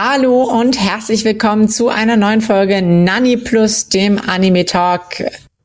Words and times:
Hallo 0.00 0.44
und 0.44 0.78
herzlich 0.78 1.24
willkommen 1.24 1.68
zu 1.68 1.88
einer 1.88 2.16
neuen 2.16 2.40
Folge 2.40 2.80
Nani 2.82 3.36
Plus, 3.36 3.88
dem 3.88 4.16
Anime 4.16 4.64
Talk 4.64 5.24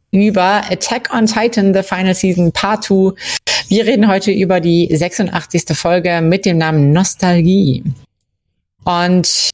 über 0.10 0.64
Attack 0.72 1.14
on 1.14 1.28
Titan, 1.28 1.72
The 1.72 1.84
Final 1.84 2.16
Season 2.16 2.52
Part 2.52 2.86
2. 2.86 3.14
Wir 3.68 3.86
reden 3.86 4.08
heute 4.08 4.32
über 4.32 4.60
die 4.60 4.90
86. 4.92 5.78
Folge 5.78 6.20
mit 6.22 6.48
dem 6.48 6.58
Namen 6.58 6.92
Nostalgie. 6.92 7.84
Und 8.86 9.52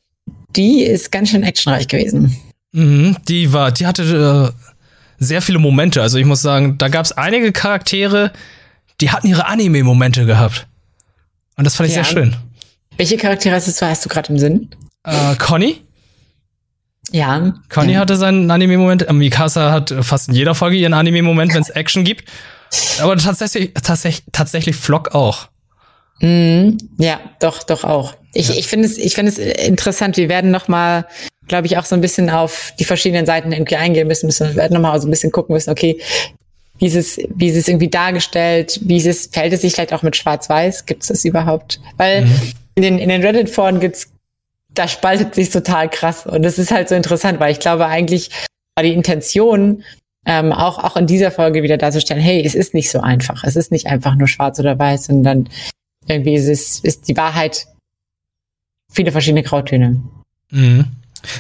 die 0.56 0.84
ist 0.84 1.12
ganz 1.12 1.32
schön 1.32 1.44
actionreich 1.44 1.90
gewesen. 1.90 2.38
Mhm, 2.72 3.18
die 3.28 3.52
war, 3.52 3.74
die 3.74 3.86
hatte 3.86 4.54
äh, 4.56 4.72
sehr 5.18 5.42
viele 5.42 5.60
Momente. 5.60 6.02
Also 6.02 6.18
ich 6.18 6.26
muss 6.26 6.42
sagen, 6.42 6.78
da 6.78 6.88
gab 6.88 7.04
es 7.04 7.12
einige 7.12 7.52
Charaktere, 7.52 8.32
die 9.02 9.12
hatten 9.12 9.28
ihre 9.28 9.46
Anime-Momente 9.46 10.26
gehabt. 10.26 10.68
Und 11.58 11.66
das 11.66 11.76
fand 11.76 11.90
ich 11.90 11.98
ja. 11.98 12.06
sehr 12.06 12.14
schön. 12.14 12.36
Welche 13.00 13.16
Charaktere 13.16 13.56
hast 13.56 13.82
du, 13.82 13.86
hast 13.86 14.04
du 14.04 14.10
gerade 14.10 14.28
im 14.28 14.38
Sinn? 14.38 14.70
Äh, 15.06 15.36
Conny? 15.38 15.78
Ja. 17.12 17.54
Conny 17.70 17.94
ja. 17.94 18.02
hatte 18.02 18.18
seinen 18.18 18.52
Anime-Moment. 18.52 19.10
Mikasa 19.14 19.72
hat 19.72 19.96
fast 20.02 20.28
in 20.28 20.36
jeder 20.36 20.54
Folge 20.54 20.76
ihren 20.76 20.94
Anime-Moment, 20.94 21.54
wenn 21.54 21.62
es 21.62 21.70
Action 21.70 22.04
gibt. 22.04 22.26
Aber 23.02 23.16
tatsächlich, 23.16 23.74
tatsächlich, 23.74 24.26
tatsächlich 24.34 24.76
Flock 24.76 25.16
auch. 25.16 25.48
Mm, 26.20 26.72
ja, 26.98 27.22
doch, 27.40 27.64
doch 27.64 27.86
auch. 27.86 28.16
Ich, 28.34 28.50
ja. 28.50 28.56
ich 28.56 28.68
finde 28.68 28.88
es, 28.88 28.98
ich 28.98 29.16
finde 29.16 29.32
es 29.32 29.38
interessant. 29.38 30.18
Wir 30.18 30.28
werden 30.28 30.52
noch 30.52 30.68
mal, 30.68 31.06
glaube 31.48 31.68
ich, 31.68 31.78
auch 31.78 31.86
so 31.86 31.96
ein 31.96 32.02
bisschen 32.02 32.30
auf 32.30 32.74
die 32.80 32.84
verschiedenen 32.84 33.26
Seiten 33.26 33.54
irgendwie 33.54 33.78
eingehen 33.78 34.10
müssen. 34.10 34.26
müssen. 34.26 34.50
Wir 34.50 34.56
werden 34.58 34.74
noch 34.74 34.82
mal 34.82 35.00
so 35.00 35.08
ein 35.08 35.12
bisschen 35.12 35.32
gucken 35.32 35.54
müssen. 35.54 35.70
Okay, 35.70 36.02
wie 36.80 36.88
ist 36.88 36.96
es, 36.96 37.18
wie 37.34 37.48
ist 37.48 37.56
es 37.56 37.70
irgendwie 37.70 37.90
dargestellt? 37.90 38.78
Wie 38.84 38.98
ist 38.98 39.08
es, 39.08 39.30
fällt 39.32 39.54
es 39.54 39.62
sich 39.62 39.72
vielleicht 39.72 39.94
auch 39.94 40.04
mit 40.04 40.18
Schwarz-Weiß? 40.18 40.86
Gibt 40.86 41.04
es 41.04 41.08
das 41.08 41.24
überhaupt? 41.24 41.80
Weil 41.96 42.26
mhm 42.26 42.52
in 42.80 42.84
den, 42.84 43.00
in 43.00 43.10
den 43.10 43.22
Reddit-Foren 43.22 43.82
gibt's, 43.82 44.10
da 44.74 44.88
spaltet 44.88 45.36
sich 45.36 45.50
total 45.50 45.90
krass. 45.90 46.26
Und 46.26 46.44
das 46.44 46.58
ist 46.58 46.72
halt 46.72 46.88
so 46.88 46.96
interessant, 46.96 47.40
weil 47.40 47.52
ich 47.52 47.60
glaube, 47.60 47.88
eigentlich 47.88 48.30
war 48.76 48.84
die 48.84 48.94
Intention, 48.94 49.84
ähm, 50.26 50.54
auch, 50.54 50.82
auch 50.82 50.96
in 50.96 51.06
dieser 51.06 51.32
Folge 51.32 51.62
wieder 51.62 51.78
darzustellen, 51.78 52.22
hey, 52.22 52.42
es 52.46 52.56
ist 52.56 52.74
nicht 52.74 52.90
so 52.90 53.02
einfach. 53.02 53.44
Es 53.44 53.58
ist 53.58 53.72
nicht 53.72 53.88
einfach 53.88 54.16
nur 54.16 54.30
schwarz 54.30 54.60
oder 54.60 54.80
weiß, 54.80 55.08
sondern 55.08 55.50
irgendwie 56.08 56.36
ist 56.36 56.48
es, 56.48 56.80
ist 56.80 57.10
die 57.10 57.18
Wahrheit 57.18 57.68
viele 58.90 59.12
verschiedene 59.12 59.44
Grautöne. 59.44 60.02
Mhm. 60.52 60.86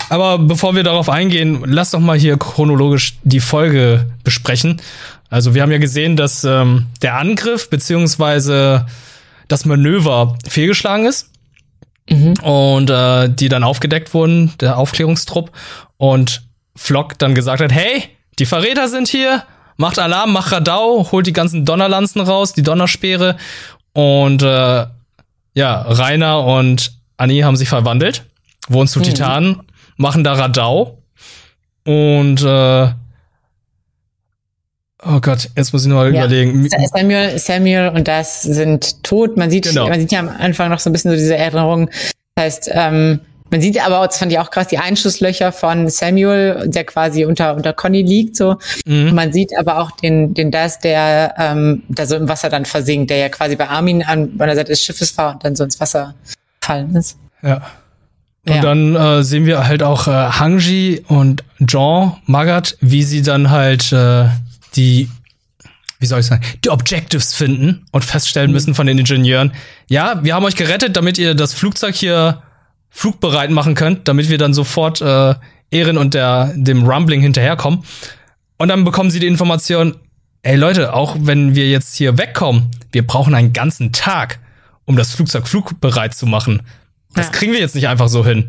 Aber 0.09 0.37
bevor 0.39 0.75
wir 0.75 0.83
darauf 0.83 1.07
eingehen, 1.07 1.63
lass 1.65 1.91
doch 1.91 2.01
mal 2.01 2.19
hier 2.19 2.35
chronologisch 2.35 3.17
die 3.23 3.39
Folge 3.39 4.07
besprechen. 4.25 4.81
Also 5.29 5.55
wir 5.55 5.61
haben 5.61 5.71
ja 5.71 5.77
gesehen, 5.77 6.17
dass 6.17 6.43
ähm, 6.43 6.87
der 7.01 7.15
Angriff 7.15 7.69
beziehungsweise 7.69 8.87
das 9.47 9.65
Manöver 9.65 10.37
fehlgeschlagen 10.47 11.05
ist. 11.05 11.28
Mhm. 12.09 12.33
Und 12.41 12.89
äh, 12.89 13.29
die 13.29 13.49
dann 13.49 13.63
aufgedeckt 13.63 14.13
wurden, 14.13 14.53
der 14.59 14.77
Aufklärungstrupp. 14.77 15.51
Und 15.97 16.43
Flock 16.75 17.17
dann 17.19 17.35
gesagt 17.35 17.61
hat, 17.61 17.71
hey, 17.71 18.03
die 18.39 18.45
Verräter 18.45 18.87
sind 18.87 19.07
hier, 19.07 19.43
macht 19.77 19.99
Alarm, 19.99 20.31
macht 20.31 20.51
Radau, 20.51 21.07
holt 21.11 21.27
die 21.27 21.33
ganzen 21.33 21.65
Donnerlanzen 21.65 22.21
raus, 22.21 22.53
die 22.53 22.63
Donnerspeere. 22.63 23.37
Und 23.93 24.41
äh, 24.41 24.85
ja, 25.53 25.81
Rainer 25.81 26.45
und 26.45 26.93
Annie 27.17 27.43
haben 27.43 27.57
sich 27.57 27.69
verwandelt, 27.69 28.23
wurden 28.69 28.87
zu 28.87 28.99
mhm. 28.99 29.03
Titanen, 29.03 29.61
machen 29.97 30.23
da 30.23 30.33
Radau. 30.33 30.99
Und 31.83 32.41
äh, 32.43 32.91
Oh 35.01 35.19
Gott, 35.21 35.49
jetzt 35.55 35.71
muss 35.71 35.83
ich 35.83 35.87
nur 35.87 35.97
mal 35.97 36.13
ja. 36.13 36.25
überlegen. 36.25 36.67
Samuel, 36.93 37.39
Samuel 37.39 37.89
und 37.89 38.07
das 38.07 38.41
sind 38.41 39.01
tot. 39.03 39.37
Man 39.37 39.49
sieht, 39.49 39.63
genau. 39.63 39.87
man 39.87 39.99
sieht 39.99 40.11
ja 40.11 40.19
am 40.19 40.29
Anfang 40.29 40.69
noch 40.69 40.79
so 40.79 40.89
ein 40.89 40.93
bisschen 40.93 41.11
so 41.11 41.17
diese 41.17 41.37
Erinnerung. 41.37 41.89
Das 42.35 42.45
heißt, 42.45 42.69
ähm, 42.73 43.21
man 43.51 43.61
sieht 43.61 43.83
aber, 43.83 44.05
das 44.05 44.17
fand 44.17 44.31
ich 44.31 44.39
auch 44.39 44.51
krass, 44.51 44.67
die 44.67 44.77
Einschusslöcher 44.77 45.51
von 45.51 45.89
Samuel, 45.89 46.67
der 46.67 46.83
quasi 46.83 47.25
unter, 47.25 47.55
unter 47.55 47.73
Conny 47.73 48.01
liegt, 48.01 48.35
so. 48.35 48.57
Mhm. 48.85 49.15
Man 49.15 49.33
sieht 49.33 49.57
aber 49.57 49.79
auch 49.79 49.91
den, 49.91 50.33
den 50.33 50.51
Das, 50.51 50.79
der, 50.79 51.33
ähm, 51.37 51.83
da 51.89 52.05
so 52.05 52.15
im 52.15 52.27
Wasser 52.27 52.49
dann 52.49 52.65
versinkt, 52.65 53.09
der 53.09 53.17
ja 53.17 53.29
quasi 53.29 53.55
bei 53.55 53.67
Armin 53.67 54.03
an, 54.03 54.33
an 54.37 54.47
der 54.47 54.55
Seite 54.55 54.71
des 54.71 54.83
Schiffes 54.83 55.17
war 55.17 55.33
und 55.33 55.43
dann 55.43 55.55
so 55.55 55.63
ins 55.63 55.79
Wasser 55.79 56.13
fallen 56.61 56.95
ist. 56.95 57.17
Ja. 57.41 57.61
Und 58.45 58.55
ja. 58.55 58.61
dann 58.61 58.95
äh, 58.95 59.23
sehen 59.23 59.45
wir 59.45 59.67
halt 59.67 59.83
auch 59.83 60.07
äh, 60.07 60.11
Hangji 60.11 61.03
und 61.07 61.43
Jean 61.65 62.13
Magat, 62.25 62.77
wie 62.81 63.03
sie 63.03 63.21
dann 63.21 63.49
halt 63.49 63.91
äh, 63.91 64.25
die, 64.79 65.09
wie 65.99 66.05
soll 66.05 66.21
ich 66.21 66.25
sagen, 66.25 66.43
die 66.63 66.69
Objectives 66.69 67.35
finden 67.35 67.85
und 67.91 68.05
feststellen 68.05 68.51
müssen 68.51 68.73
von 68.73 68.87
den 68.87 68.97
Ingenieuren. 68.97 69.51
Ja, 69.87 70.23
wir 70.23 70.33
haben 70.33 70.45
euch 70.45 70.55
gerettet, 70.55 70.95
damit 70.95 71.17
ihr 71.17 71.35
das 71.35 71.53
Flugzeug 71.53 71.95
hier 71.95 72.41
flugbereit 72.89 73.51
machen 73.51 73.75
könnt, 73.75 74.07
damit 74.07 74.29
wir 74.29 74.37
dann 74.37 74.53
sofort 74.53 75.01
äh, 75.01 75.35
Ehren 75.69 75.97
und 75.97 76.13
der, 76.13 76.53
dem 76.55 76.87
Rumbling 76.87 77.21
hinterherkommen. 77.21 77.83
Und 78.57 78.69
dann 78.69 78.83
bekommen 78.85 79.11
sie 79.11 79.19
die 79.19 79.27
Information, 79.27 79.95
ey 80.41 80.55
Leute, 80.55 80.93
auch 80.93 81.15
wenn 81.19 81.55
wir 81.55 81.69
jetzt 81.69 81.95
hier 81.95 82.17
wegkommen, 82.17 82.71
wir 82.91 83.05
brauchen 83.05 83.35
einen 83.35 83.53
ganzen 83.53 83.91
Tag, 83.91 84.39
um 84.85 84.95
das 84.95 85.13
Flugzeug 85.13 85.47
flugbereit 85.47 86.15
zu 86.15 86.25
machen. 86.25 86.61
Das 87.13 87.27
ja. 87.27 87.31
kriegen 87.33 87.51
wir 87.51 87.59
jetzt 87.59 87.75
nicht 87.75 87.87
einfach 87.87 88.07
so 88.07 88.25
hin. 88.25 88.47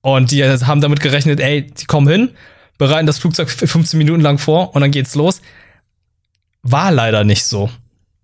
Und 0.00 0.30
die 0.30 0.44
haben 0.44 0.80
damit 0.80 1.00
gerechnet, 1.00 1.40
ey, 1.40 1.66
die 1.66 1.84
kommen 1.84 2.08
hin, 2.08 2.30
bereiten 2.78 3.06
das 3.06 3.18
Flugzeug 3.18 3.50
15 3.50 3.98
Minuten 3.98 4.20
lang 4.20 4.38
vor 4.38 4.74
und 4.74 4.80
dann 4.80 4.90
geht's 4.90 5.14
los. 5.14 5.40
War 6.62 6.92
leider 6.92 7.24
nicht 7.24 7.44
so. 7.44 7.70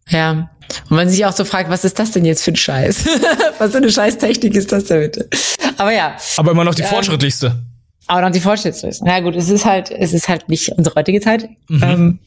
Ja. 0.09 0.51
Und 0.91 0.97
man 0.97 1.09
sich 1.09 1.25
auch 1.27 1.33
so 1.33 1.45
fragt, 1.45 1.71
was 1.71 1.85
ist 1.85 1.99
das 1.99 2.11
denn 2.11 2.25
jetzt 2.25 2.43
für 2.43 2.53
ein 2.53 2.57
Scheiß? 2.57 3.07
was 3.59 3.73
für 3.73 3.79
eine 3.79 3.91
Scheißtechnik 3.91 4.55
ist 4.55 4.71
das 4.73 4.85
denn 4.85 5.01
bitte? 5.01 5.29
Aber 5.77 5.93
ja. 5.93 6.17
Aber 6.37 6.51
immer 6.51 6.65
noch 6.65 6.75
die 6.75 6.83
ähm, 6.83 6.89
fortschrittlichste. 6.89 7.63
Aber 8.07 8.23
noch 8.23 8.31
die 8.31 8.41
fortschrittlichste. 8.41 9.05
Na 9.05 9.21
gut, 9.21 9.35
es 9.35 9.49
ist 9.49 9.65
halt, 9.65 9.91
es 9.91 10.13
ist 10.13 10.29
halt 10.29 10.49
nicht 10.49 10.71
unsere 10.71 10.95
heutige 10.95 11.21
Zeit. 11.21 11.49
Mhm. 11.69 11.83
Ähm, 11.83 12.19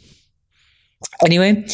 anyway. 1.19 1.65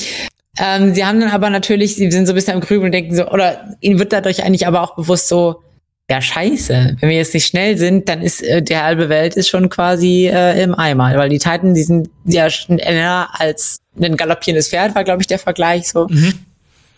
Ähm, 0.59 0.93
sie 0.93 1.05
haben 1.05 1.19
dann 1.19 1.29
aber 1.29 1.49
natürlich, 1.49 1.95
sie 1.95 2.11
sind 2.11 2.25
so 2.25 2.33
ein 2.33 2.35
bisschen 2.35 2.55
am 2.55 2.61
Grübeln 2.61 2.85
und 2.85 2.91
denken 2.91 3.15
so, 3.15 3.29
oder 3.29 3.75
ihnen 3.79 3.99
wird 3.99 4.11
dadurch 4.11 4.43
eigentlich 4.43 4.65
aber 4.65 4.81
auch 4.81 4.95
bewusst 4.95 5.27
so, 5.27 5.61
ja, 6.09 6.21
scheiße. 6.21 6.97
Wenn 6.99 7.09
wir 7.09 7.17
jetzt 7.17 7.33
nicht 7.33 7.47
schnell 7.47 7.77
sind, 7.77 8.07
dann 8.07 8.21
ist 8.21 8.41
äh, 8.41 8.61
die 8.61 8.77
halbe 8.77 9.09
Welt 9.09 9.35
ist 9.35 9.49
schon 9.49 9.67
quasi 9.67 10.27
äh, 10.27 10.61
im 10.63 10.73
Eimer. 10.73 11.13
Weil 11.17 11.29
die 11.29 11.37
Titan, 11.37 11.73
die 11.73 11.83
sind 11.83 12.09
ja 12.23 12.49
schneller 12.49 13.27
als 13.33 13.77
ein 13.99 14.15
galoppierendes 14.15 14.69
Pferd, 14.69 14.95
war, 14.95 15.03
glaube 15.03 15.21
ich, 15.21 15.27
der 15.27 15.39
Vergleich 15.39 15.89
so. 15.89 16.07
Mhm. 16.07 16.33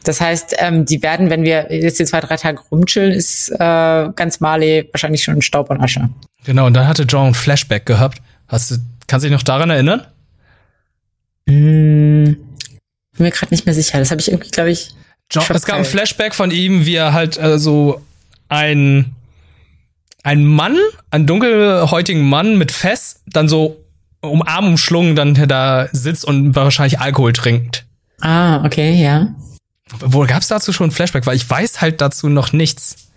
Das 0.04 0.22
heißt, 0.22 0.56
ähm, 0.60 0.86
die 0.86 1.02
werden, 1.02 1.30
wenn 1.30 1.44
wir 1.44 1.74
jetzt 1.74 1.98
hier 1.98 2.06
zwei, 2.06 2.20
drei 2.22 2.38
Tage 2.38 2.62
rumchillen, 2.72 3.12
ist 3.12 3.50
äh, 3.50 3.58
ganz 4.16 4.40
Mali 4.40 4.88
wahrscheinlich 4.94 5.24
schon 5.24 5.42
Staub 5.42 5.70
und 5.72 5.82
Asche. 5.82 6.10
Genau, 6.46 6.68
und 6.68 6.74
dann 6.74 6.88
hatte 6.88 7.04
John 7.04 7.28
ein 7.28 7.34
Flashback 7.34 7.86
gehabt. 7.86 8.22
Hast 8.48 8.72
du, 8.72 8.76
kannst 9.08 9.24
du 9.24 9.30
dich 9.30 9.36
noch 9.36 9.44
daran 9.44 9.72
erinnern? 9.72 10.06
Hm, 11.48 12.38
bin 13.18 13.26
mir 13.26 13.32
gerade 13.32 13.54
nicht 13.54 13.66
mehr 13.66 13.76
sicher. 13.76 13.98
Das 13.98 14.12
habe 14.12 14.22
ich 14.22 14.32
irgendwie, 14.32 14.52
glaube 14.52 14.70
ich. 14.70 14.90
John, 15.32 15.44
es 15.50 15.66
gab 15.66 15.78
ein 15.78 15.86
Flashback 15.86 16.34
von 16.34 16.52
ihm, 16.52 16.86
wie 16.86 16.96
er 16.96 17.14
halt 17.14 17.38
äh, 17.38 17.60
so 17.60 18.02
ein, 18.50 19.16
ein 20.24 20.46
Mann, 20.46 20.78
ein 21.12 21.26
dunkelhäutigen 21.26 22.28
Mann 22.28 22.58
mit 22.58 22.72
Fess, 22.72 23.22
dann 23.28 23.48
so 23.48 23.78
um 24.22 24.42
Arm 24.42 24.68
umschlungen 24.68 25.16
dann 25.16 25.34
da 25.48 25.88
sitzt 25.92 26.26
und 26.26 26.56
wahrscheinlich 26.56 27.00
Alkohol 27.00 27.34
trinkt. 27.34 27.86
Ah, 28.22 28.66
okay, 28.66 29.02
ja. 29.02 29.30
Wo 30.00 30.26
gab's 30.26 30.48
dazu 30.48 30.74
schon 30.74 30.90
ein 30.90 30.92
Flashback? 30.92 31.26
Weil 31.26 31.36
ich 31.36 31.50
weiß 31.50 31.82
halt 31.82 32.02
dazu 32.02 32.28
noch 32.28 32.52
nichts. 32.52 33.10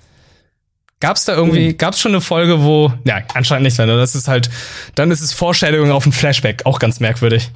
Gab's 1.00 1.24
da 1.24 1.34
irgendwie, 1.34 1.70
mhm. 1.70 1.78
gab's 1.78 2.00
schon 2.00 2.12
eine 2.12 2.20
Folge, 2.20 2.62
wo, 2.62 2.92
ja, 3.04 3.22
anscheinend 3.34 3.64
nicht, 3.64 3.74
sondern 3.74 3.98
das 3.98 4.14
ist 4.14 4.28
halt, 4.28 4.48
dann 4.94 5.10
ist 5.10 5.20
es 5.20 5.32
Vorstellung 5.32 5.90
auf 5.90 6.06
ein 6.06 6.12
Flashback, 6.12 6.64
auch 6.64 6.78
ganz 6.78 7.00
merkwürdig. 7.00 7.50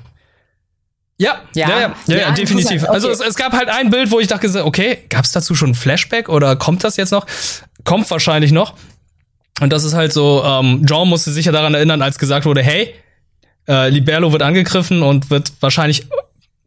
Ja, 1.18 1.42
ja, 1.54 1.68
ja, 1.68 1.80
ja, 1.80 1.94
ja, 2.08 2.16
ja 2.16 2.30
definitiv. 2.32 2.82
Okay. 2.82 2.92
Also 2.92 3.08
es, 3.08 3.20
es, 3.20 3.36
gab 3.36 3.52
halt 3.52 3.68
ein 3.68 3.88
Bild, 3.88 4.10
wo 4.10 4.20
ich 4.20 4.26
dachte, 4.26 4.66
okay, 4.66 4.98
gab 5.08 5.24
es 5.24 5.32
dazu 5.32 5.54
schon 5.54 5.70
ein 5.70 5.74
Flashback 5.74 6.28
oder 6.28 6.56
kommt 6.56 6.84
das 6.84 6.96
jetzt 6.96 7.10
noch? 7.10 7.24
Kommt 7.86 8.10
wahrscheinlich 8.10 8.52
noch. 8.52 8.74
Und 9.60 9.72
das 9.72 9.84
ist 9.84 9.94
halt 9.94 10.12
so, 10.12 10.44
ähm, 10.44 10.84
John 10.86 11.08
musste 11.08 11.32
sich 11.32 11.46
ja 11.46 11.52
daran 11.52 11.72
erinnern, 11.72 12.02
als 12.02 12.18
gesagt 12.18 12.44
wurde, 12.44 12.62
hey, 12.62 12.92
äh, 13.66 13.88
Liberlo 13.88 14.32
wird 14.32 14.42
angegriffen 14.42 15.02
und 15.02 15.30
wird 15.30 15.52
wahrscheinlich, 15.60 16.06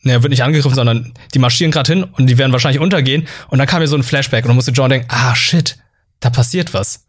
ne, 0.02 0.24
wird 0.24 0.32
nicht 0.32 0.44
angegriffen, 0.44 0.74
sondern 0.74 1.14
die 1.34 1.40
marschieren 1.40 1.72
gerade 1.72 1.94
hin 1.94 2.04
und 2.04 2.28
die 2.28 2.38
werden 2.40 2.52
wahrscheinlich 2.52 2.82
untergehen. 2.82 3.28
Und 3.50 3.60
dann 3.60 3.68
kam 3.68 3.82
mir 3.82 3.88
so 3.88 3.96
ein 3.96 4.02
Flashback 4.02 4.46
und 4.46 4.50
dann 4.50 4.56
musste 4.56 4.72
John 4.72 4.90
denken, 4.90 5.08
ah 5.10 5.36
shit, 5.36 5.78
da 6.20 6.32
passiert 6.32 6.74
was. 6.74 7.06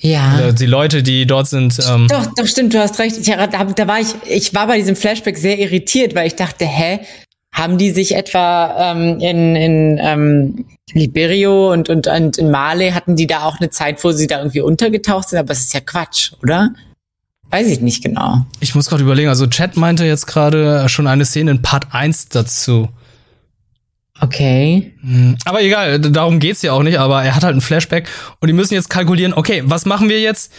Ja. 0.00 0.52
Die 0.52 0.66
Leute, 0.66 1.02
die 1.02 1.26
dort 1.26 1.48
sind. 1.48 1.78
Ähm 1.88 2.06
doch, 2.08 2.26
doch, 2.36 2.46
stimmt, 2.46 2.74
du 2.74 2.78
hast 2.78 2.98
recht. 2.98 3.16
Ich, 3.16 3.26
da, 3.26 3.46
da 3.46 3.88
war 3.88 4.00
ich, 4.00 4.08
ich 4.28 4.54
war 4.54 4.66
bei 4.66 4.76
diesem 4.78 4.96
Flashback 4.96 5.36
sehr 5.38 5.58
irritiert, 5.58 6.14
weil 6.14 6.26
ich 6.26 6.36
dachte, 6.36 6.66
hä, 6.66 7.00
haben 7.58 7.76
die 7.76 7.90
sich 7.90 8.14
etwa 8.14 8.92
ähm, 8.92 9.18
in, 9.18 9.56
in 9.56 9.98
ähm, 10.00 10.64
Liberio 10.92 11.72
und, 11.72 11.88
und, 11.88 12.06
und 12.06 12.38
in 12.38 12.50
Male, 12.50 12.94
hatten 12.94 13.16
die 13.16 13.26
da 13.26 13.42
auch 13.42 13.58
eine 13.58 13.68
Zeit, 13.70 14.02
wo 14.04 14.12
sie 14.12 14.28
da 14.28 14.38
irgendwie 14.38 14.60
untergetaucht 14.60 15.28
sind? 15.28 15.40
Aber 15.40 15.52
es 15.52 15.60
ist 15.60 15.74
ja 15.74 15.80
Quatsch, 15.80 16.32
oder? 16.42 16.70
Weiß 17.50 17.66
ich 17.66 17.80
nicht 17.80 18.02
genau. 18.02 18.46
Ich 18.60 18.74
muss 18.74 18.88
gerade 18.88 19.02
überlegen, 19.02 19.28
also 19.28 19.46
Chat 19.46 19.76
meinte 19.76 20.04
jetzt 20.04 20.26
gerade 20.26 20.88
schon 20.88 21.06
eine 21.06 21.24
Szene 21.24 21.50
in 21.50 21.62
Part 21.62 21.92
1 21.92 22.28
dazu. 22.28 22.88
Okay. 24.20 24.94
Hm, 25.00 25.36
aber 25.44 25.62
egal, 25.62 25.98
darum 25.98 26.38
geht's 26.38 26.62
ja 26.62 26.72
auch 26.72 26.82
nicht, 26.82 26.98
aber 26.98 27.24
er 27.24 27.34
hat 27.34 27.44
halt 27.44 27.56
ein 27.56 27.60
Flashback 27.60 28.08
und 28.40 28.48
die 28.48 28.52
müssen 28.52 28.74
jetzt 28.74 28.90
kalkulieren, 28.90 29.32
okay, 29.32 29.62
was 29.64 29.84
machen 29.84 30.08
wir 30.08 30.20
jetzt? 30.20 30.52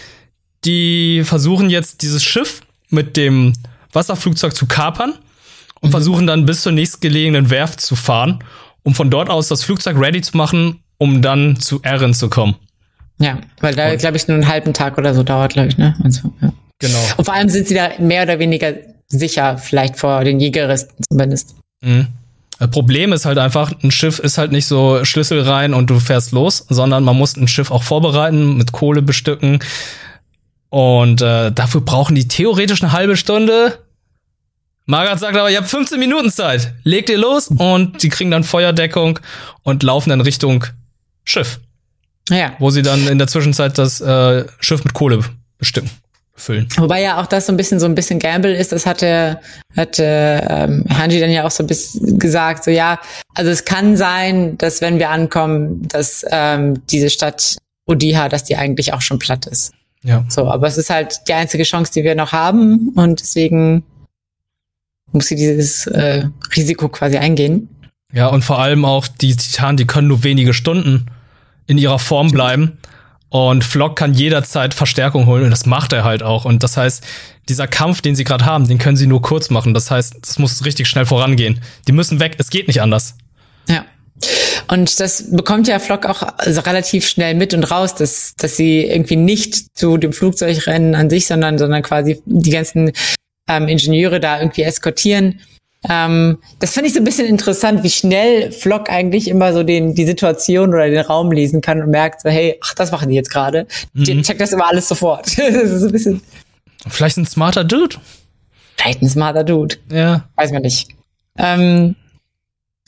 Die 0.65 1.23
versuchen 1.23 1.69
jetzt 1.69 2.01
dieses 2.01 2.23
Schiff 2.23 2.61
mit 2.89 3.15
dem 3.15 3.53
Wasserflugzeug 3.93 4.55
zu 4.55 4.65
kapern 4.65 5.13
und 5.81 5.89
mhm. 5.89 5.91
versuchen 5.91 6.27
dann 6.27 6.45
bis 6.45 6.61
zur 6.61 6.71
nächstgelegenen 6.71 7.49
Werft 7.49 7.81
zu 7.81 7.95
fahren, 7.95 8.43
um 8.83 8.93
von 8.93 9.09
dort 9.09 9.29
aus 9.29 9.47
das 9.47 9.63
Flugzeug 9.63 9.97
ready 9.99 10.21
zu 10.21 10.37
machen, 10.37 10.83
um 10.97 11.21
dann 11.21 11.59
zu 11.59 11.81
Erin 11.81 12.13
zu 12.13 12.29
kommen. 12.29 12.55
Ja, 13.19 13.37
weil 13.59 13.75
da, 13.75 13.95
glaube 13.95 14.17
ich, 14.17 14.27
nur 14.27 14.35
einen 14.35 14.47
halben 14.47 14.73
Tag 14.73 14.97
oder 14.97 15.13
so 15.13 15.23
dauert, 15.23 15.53
glaube 15.53 15.67
ich, 15.67 15.77
ne? 15.77 15.95
Also, 16.03 16.33
ja. 16.41 16.53
Genau. 16.79 16.99
Und 17.17 17.25
vor 17.25 17.33
allem 17.33 17.49
sind 17.49 17.67
sie 17.67 17.75
da 17.75 17.89
mehr 17.99 18.23
oder 18.23 18.39
weniger 18.39 18.73
sicher, 19.09 19.57
vielleicht 19.57 19.97
vor 19.97 20.23
den 20.23 20.39
Jägeristen 20.39 21.03
zumindest. 21.09 21.55
Mhm. 21.81 22.07
Das 22.57 22.71
Problem 22.71 23.13
ist 23.13 23.25
halt 23.25 23.37
einfach, 23.37 23.71
ein 23.83 23.91
Schiff 23.91 24.19
ist 24.19 24.37
halt 24.37 24.51
nicht 24.51 24.65
so 24.65 25.03
Schlüssel 25.05 25.41
rein 25.41 25.73
und 25.73 25.89
du 25.89 25.99
fährst 25.99 26.31
los, 26.31 26.65
sondern 26.69 27.03
man 27.03 27.17
muss 27.17 27.37
ein 27.37 27.47
Schiff 27.47 27.71
auch 27.71 27.83
vorbereiten, 27.83 28.57
mit 28.57 28.73
Kohle 28.73 29.01
bestücken. 29.01 29.59
Und 30.69 31.21
äh, 31.21 31.51
dafür 31.51 31.81
brauchen 31.81 32.15
die 32.15 32.27
theoretisch 32.27 32.83
eine 32.83 32.91
halbe 32.91 33.15
Stunde. 33.17 33.79
Margaret 34.89 35.19
sagt 35.19 35.37
aber, 35.37 35.51
ihr 35.51 35.57
habt 35.59 35.69
15 35.69 35.99
Minuten 35.99 36.31
Zeit. 36.31 36.73
Legt 36.83 37.11
ihr 37.11 37.19
los 37.19 37.49
und 37.49 38.01
die 38.01 38.09
kriegen 38.09 38.31
dann 38.31 38.43
Feuerdeckung 38.43 39.19
und 39.61 39.83
laufen 39.83 40.09
dann 40.09 40.19
Richtung 40.19 40.65
Schiff. 41.23 41.59
Ja. 42.27 42.53
Wo 42.57 42.71
sie 42.71 42.81
dann 42.81 43.07
in 43.07 43.19
der 43.19 43.27
Zwischenzeit 43.27 43.77
das 43.77 44.01
äh, 44.01 44.45
Schiff 44.59 44.83
mit 44.83 44.95
Kohle 44.95 45.23
bestücken 45.59 45.91
füllen. 46.33 46.67
Wobei 46.77 47.03
ja 47.03 47.21
auch 47.21 47.27
das 47.27 47.45
so 47.45 47.53
ein 47.53 47.57
bisschen 47.57 47.79
so 47.79 47.85
ein 47.85 47.93
bisschen 47.93 48.17
Gamble 48.17 48.55
ist, 48.55 48.71
das 48.71 48.87
hatte, 48.87 49.39
hatte 49.77 50.47
ähm, 50.49 50.85
Hanji 50.89 51.19
dann 51.19 51.29
ja 51.29 51.45
auch 51.45 51.51
so 51.51 51.61
ein 51.61 51.67
bisschen 51.67 52.17
gesagt, 52.17 52.63
so 52.63 52.71
ja, 52.71 52.99
also 53.35 53.51
es 53.51 53.65
kann 53.65 53.95
sein, 53.95 54.57
dass 54.57 54.81
wenn 54.81 54.97
wir 54.97 55.11
ankommen, 55.11 55.87
dass 55.89 56.25
ähm, 56.31 56.81
diese 56.87 57.11
Stadt 57.11 57.57
Odiha, 57.85 58.27
dass 58.27 58.43
die 58.43 58.55
eigentlich 58.55 58.91
auch 58.93 59.01
schon 59.01 59.19
platt 59.19 59.45
ist. 59.45 59.71
Ja. 60.01 60.25
So, 60.29 60.49
aber 60.49 60.65
es 60.65 60.79
ist 60.79 60.89
halt 60.89 61.19
die 61.27 61.33
einzige 61.33 61.63
Chance, 61.63 61.91
die 61.93 62.03
wir 62.03 62.15
noch 62.15 62.31
haben 62.31 62.89
und 62.95 63.19
deswegen 63.19 63.83
muss 65.11 65.27
sie 65.27 65.35
dieses 65.35 65.87
äh, 65.87 66.25
Risiko 66.55 66.89
quasi 66.89 67.17
eingehen. 67.17 67.69
Ja, 68.13 68.27
und 68.27 68.43
vor 68.43 68.59
allem 68.59 68.85
auch 68.85 69.07
die 69.07 69.35
Titanen, 69.35 69.77
die 69.77 69.85
können 69.85 70.07
nur 70.07 70.23
wenige 70.23 70.53
Stunden 70.53 71.05
in 71.67 71.77
ihrer 71.77 71.99
Form 71.99 72.31
bleiben. 72.31 72.79
Und 73.29 73.63
Flock 73.63 73.95
kann 73.95 74.15
jederzeit 74.15 74.73
Verstärkung 74.73 75.27
holen 75.27 75.43
und 75.43 75.51
das 75.51 75.67
macht 75.67 75.93
er 75.93 76.03
halt 76.03 76.23
auch. 76.23 76.45
Und 76.45 76.63
das 76.63 76.77
heißt, 76.77 77.03
dieser 77.47 77.67
Kampf, 77.67 78.01
den 78.01 78.15
sie 78.15 78.23
gerade 78.23 78.45
haben, 78.45 78.67
den 78.67 78.79
können 78.79 78.97
sie 78.97 79.05
nur 79.05 79.21
kurz 79.21 79.51
machen. 79.51 79.75
Das 79.75 79.91
heißt, 79.91 80.15
das 80.21 80.39
muss 80.39 80.65
richtig 80.65 80.87
schnell 80.87 81.05
vorangehen. 81.05 81.61
Die 81.87 81.91
müssen 81.91 82.19
weg, 82.19 82.35
es 82.39 82.49
geht 82.49 82.67
nicht 82.67 82.81
anders. 82.81 83.15
Ja. 83.67 83.85
Und 84.67 84.99
das 84.99 85.31
bekommt 85.31 85.67
ja 85.67 85.79
Flock 85.79 86.05
auch 86.07 86.23
also 86.37 86.61
relativ 86.61 87.07
schnell 87.07 87.35
mit 87.35 87.53
und 87.53 87.63
raus, 87.63 87.95
dass, 87.95 88.33
dass 88.35 88.57
sie 88.57 88.81
irgendwie 88.81 89.15
nicht 89.15 89.77
zu 89.77 89.97
dem 89.97 90.11
Flugzeug 90.11 90.65
rennen 90.67 90.95
an 90.95 91.09
sich, 91.09 91.27
sondern, 91.27 91.57
sondern 91.57 91.83
quasi 91.83 92.21
die 92.25 92.49
ganzen 92.49 92.91
ähm, 93.49 93.67
Ingenieure 93.67 94.21
da 94.21 94.39
irgendwie 94.39 94.63
eskortieren 94.63 95.41
ähm, 95.87 96.39
das 96.59 96.71
finde 96.71 96.87
ich 96.87 96.93
so 96.93 96.99
ein 96.99 97.05
bisschen 97.05 97.27
interessant, 97.27 97.83
wie 97.83 97.89
schnell 97.89 98.51
Flock 98.51 98.89
eigentlich 98.89 99.29
immer 99.29 99.53
so 99.53 99.63
den, 99.63 99.95
die 99.95 100.05
Situation 100.05 100.69
oder 100.69 100.89
den 100.89 100.99
Raum 100.99 101.31
lesen 101.31 101.61
kann 101.61 101.81
und 101.81 101.89
merkt 101.89 102.21
so, 102.21 102.29
hey, 102.29 102.59
ach, 102.61 102.73
das 102.73 102.91
machen 102.91 103.09
die 103.09 103.15
jetzt 103.15 103.31
gerade. 103.31 103.65
Mhm. 103.93 104.23
Check 104.23 104.39
das 104.39 104.51
immer 104.51 104.67
alles 104.67 104.89
sofort. 104.89 105.25
das 105.37 105.55
ist 105.55 105.79
so 105.79 105.85
ein 105.85 105.91
bisschen. 105.91 106.21
Vielleicht 106.87 107.17
ein 107.17 107.25
smarter 107.25 107.63
Dude. 107.63 107.95
Vielleicht 108.75 109.01
ein 109.01 109.09
smarter 109.09 109.43
Dude. 109.43 109.77
Ja. 109.89 110.25
Weiß 110.35 110.51
man 110.51 110.63
nicht. 110.63 110.89
Ähm, 111.37 111.95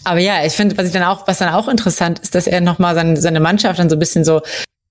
aber 0.04 0.20
ja, 0.20 0.44
ich 0.46 0.54
finde, 0.54 0.78
was 0.78 0.88
ich 0.88 0.94
dann 0.94 1.04
auch, 1.04 1.28
was 1.28 1.38
dann 1.38 1.54
auch 1.54 1.70
interessant 1.70 2.20
ist, 2.20 2.36
dass 2.36 2.48
er 2.48 2.60
nochmal 2.60 2.96
seine, 2.96 3.18
seine 3.18 3.40
Mannschaft 3.40 3.80
dann 3.80 3.90
so 3.90 3.96
ein 3.96 4.00
bisschen 4.00 4.26
so, 4.26 4.42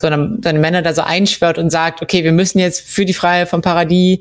so 0.01 0.07
eine, 0.07 0.39
seine 0.43 0.59
Männer 0.59 0.81
da 0.81 0.95
so 0.95 1.03
einschwört 1.03 1.59
und 1.59 1.69
sagt, 1.69 2.01
okay, 2.01 2.25
wir 2.25 2.33
müssen 2.33 2.61
jetzt 2.61 2.81
für 2.81 3.05
die 3.05 3.13
Freiheit 3.13 3.49
vom 3.49 3.61
Paradies 3.61 4.21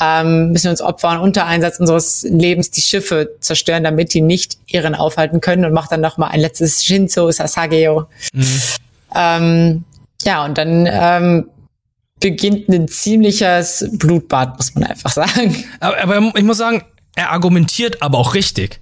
ähm, 0.00 0.52
müssen 0.52 0.70
uns 0.70 0.80
opfern 0.80 1.18
unter 1.18 1.46
Einsatz 1.46 1.78
unseres 1.78 2.22
Lebens 2.22 2.70
die 2.70 2.80
Schiffe 2.80 3.36
zerstören, 3.40 3.84
damit 3.84 4.14
die 4.14 4.22
nicht 4.22 4.58
ihren 4.66 4.94
aufhalten 4.94 5.40
können 5.40 5.64
und 5.64 5.72
macht 5.72 5.92
dann 5.92 6.00
noch 6.00 6.16
mal 6.16 6.28
ein 6.28 6.40
letztes 6.40 6.84
Shinzo 6.84 7.30
Sasageo. 7.30 8.06
Mhm. 8.32 8.60
Ähm, 9.14 9.84
ja, 10.22 10.44
und 10.44 10.56
dann 10.56 10.88
ähm, 10.90 11.50
beginnt 12.20 12.68
ein 12.68 12.88
ziemliches 12.88 13.88
Blutbad, 13.92 14.56
muss 14.56 14.74
man 14.74 14.84
einfach 14.84 15.10
sagen. 15.10 15.64
Aber, 15.80 16.00
aber 16.00 16.32
ich 16.36 16.44
muss 16.44 16.58
sagen, 16.58 16.82
er 17.16 17.30
argumentiert 17.32 18.02
aber 18.02 18.18
auch 18.18 18.34
richtig. 18.34 18.80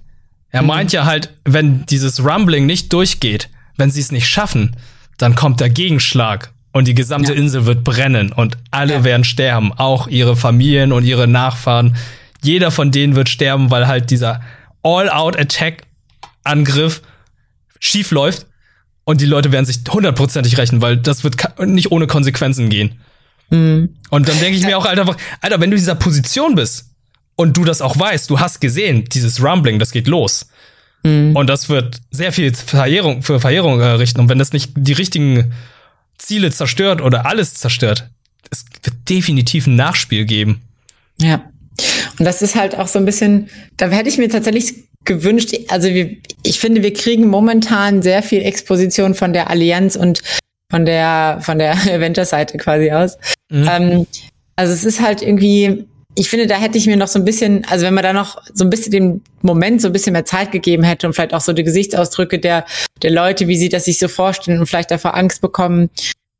Er 0.51 0.61
mhm. 0.61 0.67
meint 0.67 0.91
ja 0.93 1.05
halt, 1.05 1.33
wenn 1.45 1.85
dieses 1.87 2.23
Rumbling 2.23 2.65
nicht 2.65 2.93
durchgeht, 2.93 3.49
wenn 3.77 3.91
sie 3.91 4.01
es 4.01 4.11
nicht 4.11 4.27
schaffen, 4.27 4.75
dann 5.17 5.35
kommt 5.35 5.59
der 5.59 5.69
Gegenschlag 5.69 6.53
und 6.71 6.87
die 6.87 6.93
gesamte 6.93 7.33
ja. 7.33 7.39
Insel 7.39 7.65
wird 7.65 7.83
brennen 7.83 8.31
und 8.31 8.57
alle 8.71 8.93
ja. 8.93 9.03
werden 9.03 9.23
sterben, 9.23 9.73
auch 9.73 10.07
ihre 10.07 10.35
Familien 10.35 10.91
und 10.91 11.03
ihre 11.03 11.27
Nachfahren. 11.27 11.95
Jeder 12.41 12.71
von 12.71 12.91
denen 12.91 13.15
wird 13.15 13.29
sterben, 13.29 13.69
weil 13.71 13.87
halt 13.87 14.11
dieser 14.11 14.41
All-Out-Attack-Angriff 14.83 17.01
schief 17.79 18.11
läuft 18.11 18.45
und 19.03 19.21
die 19.21 19.25
Leute 19.25 19.51
werden 19.51 19.65
sich 19.65 19.79
hundertprozentig 19.89 20.57
rächen, 20.57 20.81
weil 20.81 20.97
das 20.97 21.23
wird 21.23 21.37
nicht 21.65 21.91
ohne 21.91 22.07
Konsequenzen 22.07 22.69
gehen. 22.69 22.99
Mhm. 23.49 23.95
Und 24.09 24.29
dann 24.29 24.39
denke 24.39 24.57
ich 24.57 24.65
mir 24.65 24.77
auch, 24.77 24.85
Alter, 24.85 25.15
Alter, 25.41 25.59
wenn 25.59 25.71
du 25.71 25.75
in 25.75 25.81
dieser 25.81 25.95
Position 25.95 26.55
bist 26.55 26.91
und 27.35 27.57
du 27.57 27.63
das 27.63 27.81
auch 27.81 27.97
weißt, 27.97 28.29
du 28.29 28.39
hast 28.39 28.61
gesehen, 28.61 29.05
dieses 29.05 29.43
Rumbling, 29.43 29.79
das 29.79 29.91
geht 29.91 30.07
los. 30.07 30.47
Mhm. 31.03 31.35
Und 31.35 31.47
das 31.47 31.69
wird 31.69 31.99
sehr 32.11 32.31
viel 32.31 32.53
Verheerung, 32.53 33.23
für 33.23 33.39
Verheerung 33.39 33.79
errichten. 33.79 34.19
Und 34.19 34.29
wenn 34.29 34.39
das 34.39 34.53
nicht 34.53 34.71
die 34.75 34.93
richtigen 34.93 35.53
Ziele 36.19 36.51
zerstört 36.51 37.01
oder 37.01 37.25
alles 37.25 37.55
zerstört, 37.55 38.09
es 38.51 38.65
wird 38.83 38.95
definitiv 39.09 39.67
ein 39.67 39.75
Nachspiel 39.75 40.25
geben. 40.25 40.61
Ja. 41.19 41.51
Und 42.17 42.25
das 42.25 42.41
ist 42.41 42.55
halt 42.55 42.77
auch 42.77 42.87
so 42.87 42.99
ein 42.99 43.05
bisschen, 43.05 43.49
da 43.77 43.89
hätte 43.89 44.09
ich 44.09 44.17
mir 44.17 44.29
tatsächlich 44.29 44.89
gewünscht, 45.05 45.55
also 45.69 45.87
wir, 45.89 46.17
ich 46.43 46.59
finde, 46.59 46.83
wir 46.83 46.93
kriegen 46.93 47.27
momentan 47.27 48.01
sehr 48.01 48.21
viel 48.21 48.41
Exposition 48.41 49.15
von 49.15 49.33
der 49.33 49.49
Allianz 49.49 49.95
und 49.95 50.21
von 50.69 50.85
der, 50.85 51.39
von 51.41 51.57
der 51.57 51.71
Avengers-Seite 51.93 52.57
quasi 52.57 52.91
aus. 52.91 53.17
Mhm. 53.49 53.67
Ähm, 53.69 54.07
also 54.55 54.73
es 54.73 54.83
ist 54.83 55.01
halt 55.01 55.21
irgendwie, 55.21 55.87
ich 56.19 56.29
finde, 56.29 56.47
da 56.47 56.55
hätte 56.55 56.77
ich 56.77 56.85
mir 56.85 56.97
noch 56.97 57.07
so 57.07 57.17
ein 57.17 57.23
bisschen, 57.23 57.65
also 57.69 57.85
wenn 57.85 57.93
man 57.93 58.03
da 58.03 58.11
noch 58.11 58.41
so 58.53 58.65
ein 58.65 58.69
bisschen 58.69 58.91
dem 58.91 59.21
Moment 59.41 59.81
so 59.81 59.87
ein 59.87 59.93
bisschen 59.93 60.11
mehr 60.11 60.25
Zeit 60.25 60.51
gegeben 60.51 60.83
hätte 60.83 61.07
und 61.07 61.13
vielleicht 61.13 61.33
auch 61.33 61.39
so 61.39 61.53
die 61.53 61.63
Gesichtsausdrücke 61.63 62.39
der, 62.39 62.65
der 63.01 63.11
Leute, 63.11 63.47
wie 63.47 63.55
sie 63.55 63.69
das 63.69 63.85
sich 63.85 63.99
so 63.99 64.09
vorstellen 64.09 64.59
und 64.59 64.65
vielleicht 64.65 64.91
davor 64.91 65.15
Angst 65.15 65.39
bekommen 65.39 65.89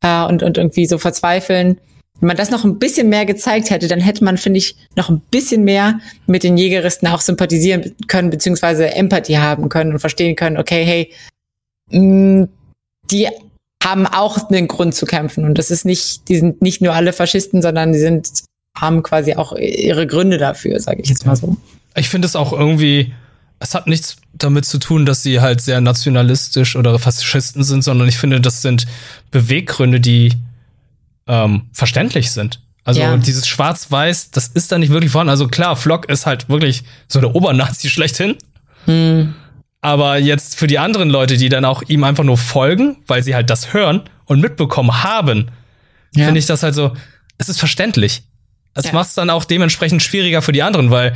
äh, 0.03 0.25
und, 0.25 0.43
und 0.43 0.57
irgendwie 0.57 0.85
so 0.85 0.97
verzweifeln. 0.97 1.79
Wenn 2.19 2.27
man 2.27 2.35
das 2.35 2.49
noch 2.49 2.65
ein 2.65 2.77
bisschen 2.77 3.07
mehr 3.07 3.25
gezeigt 3.25 3.69
hätte, 3.69 3.87
dann 3.87 4.01
hätte 4.01 4.25
man, 4.25 4.37
finde 4.37 4.57
ich, 4.57 4.75
noch 4.97 5.07
ein 5.09 5.21
bisschen 5.31 5.63
mehr 5.63 6.01
mit 6.27 6.43
den 6.43 6.57
Jägeristen 6.57 7.07
auch 7.07 7.21
sympathisieren 7.21 7.95
können, 8.07 8.31
beziehungsweise 8.31 8.93
Empathie 8.93 9.37
haben 9.37 9.69
können 9.69 9.93
und 9.93 9.99
verstehen 9.99 10.35
können, 10.35 10.57
okay, 10.57 10.83
hey, 10.83 11.13
mh, 11.91 12.41
mm, 12.43 12.49
die 13.11 13.29
haben 13.81 14.05
auch 14.07 14.49
einen 14.49 14.67
Grund 14.67 14.93
zu 14.93 15.05
kämpfen. 15.05 15.45
Und 15.45 15.57
das 15.57 15.71
ist 15.71 15.85
nicht, 15.85 16.27
die 16.27 16.35
sind 16.35 16.61
nicht 16.61 16.81
nur 16.81 16.93
alle 16.93 17.13
Faschisten, 17.13 17.61
sondern 17.61 17.93
die 17.93 17.99
sind 17.99 18.43
haben 18.79 19.03
quasi 19.03 19.35
auch 19.35 19.53
ihre 19.53 20.07
Gründe 20.07 20.37
dafür, 20.37 20.79
sage 20.79 21.01
ich 21.01 21.09
jetzt 21.09 21.25
mal 21.25 21.35
so. 21.35 21.57
Ich 21.95 22.09
finde 22.09 22.27
es 22.27 22.35
auch 22.35 22.53
irgendwie, 22.53 23.13
es 23.59 23.75
hat 23.75 23.87
nichts 23.87 24.17
damit 24.33 24.65
zu 24.65 24.77
tun, 24.77 25.05
dass 25.05 25.23
sie 25.23 25.41
halt 25.41 25.61
sehr 25.61 25.81
nationalistisch 25.81 26.75
oder 26.75 26.97
Faschisten 26.99 27.63
sind, 27.63 27.83
sondern 27.83 28.07
ich 28.07 28.17
finde, 28.17 28.39
das 28.39 28.61
sind 28.61 28.87
Beweggründe, 29.31 29.99
die 29.99 30.33
ähm, 31.27 31.63
verständlich 31.73 32.31
sind. 32.31 32.61
Also 32.83 33.01
ja. 33.01 33.17
dieses 33.17 33.47
Schwarz-Weiß, 33.47 34.31
das 34.31 34.47
ist 34.47 34.71
da 34.71 34.77
nicht 34.77 34.91
wirklich 34.91 35.11
vorhanden. 35.11 35.29
Also 35.29 35.47
klar, 35.47 35.75
Flock 35.75 36.09
ist 36.09 36.25
halt 36.25 36.49
wirklich 36.49 36.83
so 37.07 37.19
der 37.19 37.35
Obernazi 37.35 37.89
schlechthin. 37.89 38.35
Hm. 38.85 39.35
Aber 39.81 40.17
jetzt 40.17 40.55
für 40.55 40.67
die 40.67 40.79
anderen 40.79 41.09
Leute, 41.09 41.37
die 41.37 41.49
dann 41.49 41.65
auch 41.65 41.83
ihm 41.83 42.03
einfach 42.03 42.23
nur 42.23 42.37
folgen, 42.37 42.97
weil 43.07 43.23
sie 43.23 43.35
halt 43.35 43.49
das 43.49 43.73
hören 43.73 44.01
und 44.25 44.41
mitbekommen 44.41 45.03
haben, 45.03 45.51
ja. 46.15 46.25
finde 46.25 46.39
ich 46.39 46.45
das 46.45 46.63
halt 46.63 46.75
so, 46.75 46.93
es 47.37 47.47
ist 47.47 47.59
verständlich. 47.59 48.23
Das 48.73 48.85
ja. 48.85 48.93
macht 48.93 49.09
es 49.09 49.15
dann 49.15 49.29
auch 49.29 49.45
dementsprechend 49.45 50.01
schwieriger 50.03 50.41
für 50.41 50.51
die 50.51 50.63
anderen, 50.63 50.91
weil 50.91 51.15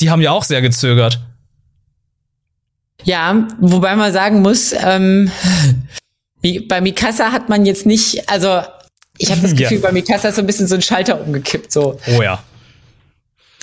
die 0.00 0.10
haben 0.10 0.22
ja 0.22 0.30
auch 0.30 0.44
sehr 0.44 0.62
gezögert. 0.62 1.20
Ja, 3.04 3.46
wobei 3.60 3.94
man 3.96 4.12
sagen 4.12 4.42
muss, 4.42 4.72
ähm, 4.72 5.30
bei 6.68 6.80
Mikasa 6.80 7.32
hat 7.32 7.48
man 7.48 7.64
jetzt 7.66 7.86
nicht, 7.86 8.28
also 8.28 8.62
ich 9.18 9.30
habe 9.30 9.40
das 9.42 9.50
Gefühl, 9.56 9.78
ja. 9.78 9.82
bei 9.82 9.92
Mikasa 9.92 10.28
ist 10.28 10.36
so 10.36 10.42
ein 10.42 10.46
bisschen 10.46 10.66
so 10.66 10.74
ein 10.74 10.82
Schalter 10.82 11.20
umgekippt. 11.20 11.72
So. 11.72 12.00
Oh 12.16 12.22
ja. 12.22 12.42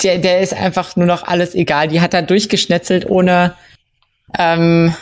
Der, 0.04 0.18
der 0.18 0.40
ist 0.40 0.54
einfach 0.54 0.96
nur 0.96 1.06
noch 1.06 1.24
alles 1.24 1.56
egal. 1.56 1.88
Die 1.88 2.02
hat 2.02 2.14
da 2.14 2.22
durchgeschnetzelt 2.22 3.10
ohne, 3.10 3.56
ähm, 4.38 4.96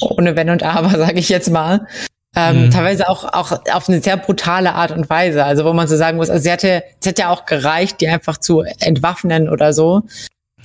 ohne 0.00 0.36
Wenn 0.36 0.50
und 0.50 0.62
Aber, 0.62 0.90
sage 0.98 1.18
ich 1.18 1.28
jetzt 1.28 1.50
mal. 1.50 1.86
Ähm, 2.34 2.66
mhm. 2.66 2.70
Teilweise 2.70 3.08
auch, 3.08 3.24
auch 3.24 3.52
auf 3.72 3.88
eine 3.88 4.00
sehr 4.00 4.16
brutale 4.16 4.72
Art 4.72 4.90
und 4.90 5.10
Weise. 5.10 5.44
Also 5.44 5.64
wo 5.64 5.72
man 5.72 5.86
so 5.86 5.96
sagen 5.96 6.16
muss, 6.16 6.30
also 6.30 6.42
sie 6.42 6.50
hatte, 6.50 6.82
es 7.00 7.06
hat 7.06 7.18
ja 7.18 7.28
auch 7.28 7.44
gereicht, 7.44 8.00
die 8.00 8.08
einfach 8.08 8.38
zu 8.38 8.62
entwaffnen 8.80 9.48
oder 9.48 9.72
so. 9.72 10.02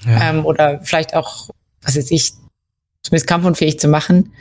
Ja. 0.05 0.29
Ähm, 0.29 0.45
oder 0.45 0.79
vielleicht 0.83 1.13
auch, 1.13 1.50
was 1.81 1.97
weiß 1.97 2.12
ich, 2.12 2.33
zumindest 3.01 3.27
kampfunfähig 3.27 3.79
zu 3.79 3.88
machen. 3.88 4.31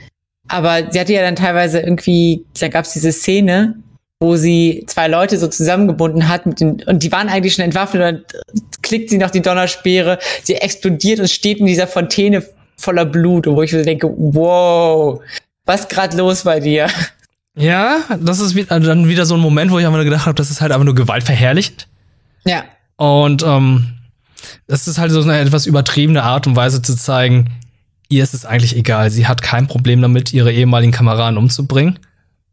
Aber 0.49 0.91
sie 0.93 1.01
hatte 1.01 1.13
ja 1.13 1.23
dann 1.23 1.37
teilweise 1.37 1.81
irgendwie, 1.81 2.45
da 2.61 2.69
gab 2.69 2.85
es 2.85 2.93
diese 2.93 3.11
Szene, 3.11 3.75
wo 4.21 4.37
sie 4.37 4.85
zwei 4.87 5.09
Leute 5.09 5.39
so 5.39 5.49
zusammengebunden 5.49 6.29
hat 6.29 6.47
mit 6.47 6.61
den, 6.61 6.83
und 6.85 7.03
die 7.03 7.13
waren 7.13 7.29
eigentlich 7.29 7.55
schon 7.55 7.65
entwaffnet 7.65 8.25
und 8.33 8.83
klickt 8.83 9.11
sie 9.11 9.19
noch 9.19 9.31
die 9.31 9.43
Donnerspeere, 9.43 10.19
sie 10.43 10.55
explodiert 10.55 11.21
und 11.21 11.29
steht 11.29 11.59
in 11.59 11.67
dieser 11.67 11.87
Fontäne 11.87 12.47
voller 12.77 13.05
Blut, 13.05 13.47
wo 13.47 13.63
ich 13.63 13.73
mir 13.73 13.83
denke, 13.83 14.09
wow, 14.17 15.21
was 15.65 15.89
gerade 15.89 16.17
los 16.17 16.45
bei 16.45 16.61
dir? 16.61 16.89
Ja, 17.57 18.01
das 18.21 18.39
ist 18.41 18.55
wieder, 18.55 18.79
dann 18.79 19.09
wieder 19.09 19.25
so 19.25 19.35
ein 19.35 19.41
Moment, 19.41 19.71
wo 19.71 19.79
ich 19.79 19.87
einfach 19.87 20.03
gedacht 20.05 20.27
habe, 20.27 20.35
das 20.35 20.51
ist 20.51 20.61
halt 20.61 20.73
einfach 20.73 20.85
nur 20.85 20.95
gewaltverherrlichend. 20.95 21.89
Ja. 22.45 22.65
Und 22.97 23.43
ähm, 23.43 23.95
das 24.67 24.87
ist 24.87 24.99
halt 24.99 25.11
so 25.11 25.23
eine 25.23 25.39
etwas 25.39 25.67
übertriebene 25.67 26.23
Art 26.23 26.47
und 26.47 26.55
Weise 26.55 26.83
zu 26.83 26.95
zeigen, 26.95 27.51
ihr 28.09 28.23
ist 28.23 28.35
es 28.35 28.45
eigentlich 28.45 28.77
egal. 28.77 29.11
Sie 29.11 29.27
hat 29.27 29.43
kein 29.43 29.67
Problem 29.67 30.03
damit, 30.03 30.33
ihre 30.33 30.53
ehemaligen 30.53 30.93
Kameraden 30.93 31.39
umzubringen. 31.39 31.99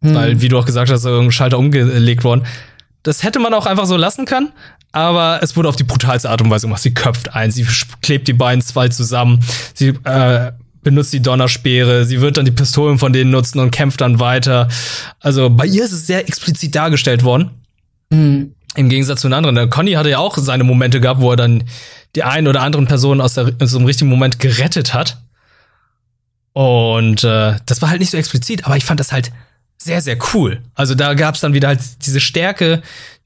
Hm. 0.01 0.15
Weil, 0.15 0.41
wie 0.41 0.47
du 0.47 0.57
auch 0.57 0.65
gesagt 0.65 0.89
hast, 0.89 1.05
irgendein 1.05 1.31
Schalter 1.31 1.59
umgelegt 1.59 2.23
worden. 2.23 2.43
Das 3.03 3.23
hätte 3.23 3.39
man 3.39 3.53
auch 3.53 3.65
einfach 3.65 3.85
so 3.85 3.97
lassen 3.97 4.25
können, 4.25 4.53
aber 4.93 5.39
es 5.41 5.57
wurde 5.57 5.67
auf 5.67 5.75
die 5.75 5.83
brutalste 5.83 6.29
Art 6.29 6.41
und 6.41 6.49
Weise 6.49 6.67
gemacht. 6.67 6.81
Sie 6.81 6.93
köpft 6.93 7.35
ein, 7.35 7.51
sie 7.51 7.67
klebt 8.01 8.29
die 8.29 8.33
beiden 8.33 8.61
zwei 8.61 8.87
zusammen, 8.87 9.41
sie 9.73 9.89
äh, 10.05 10.53
benutzt 10.83 11.13
die 11.13 11.21
Donnerspeere, 11.21 12.05
sie 12.05 12.21
wird 12.21 12.37
dann 12.37 12.45
die 12.45 12.51
Pistolen 12.51 12.99
von 12.99 13.13
denen 13.13 13.31
nutzen 13.31 13.59
und 13.59 13.71
kämpft 13.71 14.01
dann 14.01 14.19
weiter. 14.19 14.67
Also 15.19 15.49
bei 15.49 15.65
ihr 15.65 15.83
ist 15.83 15.91
es 15.91 16.07
sehr 16.07 16.27
explizit 16.27 16.75
dargestellt 16.75 17.23
worden. 17.23 17.51
Mhm. 18.09 18.53
Im 18.75 18.89
Gegensatz 18.89 19.21
zu 19.21 19.27
den 19.27 19.33
anderen. 19.33 19.55
Der 19.55 19.67
Conny 19.67 19.93
hatte 19.93 20.09
ja 20.09 20.17
auch 20.17 20.37
seine 20.37 20.63
Momente 20.63 20.99
gehabt, 20.99 21.21
wo 21.21 21.31
er 21.31 21.37
dann 21.37 21.63
die 22.15 22.23
einen 22.23 22.47
oder 22.47 22.61
anderen 22.61 22.87
Personen 22.87 23.21
aus, 23.21 23.35
der, 23.35 23.51
aus 23.59 23.71
dem 23.71 23.85
richtigen 23.85 24.09
Moment 24.09 24.39
gerettet 24.39 24.93
hat. 24.93 25.17
Und 26.53 27.23
äh, 27.23 27.55
das 27.65 27.81
war 27.81 27.89
halt 27.89 27.99
nicht 27.99 28.11
so 28.11 28.17
explizit, 28.17 28.65
aber 28.65 28.77
ich 28.77 28.85
fand 28.85 28.99
das 28.99 29.11
halt 29.11 29.31
sehr, 29.77 30.01
sehr 30.01 30.17
cool. 30.33 30.61
Also 30.75 30.95
da 30.95 31.13
gab's 31.13 31.41
dann 31.41 31.53
wieder 31.53 31.67
halt 31.67 31.81
diese 32.05 32.19
Stärke, 32.19 32.81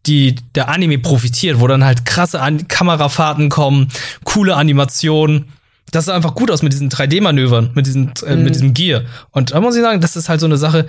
die 0.06 0.36
der 0.56 0.70
Anime 0.70 0.98
profitiert, 0.98 1.60
wo 1.60 1.68
dann 1.68 1.84
halt 1.84 2.06
krasse 2.06 2.42
An 2.42 2.68
Kamerafahrten 2.68 3.50
kommen, 3.50 3.90
coole 4.24 4.56
Animationen 4.56 5.46
das 5.92 6.06
sah 6.06 6.16
einfach 6.16 6.36
gut 6.36 6.52
aus 6.52 6.64
mit 6.64 6.74
diesen 6.74 6.90
3D-Manövern, 6.90 7.72
mit, 7.74 7.86
diesen, 7.86 8.14
äh, 8.26 8.36
mhm. 8.36 8.44
mit 8.44 8.56
diesem 8.56 8.74
Gear. 8.74 9.04
Und 9.32 9.52
da 9.52 9.62
muss 9.62 9.76
ich 9.76 9.82
sagen, 9.82 10.02
das 10.02 10.16
ist 10.16 10.30
halt 10.30 10.40
so 10.40 10.46
eine 10.46 10.58
Sache, 10.58 10.88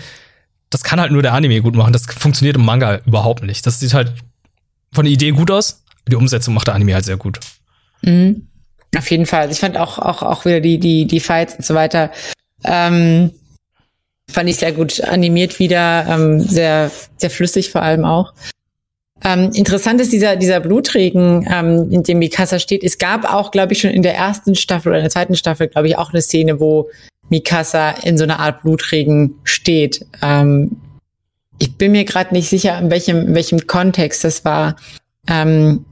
das 0.70 0.82
kann 0.82 1.00
halt 1.00 1.12
nur 1.12 1.22
der 1.22 1.34
Anime 1.34 1.60
gut 1.62 1.76
machen. 1.76 1.92
Das 1.92 2.06
funktioniert 2.06 2.56
im 2.56 2.64
Manga 2.64 3.00
überhaupt 3.06 3.42
nicht. 3.42 3.66
Das 3.66 3.80
sieht 3.80 3.94
halt 3.94 4.12
von 4.92 5.04
der 5.04 5.12
Idee 5.12 5.30
gut 5.30 5.50
aus, 5.50 5.82
die 6.08 6.16
Umsetzung 6.16 6.54
macht 6.54 6.66
der 6.66 6.74
Anime 6.74 6.94
halt 6.94 7.04
sehr 7.04 7.16
gut. 7.16 7.40
Mhm. 8.02 8.48
Auf 8.96 9.10
jeden 9.10 9.26
Fall. 9.26 9.42
Also 9.42 9.52
ich 9.52 9.60
fand 9.60 9.76
auch, 9.76 9.98
auch, 9.98 10.22
auch 10.22 10.44
wieder 10.44 10.60
die, 10.60 10.78
die, 10.78 11.06
die 11.06 11.20
Fights 11.20 11.54
und 11.56 11.64
so 11.64 11.74
weiter. 11.74 12.10
Ähm, 12.64 13.30
fand 14.30 14.48
ich 14.48 14.56
sehr 14.56 14.72
gut 14.72 15.02
animiert 15.02 15.58
wieder, 15.58 16.06
ähm, 16.08 16.40
sehr, 16.40 16.90
sehr 17.16 17.30
flüssig 17.30 17.70
vor 17.70 17.82
allem 17.82 18.04
auch. 18.04 18.32
Ähm, 19.24 19.50
interessant 19.52 20.00
ist 20.00 20.12
dieser, 20.12 20.36
dieser 20.36 20.60
Blutregen, 20.60 21.46
ähm, 21.50 21.90
in 21.90 22.02
dem 22.02 22.18
Mikasa 22.18 22.58
steht. 22.58 22.84
Es 22.84 22.98
gab 22.98 23.24
auch, 23.24 23.50
glaube 23.50 23.72
ich, 23.72 23.80
schon 23.80 23.90
in 23.90 24.02
der 24.02 24.14
ersten 24.14 24.54
Staffel 24.54 24.90
oder 24.90 24.98
in 24.98 25.04
der 25.04 25.10
zweiten 25.10 25.34
Staffel, 25.34 25.68
glaube 25.68 25.88
ich, 25.88 25.98
auch 25.98 26.12
eine 26.12 26.22
Szene, 26.22 26.60
wo 26.60 26.88
Mikasa 27.28 27.90
in 27.90 28.16
so 28.16 28.24
einer 28.24 28.38
Art 28.38 28.62
Blutregen 28.62 29.34
steht. 29.44 30.06
Ähm, 30.22 30.76
ich 31.58 31.76
bin 31.76 31.92
mir 31.92 32.04
gerade 32.04 32.32
nicht 32.32 32.48
sicher, 32.48 32.78
in 32.78 32.90
welchem, 32.90 33.28
in 33.28 33.34
welchem 33.34 33.66
Kontext 33.66 34.22
das 34.22 34.44
war. 34.44 34.76
Ähm, 35.26 35.84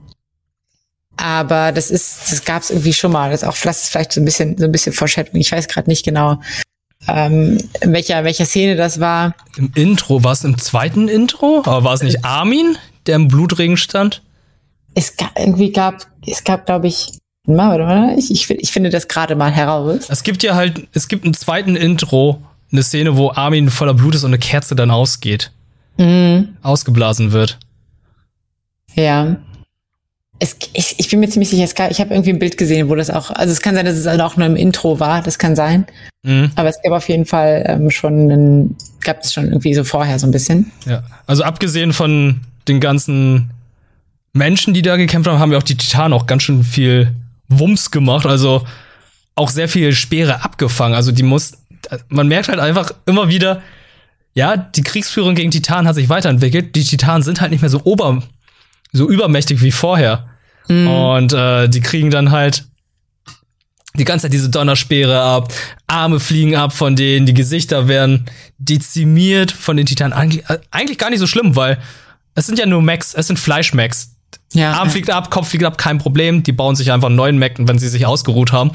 aber 1.16 1.72
das 1.72 1.90
ist, 1.90 2.30
das 2.30 2.44
gab 2.44 2.62
es 2.62 2.70
irgendwie 2.70 2.92
schon 2.92 3.10
mal. 3.10 3.30
Das 3.30 3.42
ist 3.42 3.48
auch 3.48 3.56
das 3.56 3.84
ist 3.84 3.88
vielleicht 3.90 4.12
so 4.12 4.20
ein 4.20 4.24
bisschen, 4.24 4.56
so 4.56 4.64
ein 4.64 4.72
bisschen 4.72 4.92
Foreshadowing. 4.92 5.40
Ich 5.40 5.50
weiß 5.50 5.66
gerade 5.66 5.88
nicht 5.88 6.04
genau, 6.04 6.40
ähm, 7.08 7.58
in 7.80 7.92
welcher, 7.92 8.22
welcher 8.24 8.46
Szene 8.46 8.76
das 8.76 9.00
war. 9.00 9.34
Im 9.56 9.72
Intro, 9.74 10.22
war 10.22 10.32
es 10.32 10.44
im 10.44 10.58
zweiten 10.58 11.08
Intro? 11.08 11.62
Aber 11.64 11.84
war 11.84 11.94
es 11.94 12.02
nicht 12.02 12.24
Armin, 12.24 12.76
der 13.06 13.16
im 13.16 13.28
Blutregen 13.28 13.76
stand? 13.76 14.22
Es 14.94 15.16
gab, 15.16 15.38
irgendwie 15.38 15.72
gab, 15.72 16.06
es 16.26 16.42
gab, 16.44 16.66
glaube 16.66 16.88
ich? 16.88 17.18
Ich, 17.46 18.30
ich, 18.30 18.50
ich 18.50 18.72
finde 18.72 18.90
das 18.90 19.06
gerade 19.06 19.36
mal 19.36 19.52
heraus. 19.52 20.06
Es 20.08 20.24
gibt 20.24 20.42
ja 20.42 20.56
halt, 20.56 20.88
es 20.92 21.06
gibt 21.06 21.24
einen 21.24 21.34
zweiten 21.34 21.76
Intro, 21.76 22.42
eine 22.72 22.82
Szene, 22.82 23.16
wo 23.16 23.30
Armin 23.30 23.70
voller 23.70 23.94
Blut 23.94 24.16
ist 24.16 24.24
und 24.24 24.30
eine 24.30 24.38
Kerze 24.38 24.74
dann 24.74 24.90
ausgeht. 24.90 25.52
Mhm. 25.96 26.56
Ausgeblasen 26.62 27.32
wird. 27.32 27.58
Ja. 28.94 29.36
Es, 30.38 30.56
ich, 30.72 30.96
ich 30.98 31.08
bin 31.08 31.20
mir 31.20 31.28
ziemlich 31.28 31.48
sicher, 31.48 31.64
es 31.64 31.74
gab, 31.74 31.90
ich 31.90 32.00
habe 32.00 32.12
irgendwie 32.12 32.30
ein 32.30 32.38
Bild 32.38 32.58
gesehen, 32.58 32.90
wo 32.90 32.94
das 32.94 33.08
auch, 33.08 33.30
also 33.30 33.52
es 33.52 33.60
kann 33.60 33.74
sein, 33.74 33.86
dass 33.86 33.94
es 33.94 34.06
auch 34.06 34.36
nur 34.36 34.46
im 34.46 34.56
Intro 34.56 35.00
war, 35.00 35.22
das 35.22 35.38
kann 35.38 35.56
sein. 35.56 35.86
Mhm. 36.24 36.50
Aber 36.56 36.68
es 36.68 36.76
gab 36.82 36.92
auf 36.92 37.08
jeden 37.08 37.24
Fall 37.24 37.64
ähm, 37.66 37.90
schon, 37.90 38.30
einen, 38.30 38.76
gab 39.02 39.20
es 39.20 39.32
schon 39.32 39.46
irgendwie 39.46 39.72
so 39.72 39.84
vorher 39.84 40.18
so 40.18 40.26
ein 40.26 40.32
bisschen. 40.32 40.72
Ja, 40.84 41.04
also 41.26 41.42
abgesehen 41.44 41.92
von 41.92 42.40
den 42.68 42.80
ganzen 42.80 43.50
Menschen, 44.32 44.74
die 44.74 44.82
da 44.82 44.96
gekämpft 44.96 45.28
haben, 45.28 45.38
haben 45.38 45.52
ja 45.52 45.58
auch 45.58 45.62
die 45.62 45.76
Titanen 45.76 46.12
auch 46.12 46.26
ganz 46.26 46.42
schön 46.42 46.62
viel 46.62 47.14
Wumms 47.48 47.90
gemacht. 47.90 48.26
Also 48.26 48.66
auch 49.34 49.50
sehr 49.50 49.68
viel 49.68 49.92
Speere 49.92 50.44
abgefangen. 50.44 50.94
Also 50.94 51.12
die 51.12 51.22
muss, 51.22 51.52
man 52.08 52.28
merkt 52.28 52.48
halt 52.48 52.58
einfach 52.58 52.90
immer 53.06 53.28
wieder, 53.28 53.62
ja, 54.34 54.56
die 54.56 54.82
Kriegsführung 54.82 55.34
gegen 55.34 55.50
Titanen 55.50 55.88
hat 55.88 55.94
sich 55.94 56.08
weiterentwickelt. 56.08 56.76
Die 56.76 56.84
Titanen 56.84 57.22
sind 57.22 57.40
halt 57.40 57.50
nicht 57.50 57.62
mehr 57.62 57.70
so 57.70 57.80
ober, 57.84 58.22
so 58.92 59.08
übermächtig 59.08 59.62
wie 59.62 59.72
vorher. 59.72 60.28
Mhm. 60.68 60.88
Und 60.88 61.32
äh, 61.32 61.68
die 61.68 61.80
kriegen 61.80 62.10
dann 62.10 62.30
halt 62.30 62.66
die 63.94 64.04
ganze 64.04 64.24
Zeit 64.24 64.34
diese 64.34 64.50
Donnerspeere 64.50 65.20
ab, 65.20 65.52
Arme 65.86 66.20
fliegen 66.20 66.54
ab 66.54 66.74
von 66.74 66.96
denen, 66.96 67.24
die 67.24 67.32
Gesichter 67.32 67.88
werden 67.88 68.26
dezimiert 68.58 69.52
von 69.52 69.76
den 69.76 69.86
Titanen. 69.86 70.12
Eigentlich, 70.12 70.48
äh, 70.50 70.58
eigentlich 70.70 70.98
gar 70.98 71.08
nicht 71.08 71.20
so 71.20 71.26
schlimm, 71.26 71.56
weil 71.56 71.78
es 72.36 72.46
sind 72.46 72.58
ja 72.58 72.66
nur 72.66 72.82
Macs, 72.82 73.14
es 73.14 73.26
sind 73.26 73.38
Fleischmacs. 73.38 74.12
Ja, 74.52 74.72
Arm 74.72 74.88
ja. 74.88 74.92
fliegt 74.92 75.10
ab, 75.10 75.30
Kopf 75.30 75.48
fliegt 75.48 75.64
ab, 75.64 75.78
kein 75.78 75.98
Problem. 75.98 76.42
Die 76.42 76.52
bauen 76.52 76.76
sich 76.76 76.92
einfach 76.92 77.08
einen 77.08 77.16
neuen 77.16 77.38
Mac, 77.38 77.54
wenn 77.58 77.78
sie 77.78 77.88
sich 77.88 78.06
ausgeruht 78.06 78.52
haben. 78.52 78.70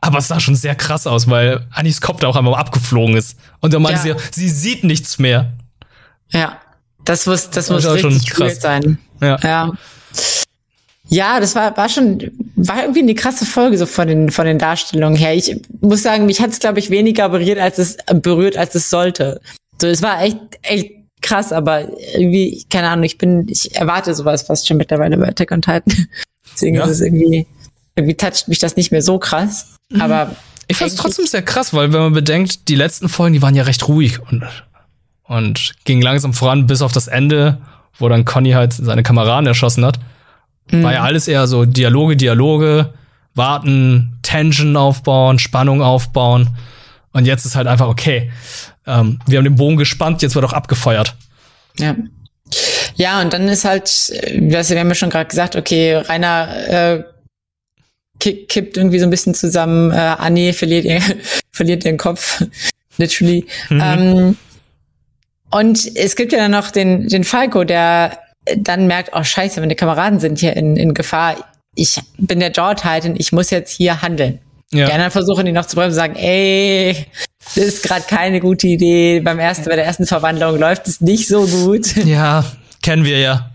Aber 0.00 0.18
es 0.18 0.28
sah 0.28 0.40
schon 0.40 0.56
sehr 0.56 0.74
krass 0.74 1.06
aus, 1.06 1.28
weil 1.28 1.66
Annis 1.70 2.00
Kopf 2.00 2.20
da 2.20 2.28
auch 2.28 2.36
einmal 2.36 2.54
abgeflogen 2.54 3.16
ist. 3.16 3.38
Und 3.60 3.74
dann 3.74 3.82
meinte 3.82 4.08
ja. 4.08 4.16
sie, 4.30 4.48
sie 4.48 4.48
sieht 4.48 4.84
nichts 4.84 5.18
mehr. 5.18 5.52
Ja, 6.30 6.58
das 7.04 7.26
muss, 7.26 7.50
das, 7.50 7.66
das 7.66 7.70
muss 7.70 7.86
richtig 7.86 8.30
krass 8.30 8.60
sein. 8.60 8.98
Ja. 9.20 9.38
ja. 9.42 9.72
Ja, 11.12 11.40
das 11.40 11.56
war, 11.56 11.76
war 11.76 11.88
schon, 11.88 12.30
war 12.54 12.82
irgendwie 12.82 13.00
eine 13.00 13.14
krasse 13.16 13.44
Folge 13.44 13.76
so 13.76 13.84
von 13.84 14.06
den, 14.06 14.30
von 14.30 14.46
den 14.46 14.58
Darstellungen 14.58 15.18
her. 15.18 15.34
Ich 15.34 15.60
muss 15.80 16.02
sagen, 16.02 16.24
mich 16.24 16.40
hat 16.40 16.50
es, 16.50 16.60
glaube 16.60 16.78
ich, 16.78 16.88
weniger 16.88 17.28
berührt, 17.28 17.58
als 17.58 17.78
es 17.78 17.96
berührt, 18.14 18.56
als 18.56 18.76
es 18.76 18.90
sollte. 18.90 19.40
So, 19.80 19.88
es 19.88 20.02
war 20.02 20.22
echt, 20.22 20.38
echt 20.62 20.99
krass, 21.20 21.52
aber 21.52 21.88
irgendwie, 22.14 22.64
keine 22.70 22.88
Ahnung, 22.88 23.04
ich 23.04 23.18
bin, 23.18 23.46
ich 23.48 23.74
erwarte 23.74 24.14
sowas 24.14 24.42
fast 24.42 24.66
schon 24.66 24.76
mittlerweile 24.76 25.16
bei 25.16 25.28
Attack 25.28 25.52
on 25.52 25.62
Titan. 25.62 25.82
Deswegen 26.52 26.76
ja. 26.76 26.84
ist 26.84 26.90
es 26.90 27.00
irgendwie, 27.00 27.46
irgendwie 27.94 28.16
toucht 28.16 28.48
mich 28.48 28.58
das 28.58 28.76
nicht 28.76 28.90
mehr 28.92 29.02
so 29.02 29.18
krass. 29.18 29.76
Mhm. 29.90 30.00
Aber 30.00 30.36
ich 30.68 30.76
fand 30.76 30.90
es 30.90 30.96
trotzdem 30.96 31.26
sehr 31.26 31.42
krass, 31.42 31.74
weil 31.74 31.92
wenn 31.92 32.00
man 32.00 32.12
bedenkt, 32.12 32.68
die 32.68 32.74
letzten 32.74 33.08
Folgen, 33.08 33.34
die 33.34 33.42
waren 33.42 33.54
ja 33.54 33.64
recht 33.64 33.88
ruhig 33.88 34.20
und, 34.20 34.44
und 35.24 35.74
ging 35.84 36.00
langsam 36.00 36.32
voran 36.32 36.66
bis 36.66 36.82
auf 36.82 36.92
das 36.92 37.08
Ende, 37.08 37.58
wo 37.98 38.08
dann 38.08 38.24
Conny 38.24 38.52
halt 38.52 38.72
seine 38.72 39.02
Kameraden 39.02 39.46
erschossen 39.46 39.84
hat. 39.84 39.98
Mhm. 40.70 40.82
War 40.82 40.92
ja 40.92 41.02
alles 41.02 41.28
eher 41.28 41.46
so 41.46 41.64
Dialoge, 41.64 42.16
Dialoge, 42.16 42.94
warten, 43.34 44.18
Tension 44.22 44.76
aufbauen, 44.76 45.38
Spannung 45.38 45.82
aufbauen. 45.82 46.50
Und 47.12 47.26
jetzt 47.26 47.44
ist 47.44 47.56
halt 47.56 47.66
einfach 47.66 47.88
okay 47.88 48.30
ähm, 48.86 49.18
wir 49.26 49.38
haben 49.38 49.44
den 49.44 49.56
Bogen 49.56 49.76
gespannt, 49.76 50.22
jetzt 50.22 50.34
wird 50.34 50.44
auch 50.44 50.52
abgefeuert. 50.52 51.16
Ja. 51.78 51.96
Ja, 52.96 53.20
und 53.20 53.32
dann 53.32 53.48
ist 53.48 53.64
halt, 53.64 53.84
das, 53.84 54.70
wir 54.70 54.80
haben 54.80 54.88
ja 54.88 54.94
schon 54.94 55.10
gerade 55.10 55.28
gesagt, 55.28 55.56
okay, 55.56 55.94
Rainer 55.94 56.68
äh, 56.68 57.04
kippt 58.18 58.76
irgendwie 58.76 58.98
so 58.98 59.06
ein 59.06 59.10
bisschen 59.10 59.34
zusammen, 59.34 59.90
äh, 59.92 59.94
Annie 59.94 60.52
verliert, 60.52 60.84
ihr, 60.84 61.00
verliert 61.52 61.84
ihren 61.84 61.96
Kopf, 61.96 62.44
literally. 62.98 63.46
Mhm. 63.68 63.80
Ähm, 63.82 64.36
und 65.50 65.96
es 65.96 66.16
gibt 66.16 66.32
ja 66.32 66.38
dann 66.38 66.50
noch 66.50 66.70
den, 66.70 67.08
den 67.08 67.24
Falco, 67.24 67.64
der 67.64 68.18
dann 68.56 68.86
merkt, 68.86 69.10
oh 69.14 69.22
scheiße, 69.22 69.60
meine 69.60 69.76
Kameraden 69.76 70.20
sind 70.20 70.38
hier 70.38 70.56
in, 70.56 70.76
in 70.76 70.94
Gefahr. 70.94 71.36
Ich 71.74 72.00
bin 72.18 72.40
der 72.40 72.52
Jaw 72.52 72.74
Titan, 72.74 73.14
ich 73.16 73.32
muss 73.32 73.50
jetzt 73.50 73.72
hier 73.72 74.02
handeln. 74.02 74.40
Ja. 74.72 74.86
Die 74.86 74.92
anderen 74.92 75.10
versuchen 75.10 75.46
ihn 75.46 75.54
noch 75.54 75.66
zu 75.66 75.74
bremsen 75.76 75.92
und 75.92 75.96
sagen, 75.96 76.16
ey, 76.16 77.06
das 77.54 77.56
ist 77.56 77.82
gerade 77.82 78.02
keine 78.02 78.40
gute 78.40 78.68
Idee. 78.68 79.20
Beim 79.20 79.38
ersten, 79.38 79.64
bei 79.64 79.76
der 79.76 79.84
ersten 79.84 80.06
Verwandlung 80.06 80.58
läuft 80.58 80.86
es 80.86 81.00
nicht 81.00 81.28
so 81.28 81.46
gut. 81.46 81.94
Ja, 82.04 82.44
kennen 82.82 83.04
wir 83.04 83.18
ja. 83.18 83.50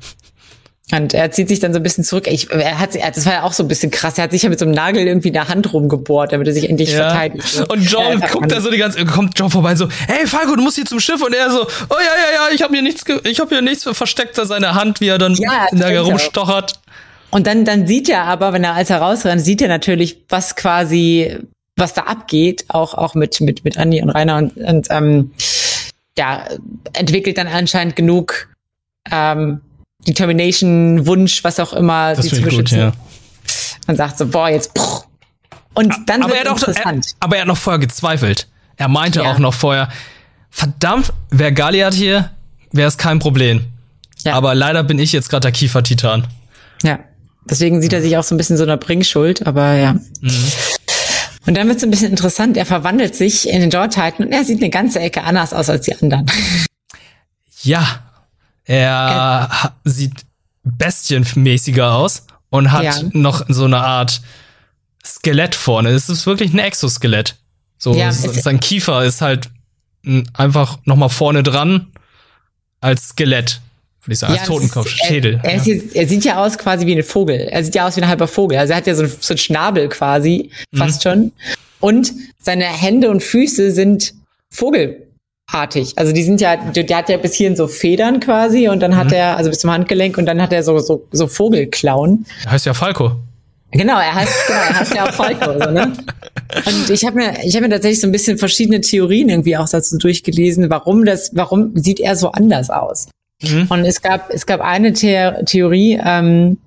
Und 0.92 1.16
er 1.16 1.32
zieht 1.32 1.48
sich 1.48 1.60
dann 1.60 1.74
so 1.74 1.80
ein 1.80 1.84
bisschen 1.84 2.04
zurück. 2.04 2.28
Ich, 2.28 2.52
er 2.52 2.80
hat, 2.80 2.92
das 2.94 3.26
war 3.26 3.34
ja 3.34 3.44
auch 3.44 3.54
so 3.54 3.64
ein 3.64 3.68
bisschen 3.68 3.90
krass. 3.90 4.18
Er 4.18 4.26
hat 4.26 4.32
sich 4.32 4.44
ja 4.44 4.50
mit 4.50 4.60
so 4.60 4.66
einem 4.66 4.74
Nagel 4.74 5.08
irgendwie 5.08 5.30
in 5.30 5.34
der 5.34 5.48
Hand 5.48 5.74
rumgebohrt, 5.74 6.32
damit 6.32 6.48
er 6.48 6.54
sich 6.54 6.70
endlich 6.70 6.92
ja. 6.92 7.10
verteidigt. 7.10 7.66
Und 7.70 7.82
John 7.90 8.20
ja, 8.20 8.28
guckt 8.28 8.52
da 8.52 8.62
so 8.62 8.70
die 8.70 8.78
ganze, 8.78 9.04
kommt 9.06 9.38
John 9.38 9.50
vorbei 9.50 9.76
so, 9.76 9.90
hey 10.08 10.28
Falco, 10.28 10.56
du 10.56 10.62
musst 10.62 10.76
hier 10.76 10.86
zum 10.86 11.00
Schiff. 11.00 11.22
Und 11.24 11.34
er 11.34 11.50
so, 11.50 11.64
oh 11.64 11.68
ja, 11.90 11.98
ja, 12.00 12.34
ja, 12.36 12.54
ich 12.54 12.62
habe 12.62 12.72
hier 12.74 12.84
nichts, 12.84 13.04
ich 13.24 13.40
habe 13.40 13.50
hier 13.50 13.62
nichts 13.64 13.84
versteckt 13.84 14.38
da 14.38 14.46
seine 14.46 14.76
Hand, 14.76 15.02
wie 15.02 15.08
er 15.08 15.18
dann 15.18 15.34
ja, 15.34 15.68
da 15.72 15.88
herumstochert. 15.88 16.74
Und 17.32 17.48
dann, 17.48 17.66
dann 17.66 17.88
sieht 17.88 18.08
er 18.08 18.24
aber, 18.24 18.54
wenn 18.54 18.64
er 18.64 18.74
als 18.74 18.90
er 18.90 19.00
rausrennt, 19.00 19.42
sieht 19.42 19.62
er 19.62 19.68
natürlich, 19.68 20.18
was 20.30 20.56
quasi 20.56 21.38
was 21.76 21.94
da 21.94 22.04
abgeht, 22.04 22.66
auch, 22.70 22.94
auch 22.94 23.16
mit, 23.16 23.42
mit, 23.42 23.66
mit 23.66 23.78
Andi 23.78 24.02
und 24.02 24.10
Rainer 24.10 24.38
und, 24.38 24.56
und 24.58 24.88
ähm, 24.90 25.32
ja, 26.18 26.48
entwickelt 26.94 27.38
dann 27.38 27.48
anscheinend 27.48 27.96
genug 27.96 28.48
ähm, 29.12 29.62
Determination, 30.08 31.06
Wunsch, 31.06 31.44
was 31.44 31.60
auch 31.60 31.74
immer. 31.74 32.16
Das 32.16 32.28
sie 32.28 32.42
gut, 32.42 32.72
ja. 32.72 32.94
Man 33.88 33.98
sagt 33.98 34.18
so, 34.18 34.28
boah, 34.28 34.50
jetzt. 34.50 34.72
Pff. 34.78 35.04
Und 35.74 35.94
dann 36.06 36.24
aber 36.24 36.38
er, 36.38 36.52
auch, 36.52 36.62
er, 36.62 37.02
aber 37.20 37.36
er 37.36 37.42
hat 37.42 37.48
noch 37.48 37.58
vorher 37.58 37.80
gezweifelt. 37.80 38.48
Er 38.78 38.88
meinte 38.88 39.22
ja. 39.22 39.32
auch 39.32 39.40
noch 39.40 39.54
vorher, 39.54 39.90
verdammt, 40.50 41.12
wäre 41.32 41.52
Galiat 41.52 41.94
hier, 41.94 42.32
wäre 42.72 42.88
es 42.88 42.98
kein 42.98 43.20
Problem. 43.20 43.66
Ja. 44.24 44.36
Aber 44.36 44.56
leider 44.56 44.84
bin 44.84 45.00
ich 45.00 45.12
jetzt 45.12 45.30
gerade 45.30 45.42
der 45.42 45.52
Kiefer-Titan. 45.52 46.26
Ja. 46.84 47.00
Deswegen 47.50 47.82
sieht 47.82 47.94
er 47.94 48.02
sich 48.02 48.18
auch 48.18 48.24
so 48.24 48.34
ein 48.36 48.38
bisschen 48.38 48.58
so 48.58 48.64
einer 48.64 48.78
Bringschuld, 48.78 49.46
aber 49.46 49.74
ja. 49.74 49.94
Mhm. 49.94 50.32
Und 51.46 51.56
dann 51.56 51.68
wird 51.68 51.78
es 51.78 51.84
ein 51.84 51.92
bisschen 51.92 52.10
interessant. 52.10 52.58
Er 52.58 52.66
verwandelt 52.66 53.16
sich 53.16 53.48
in 53.48 53.62
den 53.62 53.70
Titan 53.70 54.26
und 54.26 54.32
er 54.32 54.44
sieht 54.44 54.62
eine 54.62 54.72
ganze 54.72 55.00
Ecke 55.00 55.24
anders 55.24 55.54
aus 55.54 55.70
als 55.70 55.86
die 55.86 55.96
anderen. 55.96 56.26
Ja, 57.62 58.00
er 58.64 59.50
äh, 59.64 59.90
sieht 59.90 60.26
bestienmäßiger 60.64 61.94
aus 61.94 62.26
und 62.50 62.72
hat 62.72 62.84
ja. 62.84 62.96
noch 63.14 63.46
so 63.48 63.66
eine 63.66 63.78
Art 63.78 64.22
Skelett 65.06 65.54
vorne. 65.54 65.90
Es 65.90 66.10
ist 66.10 66.26
wirklich 66.26 66.52
ein 66.54 66.60
Exoskelett. 66.60 67.36
So, 67.78 67.94
ja, 67.94 68.12
sein 68.12 68.60
Kiefer 68.60 69.06
ist 69.06 69.22
halt 69.22 69.50
einfach 70.34 70.80
noch 70.86 70.96
mal 70.96 71.10
vorne 71.10 71.44
dran 71.44 71.92
als 72.82 73.10
Skelett. 73.10 73.62
Ich 74.08 74.20
sagen, 74.20 74.34
ja, 74.34 74.40
als 74.40 74.48
Totenkopf, 74.48 74.88
ist, 74.88 75.06
Schädel. 75.06 75.40
Er, 75.44 75.52
er, 75.52 75.58
ja. 75.58 75.64
jetzt, 75.64 75.96
er, 75.96 76.08
sieht 76.08 76.26
ja 76.26 76.44
aus 76.44 76.58
quasi 76.58 76.86
wie 76.86 76.96
ein 76.96 77.04
Vogel. 77.04 77.48
Er 77.50 77.64
sieht 77.64 77.76
ja 77.76 77.88
aus 77.88 77.96
wie 77.98 78.02
ein 78.02 78.08
halber 78.08 78.28
Vogel. 78.28 78.58
Also 78.58 78.74
er 78.74 78.78
hat 78.78 78.88
ja 78.88 78.96
so, 78.96 79.06
so 79.06 79.34
einen 79.34 79.38
Schnabel 79.38 79.90
quasi, 79.90 80.52
fast 80.74 81.06
mhm. 81.06 81.10
schon. 81.10 81.32
Und 81.80 82.14
seine 82.40 82.66
Hände 82.66 83.10
und 83.10 83.24
Füße 83.24 83.72
sind 83.72 84.14
vogelartig. 84.50 85.94
Also 85.96 86.12
die 86.12 86.24
sind 86.24 86.42
ja, 86.42 86.56
der 86.56 86.98
hat 86.98 87.10
ja 87.10 87.18
bis 87.18 87.34
hierhin 87.34 87.56
so 87.56 87.68
Federn 87.68 88.20
quasi 88.20 88.70
und 88.70 88.80
dann 88.80 88.96
hat 88.96 89.08
mhm. 89.08 89.14
er, 89.14 89.38
also 89.38 89.50
bis 89.50 89.60
zum 89.60 89.72
Handgelenk 89.72 90.18
und 90.18 90.26
dann 90.26 90.42
hat 90.42 90.54
er 90.54 90.64
so, 90.64 90.80
so, 90.80 91.08
so 91.12 91.28
Vogelklauen. 91.28 92.26
Heißt 92.50 92.66
ja 92.66 92.74
Falco. 92.74 93.12
Genau, 93.72 94.00
er 94.00 94.14
heißt, 94.14 94.48
genau, 94.48 94.60
er 94.60 94.80
heißt 94.80 94.96
ja 94.96 95.06
auch 95.06 95.14
Falco, 95.14 95.54
so, 95.54 95.72
ne? 95.72 95.92
Und 96.66 96.90
ich 96.90 97.04
habe 97.04 97.18
mir, 97.18 97.34
ich 97.44 97.56
habe 97.56 97.68
mir 97.68 97.74
tatsächlich 97.74 98.00
so 98.00 98.08
ein 98.08 98.12
bisschen 98.12 98.38
verschiedene 98.38 98.80
Theorien 98.80 99.30
irgendwie 99.30 99.58
auch 99.58 99.68
dazu 99.68 99.98
durchgelesen, 99.98 100.70
warum 100.70 101.04
das, 101.04 101.32
warum 101.34 101.76
sieht 101.76 102.00
er 102.00 102.16
so 102.16 102.32
anders 102.32 102.70
aus? 102.70 103.08
Mhm. 103.42 103.68
Und 103.70 103.86
es 103.86 104.02
gab, 104.02 104.30
es 104.30 104.46
gab 104.46 104.62
eine 104.62 104.96
The 104.96 105.32
Theorie, 105.46 106.00
ähm, 106.04 106.58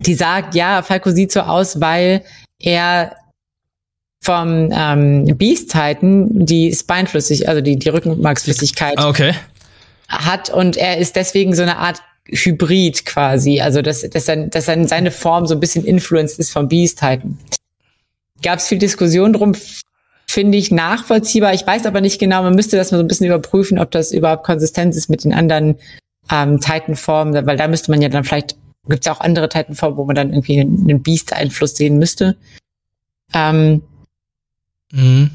die 0.00 0.14
sagt, 0.14 0.54
ja, 0.54 0.82
Falco 0.82 1.10
sieht 1.10 1.32
so 1.32 1.40
aus, 1.40 1.80
weil 1.80 2.24
er 2.60 3.16
vom 4.20 4.70
ähm, 4.72 5.36
Beast 5.36 5.70
Titan 5.70 6.44
die 6.44 6.74
Spineflüssig, 6.74 7.48
also 7.48 7.60
die, 7.60 7.78
die 7.78 7.88
Rückenmarksflüssigkeit 7.88 8.98
okay. 8.98 9.32
hat 10.08 10.50
und 10.50 10.76
er 10.76 10.98
ist 10.98 11.16
deswegen 11.16 11.54
so 11.54 11.62
eine 11.62 11.78
Art 11.78 12.02
Hybrid 12.26 13.06
quasi, 13.06 13.60
also 13.60 13.80
dass, 13.80 14.02
dass, 14.02 14.26
dann, 14.26 14.50
dass 14.50 14.66
dann 14.66 14.86
seine 14.86 15.10
Form 15.10 15.46
so 15.46 15.54
ein 15.54 15.60
bisschen 15.60 15.84
influenced 15.84 16.38
ist 16.38 16.50
vom 16.50 16.68
Beast 16.68 16.98
Titan. 16.98 17.38
Gab 18.42 18.58
es 18.58 18.68
viel 18.68 18.78
Diskussion 18.78 19.32
drum, 19.32 19.54
finde 20.28 20.58
ich 20.58 20.70
nachvollziehbar. 20.70 21.54
Ich 21.54 21.66
weiß 21.66 21.86
aber 21.86 22.00
nicht 22.00 22.18
genau, 22.18 22.42
man 22.42 22.54
müsste 22.54 22.76
das 22.76 22.92
mal 22.92 22.98
so 22.98 23.04
ein 23.04 23.08
bisschen 23.08 23.26
überprüfen, 23.26 23.78
ob 23.78 23.90
das 23.90 24.12
überhaupt 24.12 24.44
konsistent 24.44 24.94
ist 24.94 25.08
mit 25.08 25.24
den 25.24 25.32
anderen 25.32 25.76
ähm, 26.30 26.60
Titan-Formen, 26.60 27.46
weil 27.46 27.56
da 27.56 27.66
müsste 27.66 27.90
man 27.90 28.02
ja 28.02 28.10
dann 28.10 28.24
vielleicht, 28.24 28.56
gibt 28.88 29.00
es 29.00 29.06
ja 29.06 29.12
auch 29.12 29.20
andere 29.20 29.48
Titan-Formen, 29.48 29.96
wo 29.96 30.04
man 30.04 30.14
dann 30.14 30.30
irgendwie 30.30 30.60
einen 30.60 31.02
Beast-Einfluss 31.02 31.76
sehen 31.76 31.98
müsste. 31.98 32.36
Ähm, 33.32 33.82
mhm. 34.92 35.30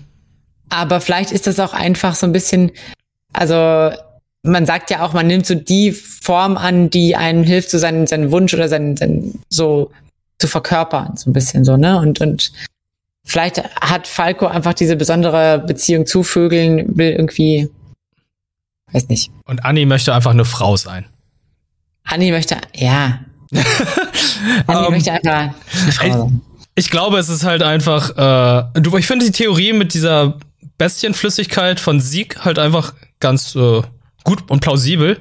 Aber 0.69 1.01
vielleicht 1.01 1.31
ist 1.31 1.47
das 1.47 1.59
auch 1.59 1.73
einfach 1.73 2.15
so 2.15 2.27
ein 2.27 2.31
bisschen, 2.31 2.71
also 3.33 3.95
man 4.43 4.65
sagt 4.65 4.91
ja 4.91 5.03
auch, 5.03 5.13
man 5.13 5.27
nimmt 5.27 5.47
so 5.47 5.55
die 5.55 5.91
Form 5.91 6.55
an, 6.57 6.89
die 6.89 7.15
einem 7.15 7.43
hilft, 7.43 7.71
so 7.71 7.77
seinen, 7.79 8.05
seinen 8.05 8.31
Wunsch 8.31 8.53
oder 8.53 8.69
seinen, 8.69 8.95
seinen 8.95 9.41
so 9.49 9.91
zu 10.37 10.47
verkörpern, 10.47 11.15
so 11.15 11.29
ein 11.29 11.33
bisschen 11.33 11.63
so, 11.63 11.77
ne? 11.77 11.97
Und, 11.97 12.21
und 12.21 12.51
vielleicht 13.25 13.63
hat 13.81 14.07
Falco 14.07 14.47
einfach 14.47 14.73
diese 14.73 14.95
besondere 14.95 15.59
Beziehung 15.59 16.05
zu 16.05 16.23
Vögeln, 16.23 16.97
will 16.97 17.11
irgendwie, 17.11 17.69
weiß 18.91 19.07
nicht. 19.09 19.31
Und 19.45 19.65
Annie 19.65 19.85
möchte 19.85 20.13
einfach 20.13 20.31
eine 20.31 20.45
Frau 20.45 20.77
sein. 20.77 21.05
Annie 22.03 22.31
möchte, 22.31 22.57
ja. 22.73 23.19
Annie 24.67 24.79
um, 24.79 24.85
ähm, 24.85 24.91
möchte 24.91 25.11
einfach 25.11 25.33
eine 25.33 25.91
Frau 25.91 26.09
sein. 26.09 26.41
Ich, 26.75 26.85
ich 26.85 26.91
glaube, 26.91 27.17
es 27.17 27.29
ist 27.29 27.43
halt 27.43 27.63
einfach, 27.63 28.09
äh, 28.75 28.81
du, 28.81 28.97
ich 28.97 29.07
finde 29.07 29.25
die 29.25 29.31
Theorie 29.31 29.73
mit 29.73 29.93
dieser 29.93 30.37
Bestienflüssigkeit 30.77 31.79
von 31.79 31.99
Sieg 31.99 32.43
halt 32.43 32.59
einfach 32.59 32.93
ganz 33.19 33.55
äh, 33.55 33.81
gut 34.23 34.49
und 34.49 34.59
plausibel. 34.59 35.19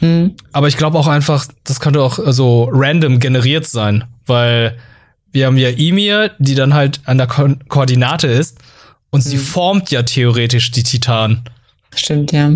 Mhm. 0.00 0.34
Aber 0.52 0.68
ich 0.68 0.76
glaube 0.76 0.98
auch 0.98 1.06
einfach, 1.06 1.46
das 1.62 1.80
könnte 1.80 2.02
auch 2.02 2.18
äh, 2.18 2.32
so 2.32 2.68
random 2.72 3.20
generiert 3.20 3.66
sein, 3.66 4.04
weil 4.26 4.78
wir 5.34 5.46
haben 5.46 5.58
ja 5.58 5.68
Emir, 5.68 6.30
die 6.38 6.54
dann 6.54 6.74
halt 6.74 7.00
an 7.04 7.18
der 7.18 7.26
Ko 7.26 7.48
Koordinate 7.68 8.28
ist 8.28 8.58
und 9.10 9.24
mhm. 9.24 9.28
sie 9.28 9.36
formt 9.36 9.90
ja 9.90 10.04
theoretisch 10.04 10.70
die 10.70 10.84
Titanen. 10.84 11.42
Stimmt, 11.94 12.32
ja. 12.32 12.52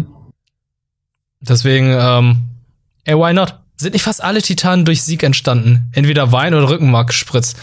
Deswegen, 1.41 1.93
ähm, 1.93 2.39
ey, 3.05 3.17
why 3.17 3.33
not? 3.33 3.57
Sind 3.77 3.93
nicht 3.93 4.03
fast 4.03 4.23
alle 4.23 4.43
Titanen 4.43 4.85
durch 4.85 5.03
Sieg 5.03 5.23
entstanden? 5.23 5.91
Entweder 5.93 6.33
Wein 6.33 6.55
oder 6.55 6.69
Rückenmark 6.69 7.09
gespritzt. 7.09 7.57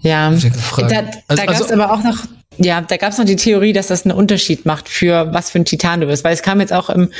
Ja, 0.00 0.30
da, 0.30 0.38
da 0.38 1.10
also, 1.28 1.44
gab 1.44 1.54
es 1.54 1.62
also, 1.62 1.74
aber 1.74 1.92
auch 1.92 2.02
noch, 2.02 2.18
ja, 2.58 2.80
da 2.80 2.96
gab 2.96 3.12
es 3.12 3.18
noch 3.18 3.24
die 3.24 3.36
Theorie, 3.36 3.72
dass 3.72 3.88
das 3.88 4.04
einen 4.04 4.16
Unterschied 4.16 4.66
macht 4.66 4.88
für 4.88 5.32
was 5.32 5.50
für 5.50 5.58
ein 5.58 5.64
Titan 5.64 6.00
du 6.00 6.06
bist, 6.06 6.24
weil 6.24 6.34
es 6.34 6.42
kam 6.42 6.60
jetzt 6.60 6.72
auch 6.72 6.90
im 6.90 7.10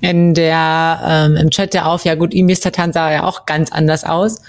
in 0.00 0.32
der 0.32 1.00
ähm, 1.04 1.36
im 1.36 1.50
Chat 1.50 1.74
ja 1.74 1.84
auf, 1.84 2.04
ja 2.04 2.14
gut, 2.14 2.32
Imis 2.32 2.60
Titan 2.60 2.92
sah 2.92 3.10
ja 3.10 3.24
auch 3.24 3.44
ganz 3.44 3.72
anders 3.72 4.04
aus. 4.04 4.40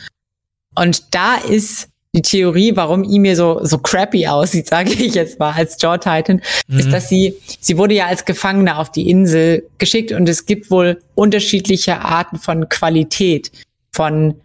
Und 0.79 1.13
da 1.13 1.35
ist 1.35 1.89
die 2.15 2.21
Theorie, 2.21 2.71
warum 2.75 3.03
Emir 3.03 3.35
so 3.35 3.59
so 3.63 3.77
crappy 3.77 4.27
aussieht, 4.27 4.67
sage 4.69 4.91
ich 4.91 5.13
jetzt 5.13 5.37
mal 5.37 5.51
als 5.51 5.77
Jaw 5.79 5.97
Titan, 5.97 6.41
mhm. 6.67 6.79
ist, 6.79 6.91
dass 6.91 7.09
sie 7.09 7.35
sie 7.59 7.77
wurde 7.77 7.95
ja 7.95 8.07
als 8.07 8.23
Gefangene 8.23 8.77
auf 8.77 8.89
die 8.91 9.09
Insel 9.09 9.63
geschickt 9.77 10.11
und 10.13 10.27
es 10.29 10.45
gibt 10.45 10.71
wohl 10.71 10.99
unterschiedliche 11.15 11.99
Arten 12.01 12.37
von 12.37 12.69
Qualität 12.69 13.51
von 13.91 14.35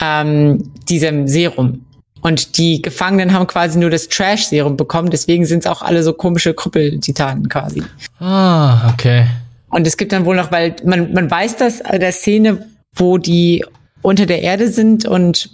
ähm, 0.00 0.72
diesem 0.88 1.26
Serum. 1.26 1.84
Und 2.22 2.58
die 2.58 2.82
Gefangenen 2.82 3.32
haben 3.32 3.46
quasi 3.46 3.78
nur 3.78 3.88
das 3.88 4.08
Trash-Serum 4.08 4.76
bekommen, 4.76 5.10
deswegen 5.10 5.46
sind 5.46 5.60
es 5.60 5.66
auch 5.66 5.80
alle 5.80 6.02
so 6.02 6.12
komische 6.12 6.52
Krüppel-Titanen 6.52 7.48
quasi. 7.48 7.82
Ah, 8.18 8.92
okay. 8.92 9.26
Und 9.70 9.86
es 9.86 9.96
gibt 9.96 10.12
dann 10.12 10.26
wohl 10.26 10.36
noch, 10.36 10.52
weil 10.52 10.76
man, 10.84 11.14
man 11.14 11.30
weiß 11.30 11.56
das 11.56 11.78
der 11.78 12.12
Szene, 12.12 12.66
wo 12.94 13.16
die 13.16 13.64
unter 14.02 14.26
der 14.26 14.42
Erde 14.42 14.68
sind 14.68 15.06
und 15.06 15.48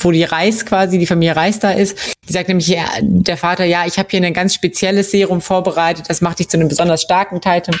wo 0.00 0.10
die 0.10 0.24
Reis 0.24 0.66
quasi, 0.66 0.98
die 0.98 1.06
Familie 1.06 1.36
Reis 1.36 1.58
da 1.58 1.70
ist, 1.70 2.16
die 2.28 2.32
sagt 2.32 2.48
nämlich 2.48 2.68
ja, 2.68 2.84
der 3.00 3.36
Vater, 3.36 3.64
ja, 3.64 3.86
ich 3.86 3.98
habe 3.98 4.08
hier 4.10 4.22
ein 4.22 4.34
ganz 4.34 4.54
spezielles 4.54 5.10
Serum 5.10 5.40
vorbereitet, 5.40 6.06
das 6.08 6.20
macht 6.20 6.38
dich 6.38 6.48
zu 6.48 6.56
einem 6.56 6.68
besonders 6.68 7.02
starken 7.02 7.40
Titan. 7.40 7.78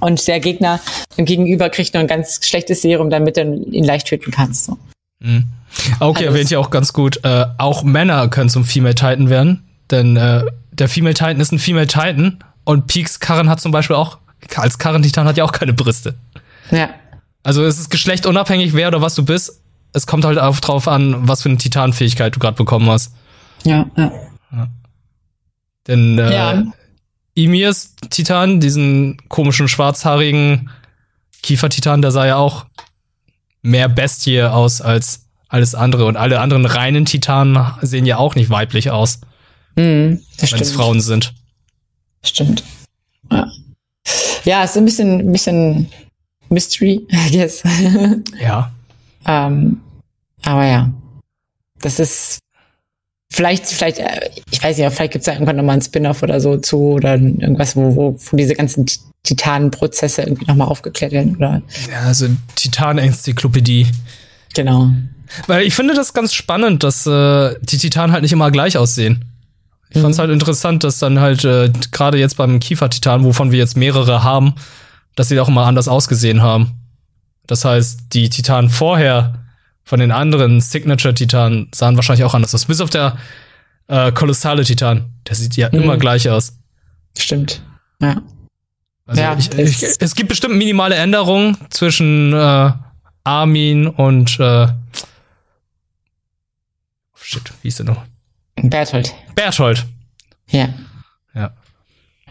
Und 0.00 0.26
der 0.28 0.40
Gegner 0.40 0.80
gegenüber 1.16 1.70
kriegt 1.70 1.94
nur 1.94 2.02
ein 2.02 2.06
ganz 2.06 2.40
schlechtes 2.44 2.82
Serum, 2.82 3.08
damit 3.08 3.36
du 3.38 3.42
ihn 3.70 3.84
leicht 3.84 4.06
töten 4.08 4.30
kannst. 4.30 4.66
So. 4.66 4.78
Mhm. 5.20 5.44
Okay, 6.00 6.18
Alles. 6.18 6.34
erwähnt 6.34 6.50
ja 6.50 6.58
auch 6.58 6.70
ganz 6.70 6.92
gut. 6.92 7.24
Äh, 7.24 7.46
auch 7.58 7.82
Männer 7.82 8.28
können 8.28 8.50
zum 8.50 8.64
Female 8.64 8.94
Titan 8.94 9.30
werden, 9.30 9.66
denn 9.90 10.16
äh, 10.16 10.44
der 10.72 10.88
Female 10.88 11.14
Titan 11.14 11.40
ist 11.40 11.52
ein 11.52 11.58
Female 11.58 11.86
Titan 11.86 12.44
und 12.64 12.86
Peaks 12.86 13.20
Karren 13.20 13.48
hat 13.48 13.60
zum 13.60 13.72
Beispiel 13.72 13.96
auch, 13.96 14.18
als 14.54 14.78
Karren-Titan 14.78 15.26
hat 15.26 15.36
ja 15.36 15.44
auch 15.44 15.52
keine 15.52 15.72
Brüste. 15.72 16.14
Ja. 16.70 16.90
Also 17.42 17.64
es 17.64 17.78
ist 17.78 17.90
geschlechtunabhängig, 17.90 18.74
wer 18.74 18.88
oder 18.88 19.00
was 19.00 19.14
du 19.14 19.24
bist. 19.24 19.60
Es 19.96 20.06
kommt 20.06 20.26
halt 20.26 20.38
auch 20.38 20.60
drauf 20.60 20.88
an, 20.88 21.26
was 21.26 21.40
für 21.40 21.48
eine 21.48 21.56
Titanfähigkeit 21.56 22.34
du 22.34 22.38
gerade 22.38 22.58
bekommen 22.58 22.90
hast. 22.90 23.14
Ja, 23.64 23.86
ja. 23.96 24.12
ja. 24.52 24.68
Denn 25.86 26.18
äh, 26.18 26.34
ja. 26.34 26.64
Emirs 27.34 27.94
Titan, 28.10 28.60
diesen 28.60 29.16
komischen 29.28 29.68
schwarzhaarigen 29.68 30.68
Kiefer-Titan, 31.42 32.02
der 32.02 32.10
sah 32.10 32.26
ja 32.26 32.36
auch 32.36 32.66
mehr 33.62 33.88
Bestie 33.88 34.42
aus 34.42 34.82
als 34.82 35.28
alles 35.48 35.74
andere. 35.74 36.04
Und 36.04 36.18
alle 36.18 36.40
anderen 36.40 36.66
reinen 36.66 37.06
Titanen 37.06 37.66
sehen 37.80 38.04
ja 38.04 38.18
auch 38.18 38.34
nicht 38.34 38.50
weiblich 38.50 38.90
aus. 38.90 39.20
Mhm, 39.76 40.20
wenn 40.38 40.60
es 40.60 40.72
Frauen 40.72 41.00
sind. 41.00 41.32
Stimmt. 42.22 42.64
Ja. 43.30 43.46
ja, 44.44 44.64
ist 44.64 44.76
ein 44.76 44.84
bisschen, 44.84 45.20
ein 45.20 45.32
bisschen 45.32 45.88
Mystery, 46.50 47.06
I 47.10 47.30
guess. 47.30 47.62
ja. 48.38 48.70
ähm, 49.26 49.80
aber 50.46 50.64
ja. 50.64 50.92
Das 51.80 51.98
ist 51.98 52.38
vielleicht, 53.30 53.66
vielleicht, 53.66 53.98
äh, 53.98 54.30
ich 54.50 54.62
weiß 54.62 54.78
nicht, 54.78 54.92
vielleicht 54.92 55.12
gibt 55.12 55.22
es 55.22 55.26
ja 55.26 55.34
irgendwann 55.34 55.56
nochmal 55.56 55.74
einen 55.74 55.82
Spin-off 55.82 56.22
oder 56.22 56.40
so 56.40 56.56
zu 56.56 56.78
oder 56.92 57.14
irgendwas, 57.14 57.76
wo, 57.76 57.94
wo, 57.94 58.16
wo 58.18 58.36
diese 58.36 58.54
ganzen 58.54 58.86
Titanenprozesse 59.24 60.22
irgendwie 60.22 60.46
nochmal 60.46 60.68
aufgeklärt 60.68 61.12
werden, 61.12 61.36
oder? 61.36 61.62
Ja, 61.90 62.02
also 62.06 62.28
Titan-Enzyklopädie. 62.54 63.88
Genau. 64.54 64.92
Weil 65.48 65.66
ich 65.66 65.74
finde 65.74 65.94
das 65.94 66.14
ganz 66.14 66.32
spannend, 66.32 66.84
dass 66.84 67.06
äh, 67.06 67.56
die 67.60 67.78
Titanen 67.78 68.12
halt 68.12 68.22
nicht 68.22 68.32
immer 68.32 68.50
gleich 68.52 68.78
aussehen. 68.78 69.24
Ich 69.90 69.96
mhm. 69.96 70.02
fand 70.02 70.14
es 70.14 70.18
halt 70.20 70.30
interessant, 70.30 70.84
dass 70.84 71.00
dann 71.00 71.18
halt 71.18 71.44
äh, 71.44 71.72
gerade 71.90 72.18
jetzt 72.18 72.36
beim 72.36 72.60
Kiefer-Titan, 72.60 73.24
wovon 73.24 73.50
wir 73.50 73.58
jetzt 73.58 73.76
mehrere 73.76 74.22
haben, 74.22 74.54
dass 75.16 75.28
sie 75.28 75.40
auch 75.40 75.48
immer 75.48 75.66
anders 75.66 75.88
ausgesehen 75.88 76.40
haben. 76.42 76.72
Das 77.48 77.64
heißt, 77.64 78.00
die 78.12 78.28
Titanen 78.28 78.70
vorher 78.70 79.45
von 79.86 80.00
den 80.00 80.10
anderen 80.10 80.60
Signature-Titanen 80.60 81.68
sahen 81.72 81.94
wahrscheinlich 81.94 82.24
auch 82.24 82.34
anders 82.34 82.52
aus. 82.54 82.66
Bis 82.66 82.80
auf 82.80 82.90
der 82.90 83.16
äh, 83.86 84.10
kolossale 84.10 84.64
Titan. 84.64 85.12
Der 85.28 85.36
sieht 85.36 85.56
ja 85.56 85.68
mhm. 85.70 85.82
immer 85.82 85.96
gleich 85.96 86.28
aus. 86.28 86.58
Stimmt. 87.16 87.62
Ja. 88.02 88.20
Also 89.06 89.22
ja, 89.22 89.36
ich, 89.38 89.56
ich, 89.56 89.82
es 90.00 90.14
gibt 90.16 90.28
bestimmt 90.28 90.56
minimale 90.56 90.96
Änderungen 90.96 91.56
zwischen 91.70 92.32
äh, 92.32 92.72
Armin 93.22 93.86
und 93.86 94.40
äh, 94.40 94.66
shit, 97.14 97.52
wie 97.62 97.68
ist 97.68 97.78
der 97.78 97.86
noch? 97.86 98.02
Berthold. 98.56 99.14
Berthold. 99.36 99.86
Ja. 100.50 100.68
Ja. 101.32 101.52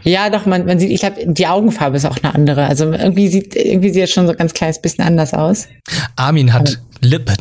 Ja, 0.02 0.28
doch, 0.28 0.44
man, 0.44 0.66
man 0.66 0.78
sieht, 0.78 0.90
ich 0.90 1.00
glaube, 1.00 1.24
die 1.26 1.46
Augenfarbe 1.46 1.96
ist 1.96 2.04
auch 2.04 2.18
eine 2.22 2.34
andere. 2.34 2.66
Also 2.66 2.92
irgendwie 2.92 3.28
sieht, 3.28 3.56
irgendwie 3.56 3.90
sieht 3.90 4.04
es 4.04 4.12
schon 4.12 4.26
so 4.26 4.32
ein 4.32 4.38
ganz 4.38 4.52
kleines 4.52 4.80
bisschen 4.80 5.04
anders 5.04 5.32
aus. 5.32 5.68
Armin 6.16 6.52
hat 6.52 6.80
Lippen. 7.00 7.36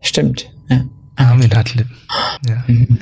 Stimmt, 0.00 0.50
ja. 0.68 0.84
Armin 1.16 1.54
hat 1.54 1.74
Lippen. 1.74 1.96
Ja. 2.46 2.64
Mhm. 2.66 2.98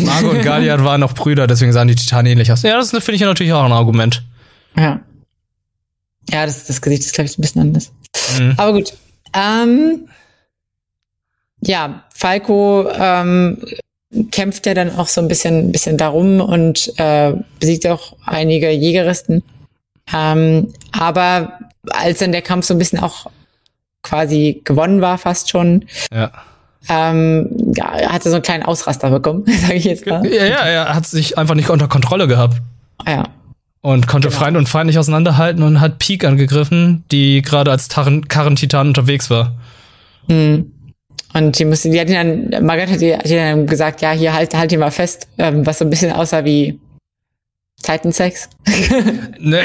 Margo 0.00 0.30
und 0.30 0.42
Galiad 0.42 0.82
waren 0.82 1.00
noch 1.00 1.14
Brüder, 1.14 1.46
deswegen 1.46 1.72
sahen 1.72 1.88
die 1.88 1.94
Titanen 1.94 2.32
ähnlich 2.32 2.50
aus. 2.50 2.62
Ja, 2.62 2.76
das 2.76 2.90
finde 2.90 3.12
ich 3.12 3.20
ja 3.20 3.26
natürlich 3.26 3.52
auch 3.52 3.64
ein 3.64 3.72
Argument. 3.72 4.24
Ja. 4.76 5.00
Ja, 6.30 6.46
das, 6.46 6.66
das 6.66 6.80
Gesicht 6.80 7.02
ist, 7.02 7.14
glaube 7.14 7.26
ich, 7.26 7.38
ein 7.38 7.42
bisschen 7.42 7.60
anders. 7.60 7.92
Mhm. 8.38 8.54
Aber 8.56 8.72
gut. 8.72 8.94
Ähm, 9.34 10.08
ja, 11.60 12.04
Falco 12.14 12.88
ähm, 12.90 13.58
kämpft 14.30 14.66
ja 14.66 14.74
dann 14.74 14.96
auch 14.96 15.08
so 15.08 15.20
ein 15.20 15.28
bisschen, 15.28 15.72
bisschen 15.72 15.96
darum 15.96 16.40
und 16.40 16.92
äh, 16.98 17.34
besiegt 17.60 17.86
auch 17.86 18.16
einige 18.24 18.70
Jägeristen. 18.70 19.42
Ähm, 20.12 20.72
aber 20.92 21.58
als 21.90 22.18
dann 22.18 22.32
der 22.32 22.42
Kampf 22.42 22.66
so 22.66 22.74
ein 22.74 22.78
bisschen 22.78 23.00
auch 23.00 23.30
quasi 24.04 24.60
gewonnen 24.64 25.00
war, 25.00 25.18
fast 25.18 25.50
schon, 25.50 25.86
ja. 26.12 26.30
ähm, 26.88 27.48
ja, 27.74 27.96
er 27.96 28.12
hatte 28.12 28.28
so 28.28 28.36
einen 28.36 28.42
kleinen 28.42 28.62
Ausraster 28.62 29.10
bekommen, 29.10 29.44
sage 29.60 29.74
ich 29.74 29.84
jetzt 29.84 30.06
mal. 30.06 30.24
Ja, 30.26 30.44
ja, 30.44 30.58
er 30.58 30.94
hat 30.94 31.06
sich 31.06 31.36
einfach 31.36 31.56
nicht 31.56 31.70
unter 31.70 31.88
Kontrolle 31.88 32.28
gehabt. 32.28 32.58
Ja. 33.04 33.24
Und 33.80 34.06
konnte 34.06 34.28
genau. 34.28 34.40
Freund 34.40 34.56
und 34.56 34.68
Feind 34.68 34.86
nicht 34.86 34.98
auseinanderhalten 34.98 35.62
und 35.62 35.80
hat 35.80 35.98
Peak 35.98 36.24
angegriffen, 36.24 37.04
die 37.10 37.42
gerade 37.42 37.70
als 37.70 37.88
Karren-Titan 37.88 38.88
unterwegs 38.88 39.28
war. 39.28 39.56
Mhm. 40.28 40.70
Und 41.34 41.58
die 41.58 41.64
musste, 41.64 41.90
die 41.90 42.00
hat 42.00 42.08
ihn 42.08 42.50
dann, 42.50 42.64
Margaret 42.64 42.90
hat, 42.90 43.02
ihn 43.02 43.18
dann 43.36 43.66
gesagt, 43.66 44.00
ja, 44.00 44.12
hier 44.12 44.32
halt, 44.32 44.54
halt 44.54 44.70
ihn 44.72 44.78
mal 44.78 44.92
fest, 44.92 45.28
ähm, 45.36 45.66
was 45.66 45.80
so 45.80 45.84
ein 45.84 45.90
bisschen 45.90 46.12
aussah 46.12 46.44
wie 46.44 46.78
Titan-Sex. 47.82 48.48
ne, 49.40 49.62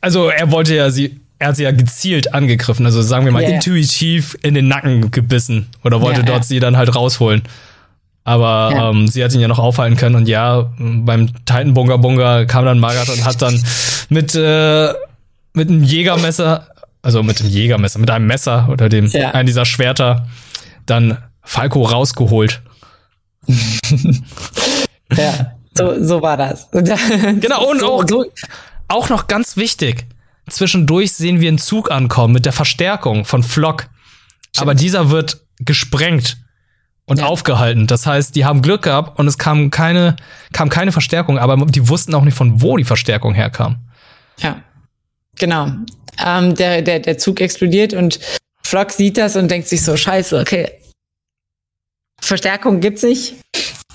also 0.00 0.28
er 0.28 0.50
wollte 0.50 0.74
ja 0.74 0.90
sie, 0.90 1.20
er 1.40 1.48
hat 1.48 1.56
sie 1.56 1.64
ja 1.64 1.72
gezielt 1.72 2.34
angegriffen, 2.34 2.84
also 2.84 3.00
sagen 3.00 3.24
wir 3.24 3.32
mal 3.32 3.42
yeah. 3.42 3.54
intuitiv 3.54 4.36
in 4.42 4.54
den 4.54 4.68
Nacken 4.68 5.10
gebissen 5.10 5.68
oder 5.82 6.02
wollte 6.02 6.20
ja, 6.20 6.26
dort 6.26 6.40
ja. 6.40 6.44
sie 6.44 6.60
dann 6.60 6.76
halt 6.76 6.94
rausholen. 6.94 7.42
Aber 8.24 8.70
ja. 8.72 8.90
ähm, 8.90 9.08
sie 9.08 9.24
hat 9.24 9.32
ihn 9.32 9.40
ja 9.40 9.48
noch 9.48 9.58
aufhalten 9.58 9.96
können 9.96 10.14
und 10.16 10.28
ja, 10.28 10.70
beim 10.78 11.28
Titan 11.46 11.72
Bunga 11.72 11.96
Bunga 11.96 12.44
kam 12.44 12.66
dann 12.66 12.78
Margaret 12.78 13.08
und 13.08 13.24
hat 13.24 13.40
dann 13.40 13.60
mit, 14.10 14.34
äh, 14.34 14.92
mit 15.54 15.70
einem 15.70 15.82
Jägermesser, 15.82 16.68
also 17.00 17.22
mit 17.22 17.40
dem 17.40 17.48
Jägermesser, 17.48 17.98
mit 17.98 18.10
einem 18.10 18.26
Messer 18.26 18.68
oder 18.70 18.90
dem, 18.90 19.06
ja. 19.06 19.30
einem 19.30 19.46
dieser 19.46 19.64
Schwerter, 19.64 20.28
dann 20.84 21.16
Falco 21.42 21.84
rausgeholt. 21.84 22.60
ja, 25.16 25.52
so, 25.72 26.04
so 26.04 26.20
war 26.20 26.36
das. 26.36 26.68
genau, 27.40 27.70
und 27.70 27.82
auch, 27.82 28.04
auch 28.88 29.08
noch 29.08 29.26
ganz 29.26 29.56
wichtig. 29.56 30.04
Zwischendurch 30.50 31.12
sehen 31.12 31.40
wir 31.40 31.48
einen 31.48 31.58
Zug 31.58 31.90
ankommen 31.90 32.34
mit 32.34 32.44
der 32.44 32.52
Verstärkung 32.52 33.24
von 33.24 33.42
Flock. 33.42 33.88
Stimmt. 34.42 34.62
Aber 34.62 34.74
dieser 34.74 35.10
wird 35.10 35.40
gesprengt 35.60 36.38
und 37.06 37.18
ja. 37.18 37.26
aufgehalten. 37.26 37.86
Das 37.86 38.06
heißt, 38.06 38.36
die 38.36 38.44
haben 38.44 38.62
Glück 38.62 38.82
gehabt 38.82 39.18
und 39.18 39.26
es 39.26 39.38
kam 39.38 39.70
keine, 39.70 40.16
kam 40.52 40.68
keine 40.68 40.92
Verstärkung, 40.92 41.38
aber 41.38 41.56
die 41.66 41.88
wussten 41.88 42.14
auch 42.14 42.24
nicht, 42.24 42.36
von 42.36 42.62
wo 42.62 42.76
die 42.76 42.84
Verstärkung 42.84 43.34
herkam. 43.34 43.78
Ja, 44.38 44.62
genau. 45.36 45.72
Ähm, 46.24 46.54
der, 46.54 46.82
der, 46.82 47.00
der 47.00 47.18
Zug 47.18 47.40
explodiert 47.40 47.94
und 47.94 48.20
Flock 48.62 48.92
sieht 48.92 49.18
das 49.18 49.36
und 49.36 49.50
denkt 49.50 49.68
sich 49.68 49.82
so, 49.82 49.96
scheiße, 49.96 50.38
okay, 50.38 50.70
Verstärkung 52.20 52.80
gibt's 52.80 53.02
nicht. 53.02 53.34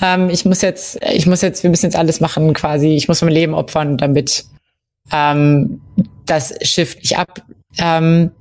Ähm, 0.02 0.30
ich 0.30 0.46
muss 0.46 0.62
jetzt, 0.62 1.00
ich 1.14 1.26
muss 1.26 1.42
jetzt, 1.42 1.64
wir 1.64 1.70
müssen 1.70 1.86
jetzt 1.86 1.96
alles 1.96 2.20
machen 2.20 2.54
quasi. 2.54 2.90
Ich 2.96 3.08
muss 3.08 3.22
mein 3.22 3.32
Leben 3.32 3.54
opfern, 3.54 3.98
damit 3.98 4.46
ähm, 5.12 5.82
das 6.26 6.54
Schiff 6.62 6.96
nicht 6.96 7.18
ablegt 7.18 7.52
ähm, 7.78 8.32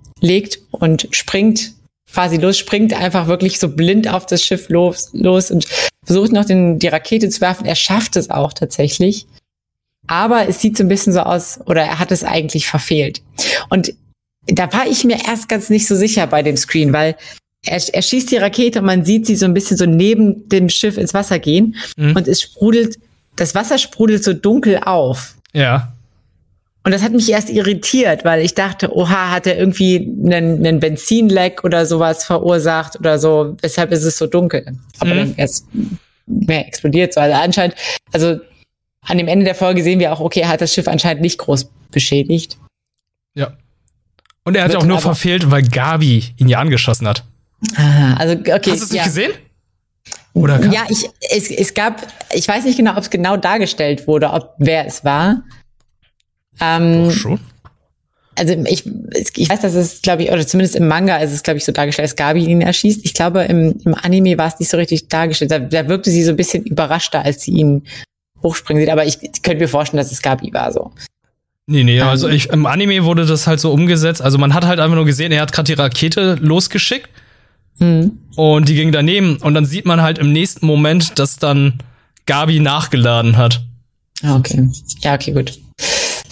und 0.71 1.09
springt 1.11 1.73
quasi 2.13 2.37
los, 2.37 2.57
springt 2.57 2.95
einfach 2.95 3.27
wirklich 3.27 3.59
so 3.59 3.69
blind 3.69 4.09
auf 4.09 4.27
das 4.27 4.43
Schiff 4.43 4.69
los, 4.69 5.11
los 5.13 5.51
und 5.51 5.67
versucht 6.05 6.33
noch 6.33 6.45
den, 6.45 6.79
die 6.79 6.89
Rakete 6.89 7.29
zu 7.29 7.41
werfen. 7.41 7.67
Er 7.67 7.75
schafft 7.75 8.17
es 8.17 8.31
auch 8.31 8.53
tatsächlich. 8.53 9.27
Aber 10.07 10.49
es 10.49 10.61
sieht 10.61 10.77
so 10.77 10.85
ein 10.85 10.89
bisschen 10.89 11.13
so 11.13 11.21
aus, 11.21 11.61
oder 11.67 11.83
er 11.83 11.99
hat 11.99 12.13
es 12.13 12.25
eigentlich 12.25 12.67
verfehlt. 12.67 13.23
Und 13.71 13.95
da 14.47 14.73
war 14.73 14.87
ich 14.87 15.05
mir 15.05 15.19
erst 15.27 15.49
ganz 15.49 15.71
nicht 15.71 15.87
so 15.87 15.97
sicher 15.97 16.27
bei 16.27 16.43
dem 16.43 16.57
Screen, 16.57 16.93
weil 16.93 17.17
er, 17.65 17.83
er 17.93 18.03
schießt 18.03 18.31
die 18.31 18.37
Rakete 18.37 18.81
und 18.81 18.87
man 18.87 19.05
sieht 19.05 19.27
sie 19.27 19.37
so 19.37 19.47
ein 19.47 19.55
bisschen 19.55 19.77
so 19.77 19.87
neben 19.87 20.49
dem 20.51 20.69
Schiff 20.69 20.99
ins 20.99 21.15
Wasser 21.15 21.39
gehen 21.39 21.77
mhm. 21.97 22.15
und 22.15 22.29
es 22.29 22.43
sprudelt, 22.43 22.99
das 23.37 23.55
Wasser 23.55 23.79
sprudelt 23.79 24.23
so 24.23 24.35
dunkel 24.35 24.79
auf. 24.85 25.37
Ja. 25.55 25.94
Und 26.85 26.93
das 26.93 27.03
hat 27.03 27.13
mich 27.13 27.31
erst 27.31 27.49
irritiert, 27.49 28.27
weil 28.27 28.45
ich 28.45 28.55
dachte, 28.55 28.95
oha, 28.95 29.31
hat 29.31 29.47
er 29.47 29.57
irgendwie 29.57 29.97
einen, 29.97 30.67
einen 30.67 30.81
Benzinleck 30.81 31.65
oder 31.65 31.87
sowas 31.87 32.25
verursacht 32.25 32.99
oder 32.99 33.19
so, 33.19 33.57
weshalb 33.63 33.91
ist 33.91 34.05
es 34.05 34.19
so 34.19 34.27
dunkel. 34.27 34.77
Aber 35.01 35.15
mhm. 35.15 35.19
dann 35.19 35.35
erst 35.37 35.67
mehr 36.27 36.67
explodiert 36.67 37.15
so. 37.15 37.21
Also 37.21 37.35
anscheinend, 37.37 37.75
also 38.13 38.39
an 39.07 39.19
dem 39.19 39.29
Ende 39.29 39.47
der 39.47 39.55
Folge 39.55 39.83
sehen 39.83 39.99
wir 39.99 40.13
auch, 40.13 40.21
okay, 40.21 40.41
er 40.41 40.49
hat 40.49 40.61
das 40.61 40.75
Schiff 40.75 40.87
anscheinend 40.87 41.23
nicht 41.23 41.39
groß 41.39 41.71
beschädigt. 41.91 42.59
Ja. 43.35 43.57
Und 44.45 44.57
er 44.57 44.65
hat 44.65 44.73
Wird 44.73 44.83
auch 44.83 44.87
nur 44.87 45.01
verfehlt, 45.01 45.51
weil 45.51 45.63
Gabi 45.63 46.35
ihn 46.37 46.49
ja 46.49 46.59
angeschossen 46.59 47.09
hat. 47.09 47.25
Ah, 47.77 48.15
also 48.15 48.35
okay. 48.35 48.53
Hast 48.57 48.67
du 48.67 48.73
es 48.73 48.91
nicht 48.91 48.99
ja. 48.99 49.05
gesehen? 49.05 49.33
Oder 50.35 50.63
ja, 50.67 50.85
ich, 50.91 51.09
es, 51.31 51.51
es 51.51 51.73
gab, 51.73 52.07
ich 52.33 52.47
weiß 52.47 52.65
nicht 52.65 52.77
genau, 52.77 52.93
ob 52.93 52.99
es 52.99 53.11
genau 53.11 53.37
dargestellt 53.37 54.07
wurde, 54.07 54.31
ob 54.31 54.55
wer 54.59 54.87
es 54.87 55.05
war. 55.05 55.45
Ähm, 56.61 57.05
Doch 57.05 57.13
schon. 57.13 57.41
Also 58.37 58.55
ich, 58.67 58.85
ich 59.37 59.49
weiß, 59.49 59.61
dass 59.61 59.75
es, 59.75 60.03
glaube 60.03 60.25
ich, 60.25 60.33
oder 60.33 60.45
zumindest 60.45 60.75
im 60.75 60.89
Manga 60.89 61.17
ist 61.19 61.33
es, 61.33 61.45
glaube 61.45 61.59
ich, 61.59 61.65
so 61.65 61.71
dargestellt, 61.71 62.09
dass 62.09 62.17
Gabi 62.17 62.45
ihn 62.45 62.63
erschießt. 62.63 63.05
Ich 63.05 63.15
glaube, 63.15 63.43
im, 63.43 63.77
im 63.85 63.95
Anime 63.95 64.37
war 64.39 64.49
es 64.49 64.59
nicht 64.59 64.71
so 64.71 64.77
richtig 64.77 65.09
dargestellt. 65.09 65.53
Da, 65.53 65.61
da 65.61 65.89
wirkte 65.89 66.11
sie 66.11 66.25
so 66.25 66.31
ein 66.31 66.37
bisschen 66.37 66.65
überraschter, 66.65 67.25
als 67.25 67.43
sie 67.43 67.53
ihn 67.53 67.85
hochspringen 68.43 68.83
sieht. 68.83 68.91
Aber 68.91 69.07
ich, 69.07 69.23
ich 69.23 69.43
könnte 69.43 69.63
mir 69.63 69.69
vorstellen, 69.69 70.03
dass 70.03 70.11
es 70.11 70.21
Gabi 70.21 70.53
war 70.53 70.73
so. 70.73 70.91
Nee, 71.67 71.85
nee, 71.85 72.01
also 72.01 72.29
ähm. 72.29 72.35
ich, 72.35 72.51
im 72.51 72.67
Anime 72.67 73.05
wurde 73.05 73.25
das 73.25 73.47
halt 73.47 73.61
so 73.61 73.73
umgesetzt. 73.73 74.21
Also 74.21 74.37
man 74.37 74.53
hat 74.53 74.67
halt 74.67 74.81
einfach 74.81 74.97
nur 74.97 75.07
gesehen, 75.07 75.31
er 75.31 75.43
hat 75.43 75.53
gerade 75.53 75.67
die 75.67 75.81
Rakete 75.81 76.37
losgeschickt 76.41 77.09
Mhm. 77.79 78.19
Und 78.37 78.69
die 78.69 78.75
ging 78.75 78.93
daneben. 78.93 79.37
Und 79.39 79.55
dann 79.55 79.65
sieht 79.65 79.87
man 79.87 80.03
halt 80.03 80.19
im 80.19 80.33
nächsten 80.33 80.67
Moment, 80.67 81.19
dass 81.19 81.37
dann 81.37 81.79
Gabi 82.27 82.61
nachgeladen 82.61 83.37
hat. 83.37 83.63
Ah, 84.23 84.37
okay. 84.37 84.69
Ja, 85.01 85.15
okay, 85.15 85.33
gut. 85.33 85.59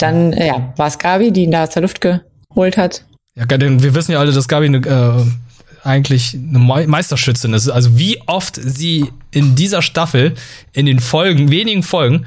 Dann, 0.03 0.33
äh, 0.33 0.49
ja, 0.49 0.73
war 0.77 0.89
es 0.89 0.99
Gabi, 0.99 1.31
die 1.31 1.45
ihn 1.45 1.53
da 1.53 1.65
aus 1.65 1.71
der 1.71 1.83
Luft 1.83 2.01
geholt 2.01 2.77
hat? 2.77 3.05
Ja, 3.35 3.47
denn 3.47 3.83
wir 3.83 3.95
wissen 3.95 4.13
ja 4.13 4.19
alle, 4.19 4.33
dass 4.33 4.49
Gabi 4.49 4.67
eine, 4.67 4.79
äh, 4.79 5.87
eigentlich 5.87 6.35
eine 6.35 6.59
Meisterschützin 6.59 7.55
ist. 7.55 7.69
Also 7.69 7.99
wie 7.99 8.21
oft 8.27 8.57
sie 8.57 9.11
in 9.31 9.55
dieser 9.55 9.81
Staffel, 9.81 10.35
in 10.73 10.87
den 10.87 10.99
Folgen, 10.99 11.51
wenigen 11.51 11.83
Folgen, 11.83 12.27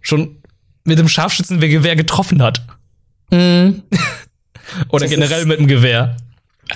schon 0.00 0.36
mit 0.84 0.98
dem 0.98 1.08
Scharfschützengewehr 1.08 1.96
getroffen 1.96 2.42
hat. 2.42 2.62
Mhm. 3.30 3.82
Oder 4.88 5.04
das 5.04 5.10
generell 5.10 5.40
ist, 5.40 5.46
mit 5.46 5.58
dem 5.58 5.66
Gewehr. 5.66 6.16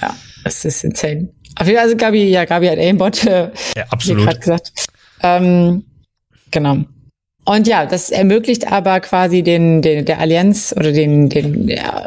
Ja, 0.01 0.15
das 0.45 0.65
ist 0.65 0.85
insane. 0.85 1.29
Auf 1.57 1.67
jeden 1.67 1.79
Fall, 1.79 1.87
also 1.87 1.97
Gabi, 1.97 2.25
ja, 2.25 2.45
Gabi 2.45 2.67
hat 2.67 2.79
Aimbot, 2.79 3.25
äh, 3.25 3.51
ja, 3.77 3.85
absolut. 3.91 4.41
gesagt. 4.41 4.73
Ähm, 5.23 5.85
genau. 6.51 6.85
Und 7.51 7.67
ja, 7.67 7.85
das 7.85 8.11
ermöglicht 8.11 8.71
aber 8.71 9.01
quasi 9.01 9.43
den, 9.43 9.83
den 9.83 10.05
der 10.05 10.21
Allianz 10.21 10.73
oder 10.77 10.93
den, 10.93 11.29
den, 11.29 11.67
ja, 11.67 12.07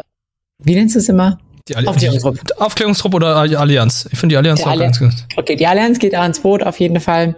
wie 0.62 0.74
nennst 0.74 0.94
du 0.94 1.00
es 1.00 1.10
immer? 1.10 1.38
Die 1.68 1.76
Alli 1.76 1.86
Aufklärungstrupp. 1.86 2.38
Aufklärungstrupp 2.56 3.14
oder 3.14 3.36
Allianz? 3.36 4.08
Ich 4.10 4.18
finde 4.18 4.32
die 4.32 4.36
Allianz 4.38 4.60
die 4.60 4.64
auch 4.64 4.70
Allianz. 4.70 5.00
ganz 5.00 5.14
gut. 5.14 5.24
Okay, 5.36 5.56
die 5.56 5.66
Allianz 5.66 5.98
geht 5.98 6.16
auch 6.16 6.22
ans 6.22 6.40
Boot 6.40 6.62
auf 6.62 6.80
jeden 6.80 6.98
Fall. 6.98 7.34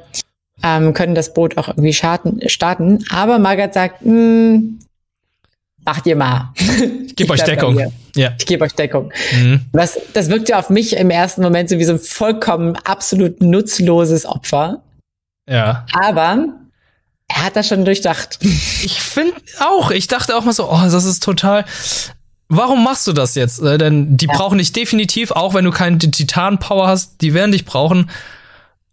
Ähm, 0.63 0.95
können 0.95 1.17
das 1.17 1.35
Boot 1.35 1.59
auch 1.59 1.67
irgendwie 1.67 1.93
starten. 1.93 2.49
starten. 2.49 3.05
Aber 3.11 3.41
Margaret 3.41 3.75
sagt, 3.75 4.03
hm, 4.03 4.79
macht 5.85 6.07
ihr 6.07 6.15
mal. 6.15 6.53
Ich 7.09 7.17
gebe 7.17 7.33
euch 7.33 7.43
Deckung. 7.43 7.91
Ja. 8.15 8.35
Ich 8.39 8.47
gebe 8.47 8.65
euch 8.65 8.73
Deckung. 8.75 9.13
Mhm. 9.33 9.63
Was, 9.73 9.99
das 10.15 10.29
wirkt 10.29 10.49
ja 10.49 10.61
auf 10.61 10.71
mich 10.71 10.97
im 10.97 11.11
ersten 11.11 11.43
Moment 11.43 11.71
so 11.71 11.79
wie 11.81 11.85
so 11.85 11.95
ein 11.95 11.99
vollkommen 11.99 12.77
absolut 12.85 13.43
nutzloses 13.43 14.27
Opfer. 14.27 14.85
Ja. 15.51 15.85
Aber 15.93 16.55
er 17.29 17.45
hat 17.45 17.57
das 17.57 17.69
schon 17.69 17.85
durchdacht. 17.85 18.39
Ich 18.41 19.01
finde 19.01 19.35
auch. 19.61 19.91
Ich 19.91 20.07
dachte 20.07 20.37
auch 20.37 20.45
mal 20.45 20.53
so, 20.53 20.71
oh, 20.71 20.83
das 20.91 21.05
ist 21.05 21.23
total. 21.23 21.65
Warum 22.49 22.85
machst 22.85 23.07
du 23.07 23.13
das 23.13 23.35
jetzt? 23.35 23.61
Äh, 23.61 23.79
denn 23.79 24.17
die 24.17 24.27
ja. 24.27 24.35
brauchen 24.35 24.59
dich 24.59 24.73
definitiv, 24.73 25.33
auch 25.33 25.55
wenn 25.55 25.65
du 25.65 25.73
keine 25.73 25.99
Titan-Power 25.99 26.87
hast, 26.87 27.21
die 27.21 27.35
werden 27.35 27.53
dich 27.53 27.65
brauchen. 27.65 28.11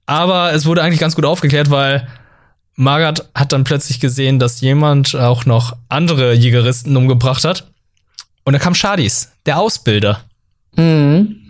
Aber 0.05 0.53
es 0.53 0.65
wurde 0.65 0.81
eigentlich 0.81 0.99
ganz 0.99 1.15
gut 1.15 1.25
aufgeklärt, 1.25 1.69
weil 1.69 2.07
Margaret 2.75 3.25
hat 3.35 3.53
dann 3.53 3.63
plötzlich 3.63 3.99
gesehen, 3.99 4.39
dass 4.39 4.61
jemand 4.61 5.15
auch 5.15 5.45
noch 5.45 5.75
andere 5.89 6.33
Jägeristen 6.33 6.97
umgebracht 6.97 7.43
hat. 7.43 7.67
Und 8.43 8.53
da 8.53 8.59
kam 8.59 8.73
Shadis, 8.75 9.31
der 9.45 9.59
Ausbilder. 9.59 10.21
Mhm. 10.75 11.43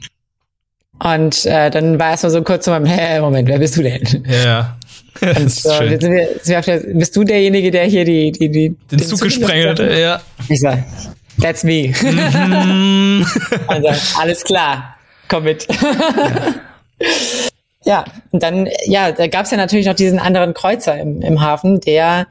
Und 1.00 1.46
äh, 1.46 1.72
dann 1.72 2.00
war 2.00 2.12
erstmal 2.12 2.32
so 2.32 2.42
kurz 2.44 2.66
so, 2.66 2.74
hä, 2.74 3.20
Moment, 3.20 3.48
wer 3.48 3.60
bist 3.60 3.78
du 3.78 3.84
denn? 3.84 4.26
Ja. 4.28 4.78
Und 5.22 5.52
so, 5.52 5.70
sind 5.70 6.02
wir, 6.02 6.30
sind 6.42 6.48
wir 6.48 6.62
der, 6.62 6.94
bist 6.94 7.16
du 7.16 7.24
derjenige, 7.24 7.72
der 7.72 7.86
hier 7.86 8.06
die, 8.06 8.32
die, 8.32 8.50
die 8.50 8.70
den, 8.70 8.78
den 8.92 9.00
Zug 9.00 9.22
gesprengt 9.22 9.80
hat? 9.80 9.80
Ja. 9.80 10.22
Ich 10.50 10.60
sag, 10.60 10.84
that's 11.42 11.64
me. 11.64 11.94
Mhm. 12.02 13.26
also, 13.68 14.20
alles 14.20 14.44
klar, 14.44 14.98
komm 15.28 15.44
mit. 15.46 15.68
Ja. 15.70 16.54
ja, 17.86 18.06
und 18.32 18.44
dann, 18.44 18.68
ja, 18.86 19.12
da 19.12 19.28
gab 19.28 19.46
es 19.46 19.52
ja 19.52 19.58
natürlich 19.58 19.86
noch 19.86 19.96
diesen 19.96 20.20
anderen 20.20 20.54
Kreuzer 20.54 20.98
im, 21.00 21.22
im 21.22 21.42
Hafen, 21.42 21.80
der 21.80 22.28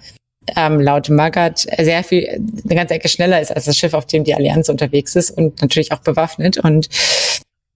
ähm, 0.57 0.81
laut 0.81 1.09
Magath 1.09 1.67
sehr 1.79 2.03
viel, 2.03 2.29
eine 2.29 2.75
ganze 2.75 2.95
Ecke 2.95 3.09
schneller 3.09 3.41
ist 3.41 3.55
als 3.55 3.65
das 3.67 3.77
Schiff, 3.77 3.95
auf 3.95 4.07
dem 4.07 4.25
die 4.25 4.35
Allianz 4.35 4.69
unterwegs 4.69 5.15
ist 5.15 5.31
und 5.31 5.61
natürlich 5.63 5.93
auch 5.93 6.01
bewaffnet 6.01 6.59
und 6.59 6.89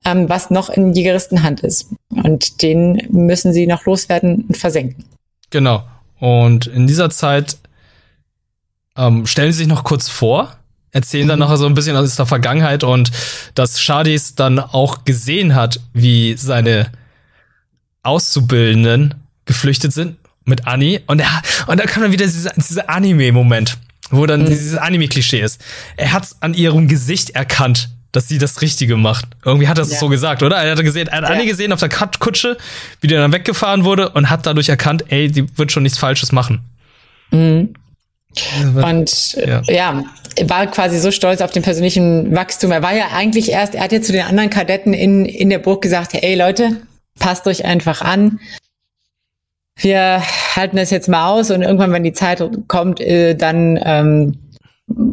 ähm, 0.06 0.28
was 0.28 0.50
noch 0.50 0.70
in 0.70 0.92
Jägeristenhand 0.94 1.60
ist. 1.60 1.88
Und 2.10 2.62
den 2.62 3.02
müssen 3.10 3.52
sie 3.52 3.66
noch 3.66 3.84
loswerden 3.84 4.44
und 4.48 4.56
versenken. 4.56 5.04
Genau. 5.50 5.84
Und 6.20 6.68
in 6.68 6.86
dieser 6.86 7.10
Zeit 7.10 7.58
ähm, 8.96 9.26
stellen 9.26 9.52
sie 9.52 9.58
sich 9.58 9.66
noch 9.66 9.84
kurz 9.84 10.08
vor, 10.08 10.56
erzählen 10.92 11.28
dann 11.28 11.40
mhm. 11.40 11.46
noch 11.46 11.56
so 11.56 11.66
ein 11.66 11.74
bisschen 11.74 11.96
aus 11.96 12.14
der 12.14 12.24
Vergangenheit 12.24 12.84
und 12.84 13.10
dass 13.54 13.80
Shadis 13.80 14.36
dann 14.36 14.60
auch 14.60 15.04
gesehen 15.04 15.54
hat, 15.54 15.80
wie 15.92 16.36
seine 16.38 16.90
Auszubildenden 18.04 19.14
geflüchtet 19.44 19.92
sind 19.92 20.16
mit 20.44 20.68
Annie. 20.68 21.02
Und, 21.08 21.20
er, 21.20 21.42
und 21.66 21.80
da 21.80 21.84
kam 21.84 22.04
dann 22.04 22.12
wieder 22.12 22.24
dieser, 22.24 22.52
dieser 22.56 22.88
Anime-Moment, 22.88 23.76
wo 24.10 24.24
dann 24.26 24.42
mhm. 24.42 24.46
dieses 24.46 24.78
Anime-Klischee 24.78 25.40
ist. 25.40 25.60
Er 25.96 26.12
hat 26.12 26.28
an 26.40 26.54
ihrem 26.54 26.86
Gesicht 26.86 27.30
erkannt, 27.30 27.90
dass 28.16 28.28
sie 28.28 28.38
das 28.38 28.62
Richtige 28.62 28.96
macht. 28.96 29.26
Irgendwie 29.44 29.68
hat 29.68 29.78
er 29.78 29.82
es 29.82 29.92
ja. 29.92 29.98
so 29.98 30.08
gesagt, 30.08 30.42
oder? 30.42 30.56
Er 30.56 30.72
hat 30.72 30.82
gesehen, 30.82 31.08
er 31.08 31.18
hat 31.18 31.24
ja. 31.24 31.34
Annie 31.34 31.46
gesehen 31.46 31.72
auf 31.72 31.80
der 31.80 31.88
Kutsche, 31.88 32.56
wie 33.00 33.06
die 33.06 33.14
dann 33.14 33.32
weggefahren 33.32 33.84
wurde 33.84 34.08
und 34.10 34.30
hat 34.30 34.46
dadurch 34.46 34.68
erkannt, 34.68 35.04
ey, 35.08 35.30
die 35.30 35.46
wird 35.58 35.70
schon 35.70 35.82
nichts 35.82 35.98
Falsches 35.98 36.32
machen. 36.32 36.60
Mhm. 37.30 37.74
Und 38.82 39.34
ja. 39.34 39.62
ja. 39.62 40.04
war 40.44 40.66
quasi 40.66 40.98
so 40.98 41.10
stolz 41.10 41.40
auf 41.40 41.50
den 41.50 41.62
persönlichen 41.62 42.34
Wachstum. 42.34 42.72
Er 42.72 42.82
war 42.82 42.94
ja 42.94 43.08
eigentlich 43.14 43.50
erst, 43.50 43.74
er 43.74 43.84
hat 43.84 43.92
ja 43.92 44.02
zu 44.02 44.12
den 44.12 44.22
anderen 44.22 44.50
Kadetten 44.50 44.92
in, 44.92 45.24
in 45.24 45.48
der 45.48 45.58
Burg 45.58 45.80
gesagt, 45.80 46.14
ey 46.14 46.34
Leute, 46.34 46.76
passt 47.18 47.46
euch 47.46 47.64
einfach 47.64 48.02
an 48.02 48.40
wir 49.76 50.22
halten 50.56 50.76
das 50.76 50.90
jetzt 50.90 51.08
mal 51.08 51.28
aus 51.28 51.50
und 51.50 51.62
irgendwann, 51.62 51.92
wenn 51.92 52.02
die 52.02 52.12
Zeit 52.12 52.42
kommt, 52.66 53.00
äh, 53.00 53.34
dann 53.34 53.78
ähm, 53.82 54.38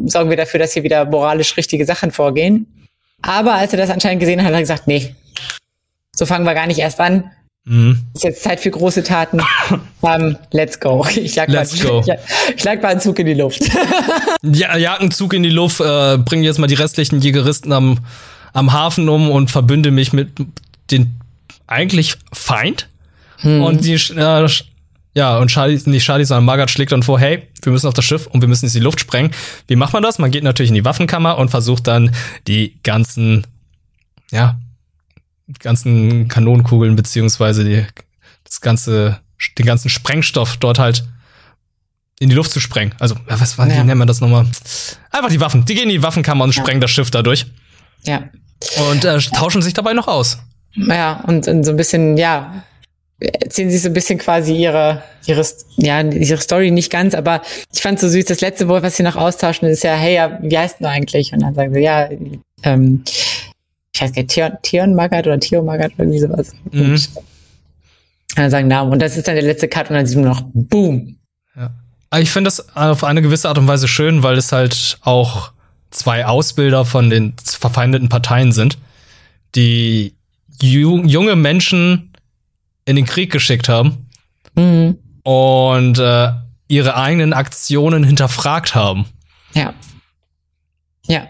sorgen 0.06 0.30
wir 0.30 0.36
dafür, 0.36 0.60
dass 0.60 0.72
hier 0.72 0.82
wieder 0.82 1.04
moralisch 1.04 1.56
richtige 1.56 1.84
Sachen 1.84 2.10
vorgehen. 2.10 2.66
Aber 3.26 3.54
als 3.54 3.72
er 3.72 3.78
das 3.78 3.90
anscheinend 3.90 4.20
gesehen 4.20 4.40
hat, 4.40 4.48
hat 4.48 4.54
er 4.54 4.60
gesagt, 4.60 4.86
nee, 4.86 5.14
so 6.14 6.26
fangen 6.26 6.44
wir 6.44 6.54
gar 6.54 6.66
nicht 6.66 6.78
erst 6.78 7.00
an. 7.00 7.30
Mhm. 7.64 8.02
Ist 8.12 8.24
jetzt 8.24 8.42
Zeit 8.42 8.60
für 8.60 8.70
große 8.70 9.02
Taten. 9.02 9.40
um, 10.02 10.36
let's 10.52 10.78
go. 10.78 11.06
Ich 11.16 11.34
lag, 11.34 11.48
let's 11.48 11.82
mal, 11.82 11.90
go. 11.90 12.00
Ich, 12.06 12.56
ich 12.56 12.64
lag 12.64 12.82
mal 12.82 12.88
einen 12.88 13.00
Zug 13.00 13.18
in 13.18 13.26
die 13.26 13.34
Luft. 13.34 13.62
ja, 14.42 14.76
jag 14.76 15.00
einen 15.00 15.10
Zug 15.10 15.32
in 15.32 15.42
die 15.42 15.50
Luft, 15.50 15.80
äh, 15.80 16.18
bring 16.18 16.42
jetzt 16.42 16.58
mal 16.58 16.66
die 16.66 16.74
restlichen 16.74 17.20
Jägeristen 17.20 17.72
am, 17.72 18.00
am 18.52 18.72
Hafen 18.74 19.08
um 19.08 19.30
und 19.30 19.50
verbünde 19.50 19.90
mich 19.90 20.12
mit 20.12 20.32
den 20.90 21.18
eigentlich 21.66 22.16
Feind. 22.32 22.88
Hm. 23.38 23.62
Und 23.62 23.84
die, 23.84 23.94
äh, 23.94 24.48
ja, 25.14 25.38
und 25.38 25.48
Charlie, 25.48 25.80
nicht 25.86 26.04
Charlie, 26.04 26.24
sondern 26.24 26.44
Margaret 26.44 26.70
schlägt 26.70 26.90
dann 26.92 27.04
vor, 27.04 27.20
hey, 27.20 27.48
wir 27.62 27.72
müssen 27.72 27.86
auf 27.86 27.94
das 27.94 28.04
Schiff 28.04 28.26
und 28.26 28.40
wir 28.40 28.48
müssen 28.48 28.66
in 28.66 28.72
die 28.72 28.80
Luft 28.80 29.00
sprengen. 29.00 29.30
Wie 29.68 29.76
macht 29.76 29.92
man 29.92 30.02
das? 30.02 30.18
Man 30.18 30.32
geht 30.32 30.42
natürlich 30.42 30.70
in 30.70 30.74
die 30.74 30.84
Waffenkammer 30.84 31.38
und 31.38 31.50
versucht 31.50 31.86
dann 31.86 32.10
die 32.48 32.80
ganzen, 32.82 33.46
ja, 34.32 34.58
ganzen 35.60 36.26
Kanonenkugeln 36.28 36.96
beziehungsweise 36.96 37.64
die, 37.64 37.86
das 38.44 38.60
ganze, 38.60 39.20
den 39.56 39.66
ganzen 39.66 39.88
Sprengstoff 39.88 40.56
dort 40.56 40.80
halt 40.80 41.04
in 42.18 42.28
die 42.28 42.34
Luft 42.34 42.50
zu 42.50 42.58
sprengen. 42.58 42.94
Also, 42.98 43.16
was 43.26 43.56
war, 43.56 43.68
ja. 43.68 43.74
wie 43.74 43.84
nennt 43.84 43.98
man 43.98 44.08
das 44.08 44.20
nochmal? 44.20 44.46
Einfach 45.10 45.30
die 45.30 45.40
Waffen. 45.40 45.64
Die 45.64 45.74
gehen 45.74 45.84
in 45.84 45.90
die 45.90 46.02
Waffenkammer 46.02 46.44
und 46.44 46.54
ja. 46.54 46.60
sprengen 46.60 46.80
das 46.80 46.90
Schiff 46.90 47.10
dadurch. 47.10 47.46
Ja. 48.02 48.24
Und 48.90 49.04
äh, 49.04 49.18
tauschen 49.18 49.62
sich 49.62 49.74
dabei 49.74 49.92
noch 49.92 50.08
aus. 50.08 50.38
Ja, 50.74 51.20
und, 51.26 51.46
und 51.46 51.64
so 51.64 51.70
ein 51.70 51.76
bisschen, 51.76 52.16
ja, 52.16 52.64
erzählen 53.20 53.70
sie 53.70 53.78
so 53.78 53.88
ein 53.88 53.94
bisschen 53.94 54.18
quasi 54.18 54.54
ihre, 54.54 55.02
ihre, 55.26 55.44
ja, 55.76 56.00
ihre 56.00 56.40
Story 56.40 56.70
nicht 56.70 56.90
ganz, 56.90 57.14
aber 57.14 57.42
ich 57.72 57.80
fand 57.80 57.98
so 57.98 58.08
süß, 58.08 58.24
das 58.24 58.40
letzte 58.40 58.68
Wort, 58.68 58.82
was 58.82 58.96
sie 58.96 59.02
noch 59.02 59.16
austauschen, 59.16 59.68
ist 59.68 59.84
ja, 59.84 59.94
hey, 59.94 60.14
ja, 60.14 60.38
wie 60.42 60.58
heißt 60.58 60.80
du 60.80 60.88
eigentlich? 60.88 61.32
Und 61.32 61.42
dann 61.42 61.54
sagen 61.54 61.72
sie, 61.72 61.80
ja, 61.80 62.08
ähm, 62.62 63.04
ich 63.94 64.00
weiß 64.00 64.12
nicht, 64.12 64.30
Theon, 64.30 64.52
Theon 64.62 64.94
Magat 64.94 65.26
oder 65.26 65.38
Theo 65.38 65.62
Magat 65.62 65.92
oder 65.94 66.04
irgendwie 66.04 66.18
sowas. 66.18 66.52
Mhm. 66.72 66.92
Und 66.92 67.08
dann 68.36 68.50
sagen 68.50 68.66
Namen. 68.66 68.90
Und 68.90 69.00
das 69.00 69.16
ist 69.16 69.28
dann 69.28 69.36
der 69.36 69.44
letzte 69.44 69.68
Cut 69.68 69.90
und 69.90 69.96
dann 69.96 70.06
sieht 70.06 70.16
man 70.16 70.26
noch 70.26 70.42
Boom. 70.52 71.16
Ja. 71.54 71.70
Ich 72.18 72.30
finde 72.30 72.48
das 72.48 72.76
auf 72.76 73.04
eine 73.04 73.22
gewisse 73.22 73.48
Art 73.48 73.58
und 73.58 73.68
Weise 73.68 73.86
schön, 73.86 74.24
weil 74.24 74.36
es 74.36 74.50
halt 74.50 74.98
auch 75.02 75.52
zwei 75.90 76.26
Ausbilder 76.26 76.84
von 76.84 77.10
den 77.10 77.34
verfeindeten 77.44 78.08
Parteien 78.08 78.50
sind, 78.50 78.78
die 79.54 80.14
junge 80.60 81.36
Menschen 81.36 82.13
in 82.84 82.96
den 82.96 83.06
Krieg 83.06 83.32
geschickt 83.32 83.68
haben 83.68 84.08
mhm. 84.54 84.98
und 85.22 85.98
äh, 85.98 86.30
ihre 86.68 86.96
eigenen 86.96 87.32
Aktionen 87.32 88.04
hinterfragt 88.04 88.74
haben. 88.74 89.06
Ja. 89.54 89.74
Ja. 91.06 91.28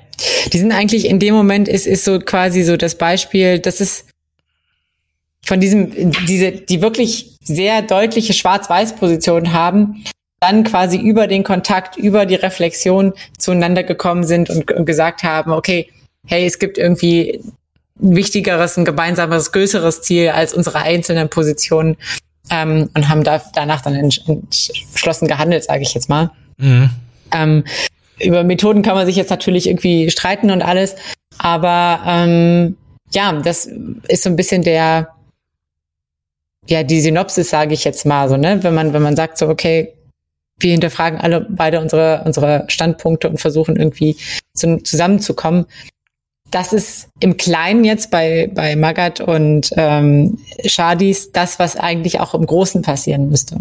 Die 0.53 0.59
sind 0.59 0.73
eigentlich 0.73 1.07
in 1.07 1.19
dem 1.19 1.35
Moment 1.35 1.69
ist, 1.69 1.87
ist 1.87 2.05
so 2.05 2.19
quasi 2.19 2.63
so 2.63 2.77
das 2.77 2.97
Beispiel, 2.97 3.59
das 3.59 3.81
ist 3.81 4.07
von 5.45 5.61
diesem, 5.61 6.13
diese, 6.27 6.53
die 6.53 6.81
wirklich 6.81 7.37
sehr 7.43 7.83
deutliche 7.83 8.33
Schwarz-Weiß-Position 8.33 9.53
haben, 9.53 10.05
dann 10.41 10.65
quasi 10.65 10.99
über 10.99 11.27
den 11.27 11.43
Kontakt, 11.43 11.97
über 11.97 12.27
die 12.27 12.35
Reflexion 12.35 13.13
zueinander 13.39 13.83
gekommen 13.83 14.25
sind 14.25 14.51
und, 14.51 14.71
und 14.71 14.87
gesagt 14.87 15.23
haben, 15.23 15.53
okay, 15.53 15.91
hey, 16.27 16.47
es 16.47 16.59
gibt 16.59 16.79
irgendwie 16.79 17.41
ein 18.01 18.17
wichtigeres, 18.17 18.77
ein 18.77 18.85
gemeinsames, 18.85 19.53
größeres 19.53 20.03
Ziel 20.03 20.31
als 20.31 20.55
unsere 20.55 20.79
einzelnen 20.79 21.29
Positionen 21.29 21.97
ähm, 22.51 22.91
und 22.95 23.09
haben 23.09 23.25
da, 23.25 23.43
danach 23.55 23.83
dann 23.83 23.95
entschlossen 23.95 25.29
gehandelt, 25.29 25.65
sage 25.65 25.83
ich 25.83 25.95
jetzt 25.95 26.09
mal. 26.09 26.31
Mhm. 26.59 26.91
Ähm, 27.33 27.65
über 28.21 28.45
Methoden 28.45 28.83
kann 28.83 28.95
man 28.95 29.07
sich 29.07 29.17
jetzt 29.17 29.31
natürlich 29.31 29.69
irgendwie 29.69 30.11
streiten 30.11 30.51
und 30.51 30.63
alles, 30.63 30.95
aber 31.39 32.01
ähm, 32.07 32.77
ja, 33.13 33.33
das 33.33 33.69
ist 34.09 34.23
so 34.23 34.31
ein 34.31 34.37
bisschen 34.37 34.63
der, 34.63 35.09
ja, 36.67 36.83
die 36.83 37.01
Synopsis, 37.01 37.51
sage 37.51 37.75
ich 37.75 37.85
jetzt 37.85 38.07
mal 38.07 38.29
so, 38.29 38.37
ne? 38.37 38.63
Wenn 38.63 38.75
man, 38.75 38.93
wenn 38.93 39.03
man 39.03 39.17
sagt 39.17 39.39
so, 39.39 39.49
okay, 39.49 39.95
wir 40.59 40.73
hinterfragen 40.73 41.21
alle 41.21 41.47
beide 41.49 41.81
unsere, 41.81 42.23
unsere 42.25 42.65
Standpunkte 42.69 43.29
und 43.29 43.39
versuchen 43.39 43.77
irgendwie 43.77 44.17
zum, 44.55 44.85
zusammenzukommen, 44.85 45.67
das 46.55 46.73
ist 46.73 47.09
im 47.19 47.37
Kleinen 47.37 47.85
jetzt 47.85 48.13
bei, 48.13 48.49
bei 48.55 48.77
Magat 48.77 49.21
und 49.21 49.71
ähm, 49.77 50.39
Shadis 50.65 51.33
das, 51.33 51.59
was 51.59 51.77
eigentlich 51.77 52.21
auch 52.21 52.33
im 52.33 52.47
Großen 52.47 52.81
passieren 52.81 53.29
müsste. 53.29 53.59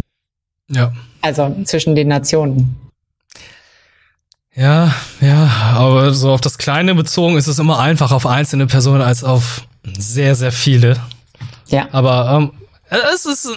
Ja. 0.70 0.92
Also 1.20 1.56
zwischen 1.64 1.96
den 1.96 2.08
Nationen. 2.08 2.76
Ja, 4.54 4.94
ja, 5.20 5.50
aber 5.74 6.14
so 6.14 6.30
auf 6.30 6.40
das 6.40 6.56
Kleine 6.56 6.94
bezogen 6.94 7.36
ist 7.36 7.48
es 7.48 7.58
immer 7.58 7.80
einfach 7.80 8.12
auf 8.12 8.26
einzelne 8.26 8.68
Personen 8.68 9.02
als 9.02 9.24
auf 9.24 9.66
sehr, 9.98 10.36
sehr 10.36 10.52
viele. 10.52 10.96
Ja. 11.66 11.88
Aber 11.90 12.30
ähm, 12.30 12.52
es 13.12 13.26
ist 13.26 13.48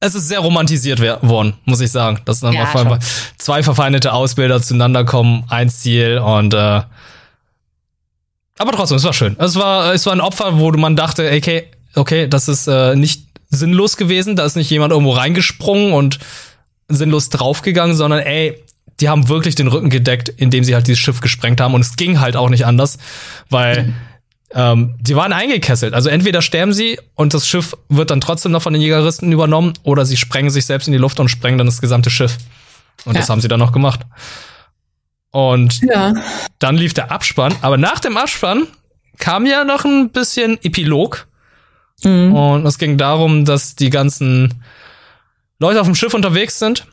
es 0.00 0.16
ist 0.16 0.26
sehr 0.26 0.40
romantisiert 0.40 1.00
worden, 1.22 1.54
muss 1.64 1.80
ich 1.80 1.92
sagen. 1.92 2.18
Dass 2.24 2.40
dann 2.40 2.54
ja, 2.54 2.64
auf 2.64 2.98
zwei 3.38 3.62
verfeindete 3.62 4.12
Ausbilder 4.12 4.60
zueinander 4.60 5.04
kommen, 5.04 5.44
ein 5.48 5.70
Ziel 5.70 6.18
und 6.18 6.52
äh, 6.54 6.80
aber 8.58 8.72
trotzdem, 8.72 8.96
es 8.96 9.04
war 9.04 9.12
schön. 9.12 9.36
Es 9.38 9.56
war, 9.56 9.92
es 9.92 10.06
war 10.06 10.12
ein 10.12 10.20
Opfer, 10.20 10.58
wo 10.58 10.70
man 10.72 10.96
dachte, 10.96 11.30
okay, 11.34 11.64
okay, 11.94 12.28
das 12.28 12.48
ist 12.48 12.68
äh, 12.68 12.94
nicht 12.94 13.26
sinnlos 13.48 13.96
gewesen. 13.96 14.36
Da 14.36 14.44
ist 14.44 14.56
nicht 14.56 14.70
jemand 14.70 14.92
irgendwo 14.92 15.12
reingesprungen 15.12 15.92
und 15.92 16.18
sinnlos 16.88 17.28
draufgegangen, 17.30 17.96
sondern 17.96 18.20
ey, 18.20 18.62
die 19.00 19.08
haben 19.08 19.28
wirklich 19.28 19.54
den 19.54 19.68
Rücken 19.68 19.90
gedeckt, 19.90 20.28
indem 20.28 20.64
sie 20.64 20.74
halt 20.74 20.86
dieses 20.86 21.00
Schiff 21.00 21.20
gesprengt 21.20 21.60
haben. 21.60 21.74
Und 21.74 21.80
es 21.80 21.96
ging 21.96 22.20
halt 22.20 22.36
auch 22.36 22.50
nicht 22.50 22.66
anders, 22.66 22.98
weil 23.48 23.84
mhm. 23.84 23.94
ähm, 24.54 24.94
die 25.00 25.16
waren 25.16 25.32
eingekesselt. 25.32 25.94
Also 25.94 26.08
entweder 26.08 26.42
sterben 26.42 26.72
sie 26.72 26.98
und 27.14 27.34
das 27.34 27.48
Schiff 27.48 27.76
wird 27.88 28.10
dann 28.10 28.20
trotzdem 28.20 28.52
noch 28.52 28.62
von 28.62 28.72
den 28.72 28.82
Jägeristen 28.82 29.32
übernommen 29.32 29.72
oder 29.82 30.04
sie 30.04 30.16
sprengen 30.16 30.50
sich 30.50 30.66
selbst 30.66 30.86
in 30.86 30.92
die 30.92 30.98
Luft 30.98 31.18
und 31.20 31.28
sprengen 31.28 31.58
dann 31.58 31.66
das 31.66 31.80
gesamte 31.80 32.10
Schiff. 32.10 32.36
Und 33.04 33.14
ja. 33.14 33.20
das 33.20 33.30
haben 33.30 33.40
sie 33.40 33.48
dann 33.48 33.60
noch 33.60 33.72
gemacht. 33.72 34.00
Und 35.32 35.80
ja. 35.82 36.14
dann 36.58 36.76
lief 36.76 36.94
der 36.94 37.10
Abspann. 37.10 37.54
Aber 37.62 37.78
nach 37.78 37.98
dem 37.98 38.16
Abspann 38.16 38.68
kam 39.18 39.46
ja 39.46 39.64
noch 39.64 39.84
ein 39.84 40.10
bisschen 40.10 40.58
Epilog. 40.62 41.26
Mhm. 42.04 42.34
Und 42.34 42.66
es 42.66 42.78
ging 42.78 42.98
darum, 42.98 43.44
dass 43.44 43.74
die 43.74 43.90
ganzen 43.90 44.62
Leute 45.58 45.80
auf 45.80 45.86
dem 45.86 45.94
Schiff 45.94 46.14
unterwegs 46.14 46.58
sind 46.58 46.86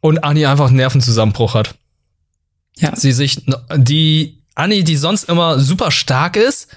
und 0.00 0.24
Annie 0.24 0.48
einfach 0.48 0.66
einen 0.66 0.76
Nervenzusammenbruch 0.76 1.54
hat. 1.54 1.74
Ja. 2.76 2.96
Sie 2.96 3.12
sich, 3.12 3.42
die 3.76 4.42
Annie, 4.54 4.84
die 4.84 4.96
sonst 4.96 5.24
immer 5.24 5.58
super 5.60 5.90
stark 5.90 6.36
ist, 6.36 6.68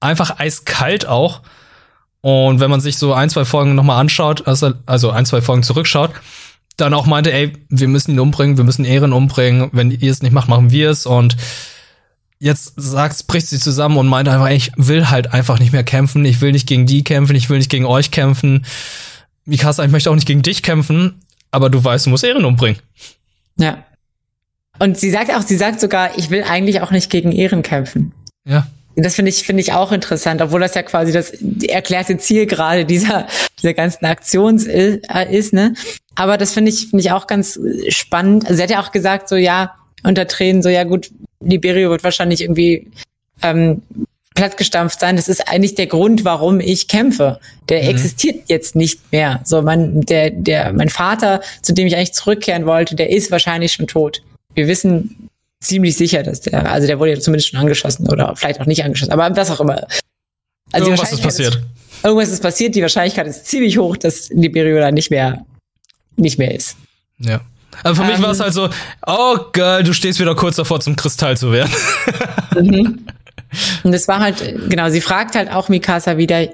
einfach 0.00 0.38
eiskalt 0.38 1.06
auch. 1.06 1.42
Und 2.20 2.58
wenn 2.58 2.70
man 2.70 2.80
sich 2.80 2.98
so 2.98 3.12
ein, 3.12 3.30
zwei 3.30 3.44
Folgen 3.44 3.74
nochmal 3.74 4.00
anschaut, 4.00 4.48
also, 4.48 4.72
also 4.86 5.10
ein, 5.10 5.26
zwei 5.26 5.40
Folgen 5.40 5.62
zurückschaut, 5.62 6.10
dann 6.76 6.94
auch 6.94 7.06
meinte, 7.06 7.32
ey, 7.32 7.52
wir 7.68 7.88
müssen 7.88 8.12
ihn 8.12 8.20
umbringen, 8.20 8.56
wir 8.56 8.64
müssen 8.64 8.84
Ehren 8.84 9.12
umbringen. 9.12 9.70
Wenn 9.72 9.90
ihr 9.90 10.10
es 10.10 10.22
nicht 10.22 10.32
macht, 10.32 10.48
machen 10.48 10.70
wir 10.70 10.90
es. 10.90 11.06
Und 11.06 11.36
jetzt 12.38 12.74
sagt, 12.76 13.26
bricht 13.26 13.48
sie 13.48 13.58
zusammen 13.58 13.96
und 13.96 14.08
meint 14.08 14.28
einfach, 14.28 14.50
ich 14.50 14.72
will 14.76 15.08
halt 15.08 15.32
einfach 15.32 15.58
nicht 15.58 15.72
mehr 15.72 15.84
kämpfen. 15.84 16.24
Ich 16.24 16.40
will 16.40 16.52
nicht 16.52 16.66
gegen 16.66 16.86
die 16.86 17.02
kämpfen. 17.02 17.34
Ich 17.34 17.48
will 17.48 17.58
nicht 17.58 17.70
gegen 17.70 17.86
euch 17.86 18.10
kämpfen. 18.10 18.66
Mikasa, 19.46 19.84
ich 19.84 19.90
möchte 19.90 20.10
auch 20.10 20.14
nicht 20.14 20.26
gegen 20.26 20.42
dich 20.42 20.62
kämpfen. 20.62 21.22
Aber 21.50 21.70
du 21.70 21.82
weißt, 21.82 22.06
du 22.06 22.10
musst 22.10 22.24
Ehren 22.24 22.44
umbringen. 22.44 22.80
Ja. 23.56 23.84
Und 24.78 24.98
sie 24.98 25.10
sagt 25.10 25.32
auch, 25.34 25.42
sie 25.42 25.56
sagt 25.56 25.80
sogar, 25.80 26.18
ich 26.18 26.28
will 26.28 26.42
eigentlich 26.42 26.82
auch 26.82 26.90
nicht 26.90 27.08
gegen 27.10 27.32
Ehren 27.32 27.62
kämpfen. 27.62 28.12
Ja. 28.44 28.66
Und 28.94 29.04
das 29.04 29.14
finde 29.14 29.30
ich, 29.30 29.44
finde 29.44 29.62
ich 29.62 29.72
auch 29.72 29.92
interessant, 29.92 30.40
obwohl 30.40 30.60
das 30.60 30.74
ja 30.74 30.82
quasi 30.82 31.12
das 31.12 31.30
erklärte 31.68 32.16
Ziel 32.18 32.46
gerade 32.46 32.86
dieser, 32.86 33.26
dieser 33.58 33.74
ganzen 33.74 34.06
Aktion 34.06 34.56
ist, 34.56 34.66
äh, 34.66 35.30
ist, 35.30 35.52
ne? 35.52 35.74
Aber 36.16 36.38
das 36.38 36.52
finde 36.52 36.70
ich, 36.70 36.88
finde 36.88 37.00
ich 37.00 37.12
auch 37.12 37.26
ganz 37.26 37.58
spannend. 37.88 38.44
Also 38.44 38.56
sie 38.56 38.62
hat 38.62 38.70
ja 38.70 38.82
auch 38.82 38.92
gesagt, 38.92 39.28
so, 39.28 39.36
ja, 39.36 39.74
unter 40.02 40.26
Tränen, 40.26 40.62
so, 40.62 40.68
ja 40.68 40.84
gut, 40.84 41.10
Liberio 41.40 41.90
wird 41.90 42.04
wahrscheinlich 42.04 42.42
irgendwie, 42.42 42.90
ähm, 43.42 43.82
plattgestampft 44.34 45.00
sein. 45.00 45.16
Das 45.16 45.28
ist 45.28 45.48
eigentlich 45.48 45.76
der 45.76 45.86
Grund, 45.86 46.24
warum 46.24 46.60
ich 46.60 46.88
kämpfe. 46.88 47.40
Der 47.70 47.82
mhm. 47.82 47.88
existiert 47.88 48.48
jetzt 48.48 48.76
nicht 48.76 49.00
mehr. 49.10 49.40
So, 49.44 49.62
mein, 49.62 50.02
der, 50.02 50.30
der, 50.30 50.72
mein 50.74 50.90
Vater, 50.90 51.40
zu 51.62 51.72
dem 51.72 51.86
ich 51.86 51.96
eigentlich 51.96 52.12
zurückkehren 52.12 52.66
wollte, 52.66 52.96
der 52.96 53.10
ist 53.10 53.30
wahrscheinlich 53.30 53.72
schon 53.72 53.86
tot 53.86 54.20
wir 54.56 54.66
wissen 54.66 55.28
ziemlich 55.60 55.96
sicher, 55.96 56.22
dass 56.22 56.40
der, 56.40 56.70
also 56.70 56.86
der 56.86 56.98
wurde 56.98 57.12
ja 57.12 57.20
zumindest 57.20 57.50
schon 57.50 57.60
angeschossen 57.60 58.08
oder 58.08 58.34
vielleicht 58.34 58.60
auch 58.60 58.66
nicht 58.66 58.82
angeschossen, 58.82 59.12
aber 59.12 59.34
was 59.36 59.50
auch 59.50 59.60
immer. 59.60 59.86
Also 60.72 60.86
irgendwas 60.86 61.12
ist 61.12 61.22
passiert. 61.22 61.54
Ist, 61.54 62.04
irgendwas 62.04 62.30
ist 62.30 62.42
passiert, 62.42 62.74
die 62.74 62.82
Wahrscheinlichkeit 62.82 63.26
ist 63.26 63.46
ziemlich 63.46 63.78
hoch, 63.78 63.96
dass 63.96 64.28
Liberio 64.30 64.78
da 64.78 64.90
nicht 64.90 65.10
mehr, 65.10 65.44
nicht 66.16 66.38
mehr 66.38 66.54
ist. 66.54 66.76
Ja. 67.18 67.40
Also 67.82 68.02
für 68.02 68.08
ähm, 68.08 68.14
mich 68.14 68.22
war 68.22 68.30
es 68.30 68.40
halt 68.40 68.54
so, 68.54 68.70
oh 69.06 69.36
geil, 69.52 69.82
du 69.82 69.92
stehst 69.92 70.18
wieder 70.18 70.34
kurz 70.34 70.56
davor, 70.56 70.80
zum 70.80 70.96
Kristall 70.96 71.36
zu 71.36 71.52
werden. 71.52 71.72
Mhm. 72.56 73.04
Und 73.82 73.92
das 73.92 74.08
war 74.08 74.20
halt, 74.20 74.70
genau, 74.70 74.88
sie 74.88 75.02
fragt 75.02 75.34
halt 75.34 75.50
auch 75.50 75.68
Mikasa 75.68 76.16
wieder, 76.16 76.48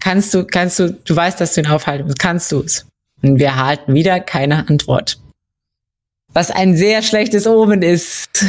kannst 0.00 0.34
du, 0.34 0.44
kannst 0.44 0.80
du, 0.80 0.92
du 0.92 1.14
weißt, 1.14 1.40
dass 1.40 1.54
du 1.54 1.60
ihn 1.60 1.68
aufhalten 1.68 2.06
musst, 2.06 2.18
kannst 2.18 2.50
du 2.50 2.62
es? 2.62 2.86
Und 3.22 3.38
wir 3.38 3.46
erhalten 3.46 3.94
wieder 3.94 4.18
keine 4.18 4.68
Antwort. 4.68 5.18
Was 6.32 6.50
ein 6.50 6.76
sehr 6.76 7.02
schlechtes 7.02 7.46
Omen 7.46 7.82
ist. 7.82 8.44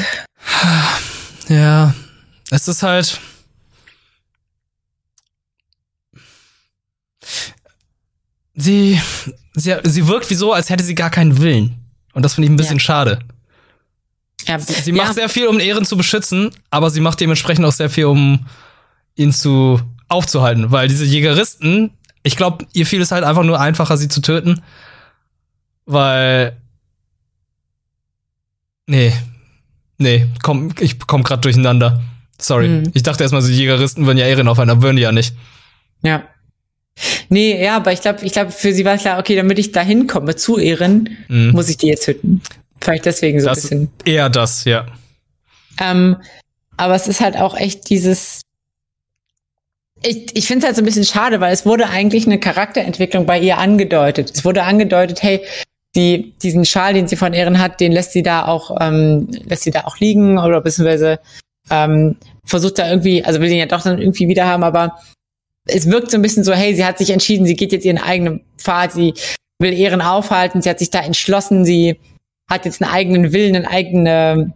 Ja, 1.48 1.94
es 2.50 2.68
ist 2.68 2.82
halt. 2.82 3.20
Sie, 8.56 9.00
sie, 9.54 9.76
sie 9.84 10.08
wirkt 10.08 10.30
wie 10.30 10.36
so, 10.36 10.54
als 10.54 10.70
hätte 10.70 10.84
sie 10.84 10.96
gar 10.96 11.10
keinen 11.10 11.40
Willen. 11.40 11.76
Und 12.14 12.24
das 12.24 12.36
finde 12.36 12.46
ich 12.46 12.52
ein 12.52 12.58
bisschen 12.58 12.78
ja. 12.78 12.84
schade. 12.84 13.20
Ja, 14.48 14.60
sie, 14.60 14.92
macht 14.92 15.08
ja. 15.08 15.14
sehr 15.14 15.30
viel, 15.30 15.48
um 15.48 15.60
Ehren 15.60 15.86
zu 15.86 15.98
beschützen, 15.98 16.52
aber 16.70 16.90
sie 16.90 17.02
macht 17.02 17.20
dementsprechend 17.20 17.66
auch 17.66 17.72
sehr 17.72 17.90
viel, 17.90 18.06
um 18.06 18.46
ihn 19.16 19.34
zu 19.34 19.82
aufzuhalten. 20.08 20.72
Weil 20.72 20.88
diese 20.88 21.06
Jägeristen, 21.06 21.92
ich 22.24 22.36
glaube, 22.36 22.66
ihr 22.74 22.86
fiel 22.86 23.02
es 23.02 23.12
halt 23.12 23.24
einfach 23.24 23.44
nur 23.44 23.60
einfacher, 23.60 23.98
sie 23.98 24.08
zu 24.08 24.22
töten. 24.22 24.62
Weil 25.86 26.58
Nee. 28.88 29.14
Nee, 29.98 30.28
komm, 30.44 30.72
ich 30.80 31.00
komm 31.00 31.24
grad 31.24 31.44
durcheinander. 31.46 32.02
Sorry. 32.38 32.68
Mhm. 32.68 32.92
Ich 32.94 33.04
dachte 33.04 33.24
erstmal, 33.24 33.42
so 33.42 33.50
Jägeristen 33.50 34.06
würden 34.06 34.18
ja 34.18 34.26
Ehren 34.26 34.48
auf 34.48 34.60
einer, 34.60 34.82
würden 34.82 34.98
die 34.98 35.04
ja 35.04 35.12
nicht. 35.12 35.36
Ja. 36.02 36.24
Nee, 37.30 37.62
ja, 37.62 37.78
aber 37.78 37.92
ich 37.92 38.02
glaube, 38.02 38.26
ich 38.26 38.32
glaube, 38.32 38.52
für 38.52 38.74
sie 38.74 38.86
war 38.86 38.96
es 38.96 39.02
klar, 39.02 39.20
okay, 39.20 39.36
damit 39.36 39.60
ich 39.60 39.72
da 39.72 39.82
hinkomme 39.82 40.36
zu 40.36 40.58
Ehren, 40.58 41.10
mhm. 41.28 41.52
muss 41.52 41.70
ich 41.70 41.78
die 41.78 41.88
jetzt 41.88 42.08
hüten. 42.08 42.42
Vielleicht 42.80 43.06
deswegen 43.06 43.40
so 43.40 43.48
das, 43.48 43.58
ein 43.58 43.62
bisschen. 43.62 43.92
Eher 44.06 44.30
das, 44.30 44.64
ja. 44.66 44.86
Ähm, 45.82 46.18
aber 46.78 46.96
es 46.96 47.08
ist 47.08 47.22
halt 47.22 47.38
auch 47.38 47.56
echt 47.58 47.90
dieses. 47.90 48.42
Ich, 50.02 50.36
ich 50.36 50.48
finde 50.48 50.60
es 50.60 50.66
halt 50.68 50.76
so 50.76 50.82
ein 50.82 50.86
bisschen 50.86 51.06
schade, 51.06 51.40
weil 51.42 51.54
es 51.54 51.66
wurde 51.66 51.90
eigentlich 51.90 52.26
eine 52.26 52.40
Charakterentwicklung 52.40 53.26
bei 53.26 53.40
ihr 53.40 53.58
angedeutet. 53.58 54.32
Es 54.36 54.46
wurde 54.46 54.64
angedeutet, 54.64 55.24
hey, 55.24 55.42
die, 55.96 56.34
diesen 56.44 56.66
Schal, 56.66 56.94
den 56.94 57.08
sie 57.08 57.16
von 57.16 57.34
Ehren 57.34 57.60
hat, 57.60 57.80
den 57.80 57.92
lässt 57.92 58.12
sie 58.12 58.22
da 58.22 58.46
auch, 58.46 58.76
ähm, 58.80 59.28
lässt 59.46 59.64
sie 59.64 59.72
da 59.72 59.86
auch 59.86 59.98
liegen 59.98 60.38
oder 60.38 60.62
beziehungsweise 60.62 61.20
ähm, 61.70 62.18
versucht 62.44 62.78
da 62.78 62.90
irgendwie, 62.90 63.24
also 63.24 63.40
will 63.40 63.48
sie 63.48 63.56
ihn 63.56 63.62
ja 63.62 63.66
doch 63.66 63.82
dann 63.82 64.00
irgendwie 64.00 64.28
wieder 64.28 64.46
haben, 64.46 64.64
aber 64.64 65.00
es 65.66 65.90
wirkt 65.90 66.12
so 66.12 66.18
ein 66.18 66.22
bisschen 66.22 66.44
so, 66.44 66.54
hey, 66.54 66.76
sie 66.76 66.86
hat 66.86 66.98
sich 66.98 67.10
entschieden, 67.10 67.46
sie 67.46 67.56
geht 67.56 67.72
jetzt 67.72 67.86
ihren 67.86 67.98
eigenen 67.98 68.42
Pfad, 68.58 68.94
sie 68.94 69.14
will 69.60 69.74
Ehren 69.74 70.02
aufhalten, 70.02 70.62
sie 70.62 70.70
hat 70.70 70.80
sich 70.80 70.90
da 70.90 71.00
entschlossen, 71.00 71.66
sie 71.66 72.00
hat 72.50 72.66
jetzt 72.66 72.82
einen 72.82 72.92
eigenen 72.92 73.34
Willen, 73.34 73.56
eine 73.56 73.70
eigene, 73.70 74.54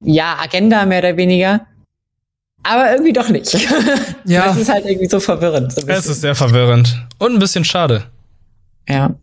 ja, 0.00 0.36
Agenda 0.40 0.86
mehr 0.86 1.00
oder 1.00 1.16
weniger. 1.16 1.66
Aber 2.62 2.90
irgendwie 2.90 3.12
doch 3.12 3.28
nicht. 3.28 3.56
Ja. 4.28 4.46
Das 4.46 4.56
ist 4.56 4.68
halt 4.68 4.84
irgendwie 4.86 5.08
so 5.08 5.20
verwirrend. 5.20 5.72
So 5.72 5.86
es 5.86 6.08
ist 6.08 6.20
sehr 6.20 6.34
verwirrend. 6.34 7.06
Und 7.20 7.34
ein 7.34 7.38
bisschen 7.38 7.64
schade. 7.64 8.10
Ja. 8.88 9.14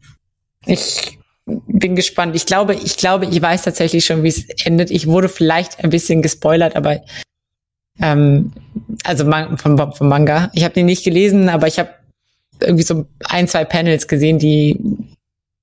Ich 0.65 1.19
bin 1.46 1.98
gespannt. 1.98 2.38
Ich 2.38 2.46
glaube, 2.46 2.74
ich 2.74 2.96
glaube, 2.96 3.26
ich 3.26 3.41
weiß 3.41 3.63
tatsächlich 3.63 4.06
schon, 4.06 4.24
wie 4.24 4.30
es 4.30 4.46
endet. 4.63 4.91
Ich 4.91 5.08
wurde 5.08 5.28
vielleicht 5.28 5.84
ein 5.84 5.89
bisschen 5.89 6.22
gespoilert, 6.22 6.78
aber 6.78 7.02
ähm, 7.99 8.51
also 9.03 9.29
vom, 9.58 9.93
vom 9.93 10.08
Manga. 10.08 10.49
Ich 10.53 10.63
habe 10.63 10.73
den 10.73 10.86
nicht 10.86 11.03
gelesen, 11.03 11.49
aber 11.49 11.67
ich 11.67 11.79
habe 11.79 11.89
irgendwie 12.60 12.84
so 12.84 13.06
ein, 13.25 13.47
zwei 13.47 13.65
Panels 13.65 14.08
gesehen, 14.08 14.39
die 14.39 14.79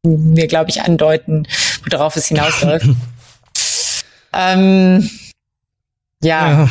mir, 0.03 0.47
glaube 0.47 0.71
ich, 0.71 0.83
andeuten, 0.83 1.47
worauf 1.91 2.17
es 2.17 2.27
hinausläuft. 2.27 2.87
ähm, 4.33 5.09
ja. 6.23 6.51
ja. 6.51 6.71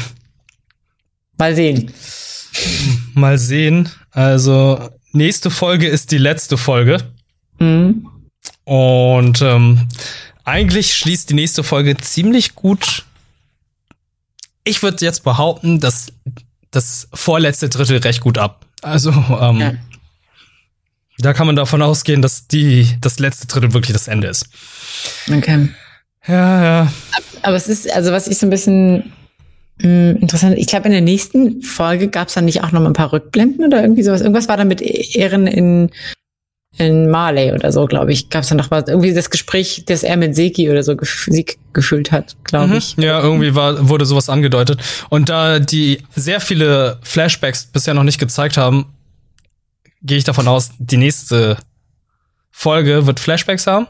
Mal 1.38 1.56
sehen. 1.56 1.92
Mal 3.14 3.38
sehen. 3.38 3.90
Also, 4.12 4.90
nächste 5.14 5.50
Folge 5.50 5.88
ist 5.88 6.12
die 6.12 6.18
letzte 6.18 6.58
Folge. 6.58 6.98
Mhm. 7.60 8.08
Und 8.66 9.42
ähm, 9.42 9.88
eigentlich 10.44 10.96
schließt 10.96 11.30
die 11.30 11.36
nächste 11.36 11.64
Folge 11.64 11.96
ziemlich 11.98 12.56
gut. 12.56 13.06
Ich 14.70 14.84
würde 14.84 15.04
jetzt 15.04 15.24
behaupten, 15.24 15.80
dass 15.80 16.14
das 16.70 17.08
vorletzte 17.12 17.70
Drittel 17.70 17.98
recht 17.98 18.22
gut 18.22 18.38
ab. 18.38 18.68
Also 18.84 19.10
ähm, 19.10 19.60
ja. 19.60 19.74
da 21.18 21.34
kann 21.34 21.48
man 21.48 21.56
davon 21.56 21.82
ausgehen, 21.82 22.22
dass 22.22 22.48
die 22.48 22.88
das 23.02 23.18
letzte 23.18 23.48
Drittel 23.48 23.74
wirklich 23.74 23.94
das 23.94 24.08
Ende 24.08 24.28
ist. 24.28 24.46
Okay. 25.28 25.70
Ja, 26.28 26.64
ja. 26.64 26.94
Aber 27.42 27.56
es 27.56 27.68
ist, 27.68 27.92
also 27.92 28.12
was 28.12 28.28
ich 28.28 28.38
so 28.38 28.46
ein 28.46 28.52
bisschen 28.52 29.12
mh, 29.82 30.12
hm, 30.12 30.18
interessant, 30.22 30.56
ich 30.56 30.68
glaube, 30.68 30.86
in 30.86 30.92
der 30.92 31.02
nächsten 31.02 31.64
Folge 31.64 32.08
gab 32.08 32.28
es 32.28 32.36
dann 32.36 32.46
nicht 32.46 32.64
auch 32.64 32.72
noch 32.72 32.80
mal 32.80 32.92
ein 32.92 32.94
paar 32.94 33.12
Rückblenden 33.12 33.66
oder 33.66 33.82
irgendwie 33.82 34.04
sowas. 34.04 34.22
Irgendwas 34.22 34.48
war 34.48 34.58
da 34.58 34.66
mit 34.66 34.82
Ehren 34.82 35.48
in 35.48 35.90
in 36.78 37.10
Marley 37.10 37.52
oder 37.52 37.72
so, 37.72 37.86
glaube 37.86 38.14
ich, 38.14 38.30
gab 38.30 38.44
es 38.44 38.50
dann 38.50 38.58
noch 38.58 38.70
mal 38.70 38.84
irgendwie 38.88 39.14
das 39.14 39.30
Gespräch, 39.30 39.84
das 39.88 40.04
er 40.04 40.18
mit 40.18 40.36
Seki 40.36 40.70
oder 40.70 40.84
so 40.84 40.96
gef 40.96 41.28
gefühlt 41.74 42.12
hat, 42.12 42.36
glaube 42.44 42.68
mhm. 42.68 42.76
ich. 42.78 42.96
Ja, 42.98 43.22
irgendwie 43.22 43.54
war, 43.54 43.90
wurde 43.90 44.06
sowas 44.06 44.30
angedeutet. 44.30 44.82
Und 45.10 45.30
da 45.30 45.60
die 45.60 46.02
sehr 46.16 46.40
viele 46.40 47.00
Flashbacks 47.02 47.66
bisher 47.66 47.94
noch 47.94 48.04
nicht 48.04 48.20
gezeigt 48.20 48.58
haben, 48.58 48.86
gehe 50.02 50.18
ich 50.18 50.24
davon 50.24 50.48
aus, 50.48 50.72
die 50.80 50.98
nächste 50.98 51.58
Folge 52.52 53.06
wird 53.06 53.20
Flashbacks 53.20 53.68
haben. 53.68 53.88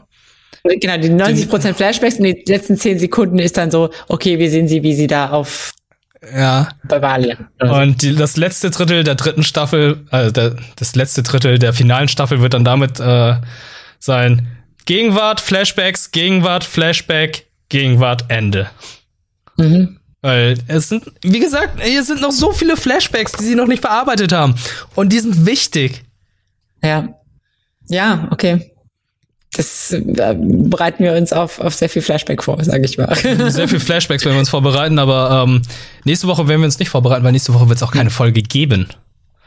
Genau, 0.62 0.98
die 0.98 1.10
90% 1.10 1.74
Flashbacks 1.74 2.16
und 2.16 2.24
die 2.24 2.44
letzten 2.46 2.76
10 2.76 2.98
Sekunden 2.98 3.38
ist 3.38 3.56
dann 3.56 3.70
so, 3.70 3.90
okay, 4.08 4.38
wir 4.38 4.50
sehen 4.50 4.68
sie, 4.68 4.82
wie 4.82 4.94
sie 4.94 5.06
da 5.06 5.30
auf 5.30 5.72
ja. 6.22 6.68
Bei 6.84 7.00
Valiant. 7.00 7.40
Und 7.60 8.02
die, 8.02 8.14
das 8.14 8.36
letzte 8.36 8.70
Drittel 8.70 9.04
der 9.04 9.14
dritten 9.14 9.42
Staffel, 9.42 10.04
also 10.10 10.30
der, 10.30 10.56
das 10.76 10.94
letzte 10.94 11.22
Drittel 11.22 11.58
der 11.58 11.72
finalen 11.72 12.08
Staffel 12.08 12.40
wird 12.40 12.54
dann 12.54 12.64
damit 12.64 13.00
äh, 13.00 13.36
sein 13.98 14.48
Gegenwart, 14.86 15.40
Flashbacks, 15.40 16.10
Gegenwart, 16.10 16.64
Flashback, 16.64 17.46
Gegenwart, 17.68 18.24
Ende. 18.28 18.70
Mhm. 19.56 19.98
Weil 20.22 20.58
es 20.66 20.88
sind, 20.88 21.04
wie 21.22 21.40
gesagt, 21.40 21.82
hier 21.82 22.02
sind 22.02 22.20
noch 22.20 22.32
so 22.32 22.52
viele 22.52 22.76
Flashbacks, 22.76 23.32
die 23.32 23.44
sie 23.44 23.54
noch 23.54 23.66
nicht 23.66 23.80
verarbeitet 23.80 24.32
haben. 24.32 24.54
Und 24.94 25.12
die 25.12 25.18
sind 25.18 25.46
wichtig. 25.46 26.02
Ja. 26.82 27.08
Ja, 27.88 28.28
okay. 28.30 28.69
Das 29.56 29.92
äh, 29.92 30.36
bereiten 30.38 31.02
wir 31.02 31.14
uns 31.14 31.32
auf, 31.32 31.60
auf 31.60 31.74
sehr 31.74 31.88
viel 31.88 32.02
Flashback 32.02 32.42
vor, 32.42 32.62
sage 32.62 32.84
ich 32.84 32.98
mal. 32.98 33.12
Sehr 33.50 33.66
viel 33.66 33.80
Flashbacks 33.80 34.24
werden 34.24 34.36
wir 34.36 34.40
uns 34.40 34.48
vorbereiten, 34.48 35.00
aber 35.00 35.44
ähm, 35.44 35.62
nächste 36.04 36.28
Woche 36.28 36.46
werden 36.46 36.60
wir 36.60 36.66
uns 36.66 36.78
nicht 36.78 36.88
vorbereiten, 36.88 37.24
weil 37.24 37.32
nächste 37.32 37.52
Woche 37.52 37.68
wird 37.68 37.76
es 37.76 37.82
auch 37.82 37.90
keine 37.90 38.10
Folge 38.10 38.42
geben. 38.42 38.88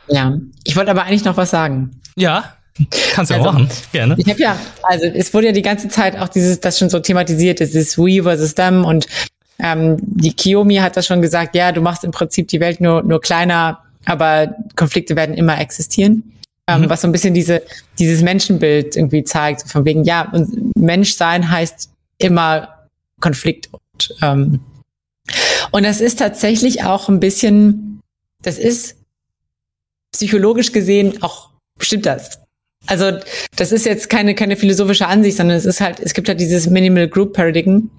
Ja, 0.09 0.37
ich 0.65 0.75
wollte 0.75 0.91
aber 0.91 1.03
eigentlich 1.03 1.23
noch 1.23 1.37
was 1.37 1.51
sagen. 1.51 2.01
Ja, 2.17 2.55
kannst 3.13 3.31
du 3.31 3.35
also, 3.35 3.45
ja 3.45 3.51
machen, 3.53 3.69
gerne. 3.93 4.15
Ich 4.17 4.29
habe 4.29 4.41
ja, 4.41 4.57
also 4.83 5.05
es 5.05 5.33
wurde 5.33 5.47
ja 5.47 5.51
die 5.53 5.61
ganze 5.61 5.87
Zeit 5.87 6.19
auch 6.19 6.27
dieses, 6.27 6.59
das 6.59 6.77
schon 6.77 6.89
so 6.89 6.99
thematisiert, 6.99 7.61
dieses 7.61 7.97
We 7.97 8.23
versus 8.23 8.55
them 8.55 8.83
und 8.83 9.07
ähm, 9.59 9.97
die 10.01 10.33
Kiyomi 10.33 10.75
hat 10.77 10.97
das 10.97 11.05
schon 11.05 11.21
gesagt, 11.21 11.55
ja, 11.55 11.71
du 11.71 11.79
machst 11.81 12.03
im 12.03 12.11
Prinzip 12.11 12.49
die 12.49 12.59
Welt 12.59 12.81
nur, 12.81 13.03
nur 13.03 13.21
kleiner, 13.21 13.79
aber 14.05 14.53
Konflikte 14.75 15.15
werden 15.15 15.35
immer 15.35 15.59
existieren. 15.61 16.23
Ähm, 16.69 16.81
mhm. 16.81 16.89
Was 16.89 17.01
so 17.01 17.07
ein 17.07 17.11
bisschen 17.11 17.33
diese, 17.33 17.61
dieses 17.99 18.21
Menschenbild 18.21 18.95
irgendwie 18.95 19.23
zeigt, 19.23 19.69
von 19.69 19.83
wegen, 19.85 20.03
ja, 20.03 20.31
Menschsein 20.75 21.49
heißt 21.49 21.89
immer 22.19 22.87
Konflikt. 23.19 23.69
Und, 23.71 24.15
ähm, 24.21 24.59
und 25.71 25.83
das 25.83 25.99
ist 26.01 26.19
tatsächlich 26.19 26.83
auch 26.83 27.09
ein 27.09 27.19
bisschen, 27.19 28.01
das 28.41 28.57
ist 28.57 28.95
psychologisch 30.13 30.71
gesehen 30.71 31.21
auch, 31.21 31.49
stimmt 31.79 32.05
das. 32.05 32.39
Also 32.85 33.11
das 33.55 33.71
ist 33.71 33.85
jetzt 33.85 34.09
keine, 34.09 34.35
keine 34.35 34.55
philosophische 34.55 35.07
Ansicht, 35.07 35.37
sondern 35.37 35.57
es 35.57 35.65
ist 35.65 35.81
halt, 35.81 35.99
es 35.99 36.13
gibt 36.13 36.27
halt 36.27 36.39
dieses 36.39 36.67
Minimal 36.67 37.07
Group 37.07 37.33
Paradigm, 37.33 37.89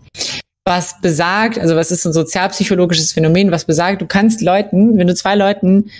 was 0.64 1.00
besagt, 1.00 1.58
also 1.58 1.76
was 1.76 1.90
ist 1.90 2.06
ein 2.06 2.12
sozialpsychologisches 2.12 3.12
Phänomen, 3.12 3.50
was 3.50 3.64
besagt, 3.64 4.02
du 4.02 4.06
kannst 4.06 4.40
Leuten, 4.40 4.96
wenn 4.98 5.06
du 5.06 5.14
zwei 5.14 5.34
Leuten 5.34 5.90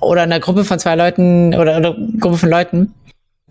oder 0.00 0.22
einer 0.22 0.40
Gruppe 0.40 0.64
von 0.64 0.78
zwei 0.78 0.94
Leuten 0.96 1.54
oder 1.54 1.76
einer 1.76 1.94
Gruppe 2.18 2.38
von 2.38 2.50
Leuten 2.50 2.94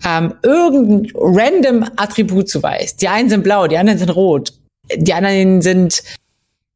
ähm, 0.05 0.33
irgendein 0.43 1.11
random 1.15 1.85
Attribut 1.97 2.49
zuweist. 2.49 3.01
Die 3.01 3.07
einen 3.07 3.29
sind 3.29 3.43
blau, 3.43 3.67
die 3.67 3.77
anderen 3.77 3.99
sind 3.99 4.09
rot, 4.09 4.53
die 4.95 5.13
anderen 5.13 5.61
sind 5.61 6.03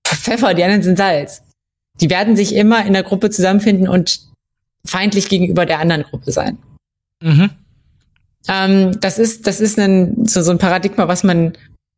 Pfeffer, 0.06 0.54
die 0.54 0.64
anderen 0.64 0.84
sind 0.84 0.98
Salz. 0.98 1.42
Die 2.02 2.10
werden 2.10 2.36
sich 2.36 2.56
immer 2.56 2.86
in 2.86 2.94
der 2.94 3.04
Gruppe 3.04 3.30
zusammenfinden 3.30 3.88
und 3.88 4.20
feindlich 4.86 5.30
gegenüber 5.30 5.66
der 5.66 5.80
anderen 5.80 6.04
Gruppe 6.04 6.32
sein. 6.32 6.58
Mhm. 7.22 7.50
Ähm, 8.48 9.00
das 9.00 9.20
ist, 9.20 9.48
das 9.48 9.62
ist 9.62 9.80
ein, 9.80 10.26
so, 10.26 10.42
so 10.42 10.52
ein 10.52 10.58
Paradigma, 10.58 11.08
was 11.08 11.24
man 11.24 11.54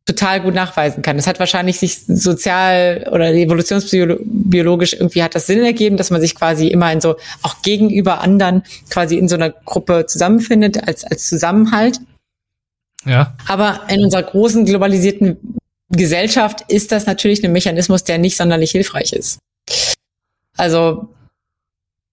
total 0.06 0.40
gut 0.40 0.54
nachweisen 0.54 1.02
kann. 1.02 1.16
Das 1.16 1.26
hat 1.26 1.40
wahrscheinlich 1.40 1.78
sich 1.80 2.06
sozial 2.06 3.08
oder 3.10 3.32
evolutionsbiologisch 3.32 4.94
irgendwie 4.94 5.22
hat 5.22 5.34
das 5.34 5.48
Sinn 5.48 5.64
ergeben, 5.64 5.96
dass 5.96 6.10
man 6.10 6.20
sich 6.20 6.36
quasi 6.36 6.68
immer 6.68 6.92
in 6.92 7.00
so 7.00 7.16
auch 7.42 7.60
gegenüber 7.62 8.20
anderen 8.20 8.62
quasi 8.88 9.18
in 9.18 9.28
so 9.28 9.34
einer 9.34 9.50
Gruppe 9.50 10.06
zusammenfindet 10.06 10.86
als 10.86 11.04
als 11.04 11.28
Zusammenhalt. 11.28 11.98
Ja. 13.04 13.36
Aber 13.48 13.82
in 13.88 14.04
unserer 14.04 14.22
großen 14.22 14.64
globalisierten 14.64 15.58
Gesellschaft 15.90 16.64
ist 16.68 16.92
das 16.92 17.06
natürlich 17.06 17.44
ein 17.44 17.52
Mechanismus, 17.52 18.04
der 18.04 18.18
nicht 18.18 18.36
sonderlich 18.36 18.70
hilfreich 18.70 19.12
ist. 19.12 19.38
Also 20.56 21.08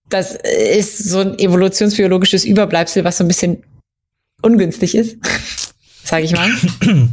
das 0.08 0.34
ist 0.34 0.98
so 0.98 1.20
ein 1.20 1.38
evolutionsbiologisches 1.38 2.44
Überbleibsel, 2.44 3.04
was 3.04 3.18
so 3.18 3.24
ein 3.24 3.28
bisschen 3.28 3.62
ungünstig 4.42 4.96
ist, 4.96 5.16
sage 6.04 6.24
ich 6.24 6.32
mal. 6.32 6.50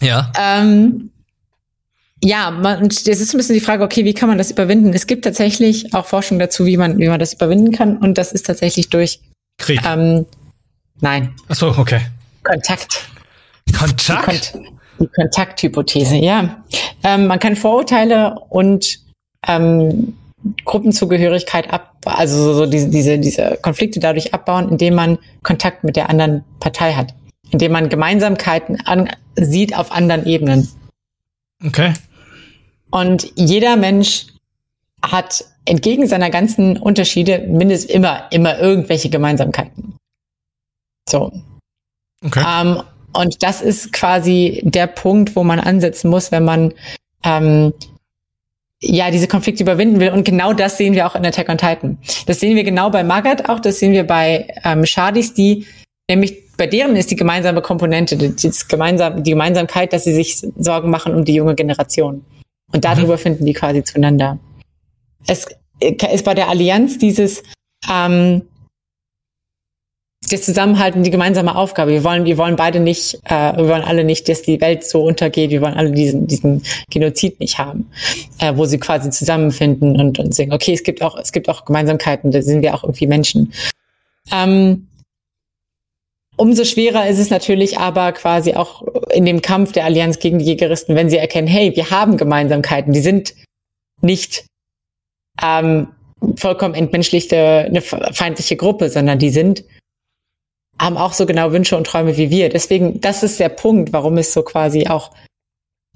Ja. 0.00 0.32
Ähm, 0.38 1.10
ja, 2.22 2.50
man, 2.50 2.82
und 2.82 3.06
jetzt 3.06 3.20
ist 3.20 3.32
ein 3.32 3.36
bisschen 3.36 3.54
die 3.54 3.60
Frage, 3.60 3.84
okay, 3.84 4.04
wie 4.04 4.14
kann 4.14 4.28
man 4.28 4.38
das 4.38 4.50
überwinden? 4.50 4.92
Es 4.92 5.06
gibt 5.06 5.24
tatsächlich 5.24 5.94
auch 5.94 6.06
Forschung 6.06 6.38
dazu, 6.38 6.66
wie 6.66 6.76
man, 6.76 6.98
wie 6.98 7.08
man 7.08 7.20
das 7.20 7.34
überwinden 7.34 7.72
kann. 7.72 7.96
Und 7.96 8.18
das 8.18 8.32
ist 8.32 8.46
tatsächlich 8.46 8.88
durch 8.88 9.20
Krieg. 9.58 9.80
Ähm, 9.84 10.26
nein. 11.00 11.34
Ach 11.48 11.54
so, 11.54 11.68
okay. 11.76 12.00
Kontakt. 12.42 13.08
Kontakt? 13.78 14.54
Die, 14.54 14.58
Kont 14.58 14.72
die 15.00 15.06
Kontakthypothese, 15.06 16.16
ja. 16.16 16.62
Ähm, 17.04 17.28
man 17.28 17.38
kann 17.38 17.54
Vorurteile 17.54 18.36
und 18.48 18.98
ähm, 19.46 20.14
Gruppenzugehörigkeit 20.64 21.72
ab, 21.72 21.94
also 22.04 22.54
so 22.54 22.66
diese, 22.66 22.88
diese, 22.88 23.18
diese 23.18 23.58
Konflikte 23.62 24.00
dadurch 24.00 24.34
abbauen, 24.34 24.70
indem 24.70 24.94
man 24.94 25.18
Kontakt 25.42 25.84
mit 25.84 25.94
der 25.94 26.10
anderen 26.10 26.44
Partei 26.58 26.94
hat 26.94 27.14
indem 27.50 27.72
man 27.72 27.88
Gemeinsamkeiten 27.88 28.80
an, 28.84 29.10
sieht 29.36 29.76
auf 29.76 29.92
anderen 29.92 30.26
Ebenen. 30.26 30.68
Okay. 31.64 31.92
Und 32.90 33.32
jeder 33.36 33.76
Mensch 33.76 34.26
hat 35.02 35.44
entgegen 35.64 36.06
seiner 36.06 36.30
ganzen 36.30 36.76
Unterschiede 36.76 37.40
mindestens 37.40 37.90
immer, 37.90 38.26
immer 38.30 38.58
irgendwelche 38.58 39.10
Gemeinsamkeiten. 39.10 39.96
So. 41.08 41.32
Okay. 42.24 42.44
Ähm, 42.46 42.82
und 43.12 43.42
das 43.42 43.62
ist 43.62 43.92
quasi 43.92 44.60
der 44.64 44.86
Punkt, 44.86 45.36
wo 45.36 45.44
man 45.44 45.60
ansetzen 45.60 46.10
muss, 46.10 46.32
wenn 46.32 46.44
man 46.44 46.74
ähm, 47.24 47.72
ja 48.80 49.10
diese 49.10 49.28
Konflikte 49.28 49.62
überwinden 49.62 50.00
will. 50.00 50.10
Und 50.10 50.24
genau 50.24 50.52
das 50.52 50.76
sehen 50.76 50.94
wir 50.94 51.06
auch 51.06 51.14
in 51.14 51.26
Attack 51.26 51.48
on 51.48 51.58
Titan. 51.58 51.98
Das 52.26 52.40
sehen 52.40 52.56
wir 52.56 52.64
genau 52.64 52.90
bei 52.90 53.04
Magat 53.04 53.48
auch, 53.48 53.60
das 53.60 53.78
sehen 53.78 53.92
wir 53.92 54.06
bei 54.06 54.48
ähm, 54.64 54.86
Shadis, 54.86 55.34
die 55.34 55.66
nämlich 56.08 56.47
bei 56.58 56.66
deren 56.66 56.96
ist 56.96 57.10
die 57.10 57.16
gemeinsame 57.16 57.62
Komponente, 57.62 58.16
die, 58.16 58.50
gemeinsam, 58.68 59.22
die 59.22 59.30
Gemeinsamkeit, 59.30 59.92
dass 59.92 60.04
sie 60.04 60.12
sich 60.12 60.42
Sorgen 60.58 60.90
machen 60.90 61.14
um 61.14 61.24
die 61.24 61.34
junge 61.34 61.54
Generation. 61.54 62.24
Und 62.72 62.84
darüber 62.84 63.14
mhm. 63.14 63.18
finden 63.18 63.46
die 63.46 63.54
quasi 63.54 63.82
zueinander. 63.82 64.38
Es 65.26 65.46
ist 65.80 66.24
bei 66.24 66.34
der 66.34 66.48
Allianz 66.48 66.98
dieses 66.98 67.42
ähm, 67.90 68.42
das 70.30 70.42
Zusammenhalten, 70.42 71.04
die 71.04 71.10
gemeinsame 71.10 71.54
Aufgabe. 71.54 71.92
Wir 71.92 72.04
wollen, 72.04 72.24
wir 72.24 72.36
wollen 72.36 72.56
beide 72.56 72.80
nicht, 72.80 73.14
äh, 73.24 73.56
wir 73.56 73.68
wollen 73.68 73.84
alle 73.84 74.04
nicht, 74.04 74.28
dass 74.28 74.42
die 74.42 74.60
Welt 74.60 74.84
so 74.84 75.04
untergeht. 75.04 75.50
Wir 75.50 75.62
wollen 75.62 75.74
alle 75.74 75.92
diesen, 75.92 76.26
diesen 76.26 76.62
Genozid 76.90 77.38
nicht 77.38 77.58
haben, 77.58 77.88
äh, 78.40 78.54
wo 78.56 78.66
sie 78.66 78.78
quasi 78.78 79.10
zusammenfinden 79.10 79.98
und, 79.98 80.18
und 80.18 80.34
singen. 80.34 80.52
Okay, 80.52 80.74
es 80.74 80.82
gibt 80.82 81.02
auch, 81.02 81.16
es 81.16 81.30
gibt 81.30 81.48
auch 81.48 81.64
Gemeinsamkeiten. 81.64 82.32
Da 82.32 82.42
sind 82.42 82.62
wir 82.62 82.74
auch 82.74 82.82
irgendwie 82.82 83.06
Menschen. 83.06 83.52
Ähm, 84.32 84.88
Umso 86.38 86.64
schwerer 86.64 87.08
ist 87.08 87.18
es 87.18 87.30
natürlich 87.30 87.78
aber 87.78 88.12
quasi 88.12 88.54
auch 88.54 88.82
in 89.10 89.24
dem 89.24 89.42
Kampf 89.42 89.72
der 89.72 89.84
Allianz 89.84 90.20
gegen 90.20 90.38
die 90.38 90.44
Jägeristen, 90.44 90.94
wenn 90.94 91.10
sie 91.10 91.18
erkennen, 91.18 91.48
hey, 91.48 91.74
wir 91.74 91.90
haben 91.90 92.16
Gemeinsamkeiten, 92.16 92.92
die 92.92 93.00
sind 93.00 93.34
nicht 94.02 94.46
ähm, 95.42 95.88
vollkommen 96.36 96.74
entmenschlichte, 96.74 97.36
eine 97.66 97.80
feindliche 97.80 98.54
Gruppe, 98.54 98.88
sondern 98.88 99.18
die 99.18 99.30
sind, 99.30 99.64
haben 100.80 100.96
auch 100.96 101.12
so 101.12 101.26
genau 101.26 101.50
Wünsche 101.50 101.76
und 101.76 101.88
Träume 101.88 102.16
wie 102.16 102.30
wir. 102.30 102.48
Deswegen, 102.50 103.00
das 103.00 103.24
ist 103.24 103.40
der 103.40 103.48
Punkt, 103.48 103.92
warum 103.92 104.16
es 104.16 104.32
so 104.32 104.42
quasi 104.42 104.86
auch 104.86 105.10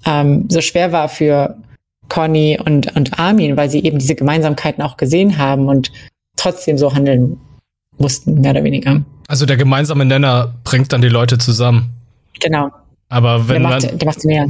ähm, 0.05 0.49
so 0.49 0.59
schwer 0.59 0.91
war 0.91 1.07
für 1.07 1.57
Conny 2.09 2.59
und, 2.59 2.93
und 2.97 3.17
Armin, 3.17 3.55
weil 3.55 3.69
sie 3.69 3.81
eben 3.81 3.97
diese 3.97 4.15
Gemeinsamkeiten 4.15 4.83
auch 4.83 4.97
gesehen 4.97 5.37
haben 5.37 5.69
und 5.69 5.89
trotzdem 6.35 6.77
so 6.77 6.93
handeln 6.93 7.39
mussten, 7.97 8.41
mehr 8.41 8.51
oder 8.51 8.65
weniger. 8.65 9.05
Also 9.27 9.45
der 9.45 9.57
gemeinsame 9.57 10.05
Nenner 10.05 10.53
bringt 10.63 10.91
dann 10.93 11.01
die 11.01 11.09
Leute 11.09 11.37
zusammen. 11.37 11.91
Genau. 12.39 12.71
Aber 13.09 13.47
wenn 13.47 13.61
der 13.61 13.71
macht, 13.71 13.83
man, 13.83 13.97
der 13.97 14.07
macht 14.07 14.25
mehr. 14.25 14.47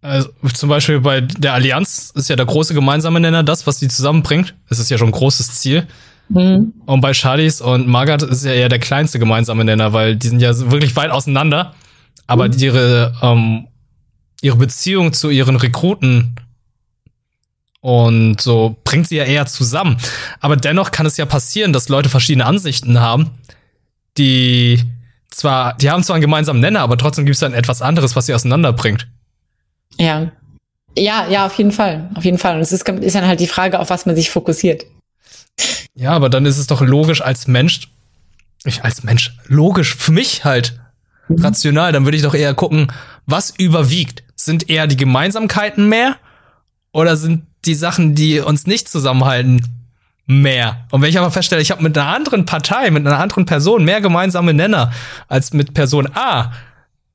Also 0.00 0.30
zum 0.52 0.68
Beispiel 0.68 1.00
bei 1.00 1.20
der 1.20 1.54
Allianz 1.54 2.12
ist 2.14 2.28
ja 2.28 2.36
der 2.36 2.46
große 2.46 2.74
gemeinsame 2.74 3.20
Nenner 3.20 3.42
das, 3.42 3.66
was 3.66 3.78
sie 3.78 3.88
zusammenbringt. 3.88 4.54
Das 4.68 4.78
ist 4.78 4.90
ja 4.90 4.98
schon 4.98 5.08
ein 5.08 5.12
großes 5.12 5.58
Ziel. 5.58 5.86
Mhm. 6.28 6.72
Und 6.86 7.00
bei 7.00 7.14
Shadis 7.14 7.60
und 7.60 7.88
Margaret 7.88 8.22
ist 8.22 8.44
ja 8.44 8.52
eher 8.52 8.68
der 8.68 8.78
kleinste 8.78 9.18
gemeinsame 9.18 9.64
Nenner, 9.64 9.92
weil 9.92 10.16
die 10.16 10.28
sind 10.28 10.40
ja 10.40 10.56
wirklich 10.70 10.96
weit 10.96 11.10
auseinander. 11.10 11.74
Aber 12.26 12.48
mhm. 12.48 12.54
ihre, 12.58 13.14
ähm, 13.22 13.68
ihre 14.40 14.56
Beziehung 14.56 15.12
zu 15.12 15.30
ihren 15.30 15.56
Rekruten 15.56 16.34
und 17.80 18.40
so 18.40 18.76
bringt 18.84 19.08
sie 19.08 19.16
ja 19.16 19.24
eher 19.24 19.46
zusammen. 19.46 19.96
Aber 20.40 20.56
dennoch 20.56 20.92
kann 20.92 21.04
es 21.04 21.16
ja 21.16 21.26
passieren, 21.26 21.72
dass 21.72 21.88
Leute 21.88 22.08
verschiedene 22.08 22.46
Ansichten 22.46 23.00
haben, 23.00 23.30
die 24.18 24.82
zwar, 25.30 25.76
die 25.76 25.90
haben 25.90 26.02
zwar 26.02 26.14
einen 26.14 26.22
gemeinsamen 26.22 26.60
Nenner, 26.60 26.80
aber 26.80 26.96
trotzdem 26.98 27.24
gibt 27.24 27.34
es 27.34 27.40
dann 27.40 27.54
etwas 27.54 27.82
anderes, 27.82 28.16
was 28.16 28.26
sie 28.26 28.34
auseinanderbringt. 28.34 29.08
Ja. 29.98 30.32
Ja, 30.96 31.26
ja, 31.28 31.46
auf 31.46 31.54
jeden 31.54 31.72
Fall. 31.72 32.10
Auf 32.14 32.24
jeden 32.24 32.38
Fall. 32.38 32.56
Und 32.56 32.60
es 32.60 32.72
ist, 32.72 32.86
ist 32.88 33.14
dann 33.14 33.26
halt 33.26 33.40
die 33.40 33.46
Frage, 33.46 33.80
auf 33.80 33.90
was 33.90 34.04
man 34.04 34.14
sich 34.14 34.30
fokussiert. 34.30 34.84
Ja, 35.94 36.10
aber 36.12 36.28
dann 36.28 36.46
ist 36.46 36.58
es 36.58 36.66
doch 36.66 36.80
logisch 36.80 37.22
als 37.22 37.46
Mensch, 37.46 37.88
ich 38.64 38.84
als 38.84 39.02
Mensch, 39.02 39.36
logisch 39.46 39.94
für 39.94 40.12
mich 40.12 40.44
halt 40.44 40.80
mhm. 41.28 41.42
rational, 41.42 41.92
dann 41.92 42.04
würde 42.04 42.16
ich 42.16 42.22
doch 42.22 42.34
eher 42.34 42.54
gucken, 42.54 42.92
was 43.26 43.50
überwiegt. 43.56 44.22
Sind 44.36 44.70
eher 44.70 44.86
die 44.86 44.96
Gemeinsamkeiten 44.96 45.88
mehr 45.88 46.16
oder 46.92 47.16
sind 47.16 47.46
die 47.64 47.74
Sachen, 47.74 48.14
die 48.14 48.40
uns 48.40 48.66
nicht 48.66 48.88
zusammenhalten, 48.88 49.62
mehr. 50.26 50.84
Und 50.90 51.02
wenn 51.02 51.10
ich 51.10 51.18
aber 51.18 51.30
feststelle, 51.30 51.62
ich 51.62 51.70
habe 51.70 51.82
mit 51.82 51.96
einer 51.96 52.08
anderen 52.08 52.46
Partei, 52.46 52.90
mit 52.90 53.06
einer 53.06 53.18
anderen 53.18 53.46
Person 53.46 53.84
mehr 53.84 54.00
gemeinsame 54.00 54.54
Nenner 54.54 54.92
als 55.28 55.52
mit 55.52 55.74
Person 55.74 56.08
A, 56.14 56.52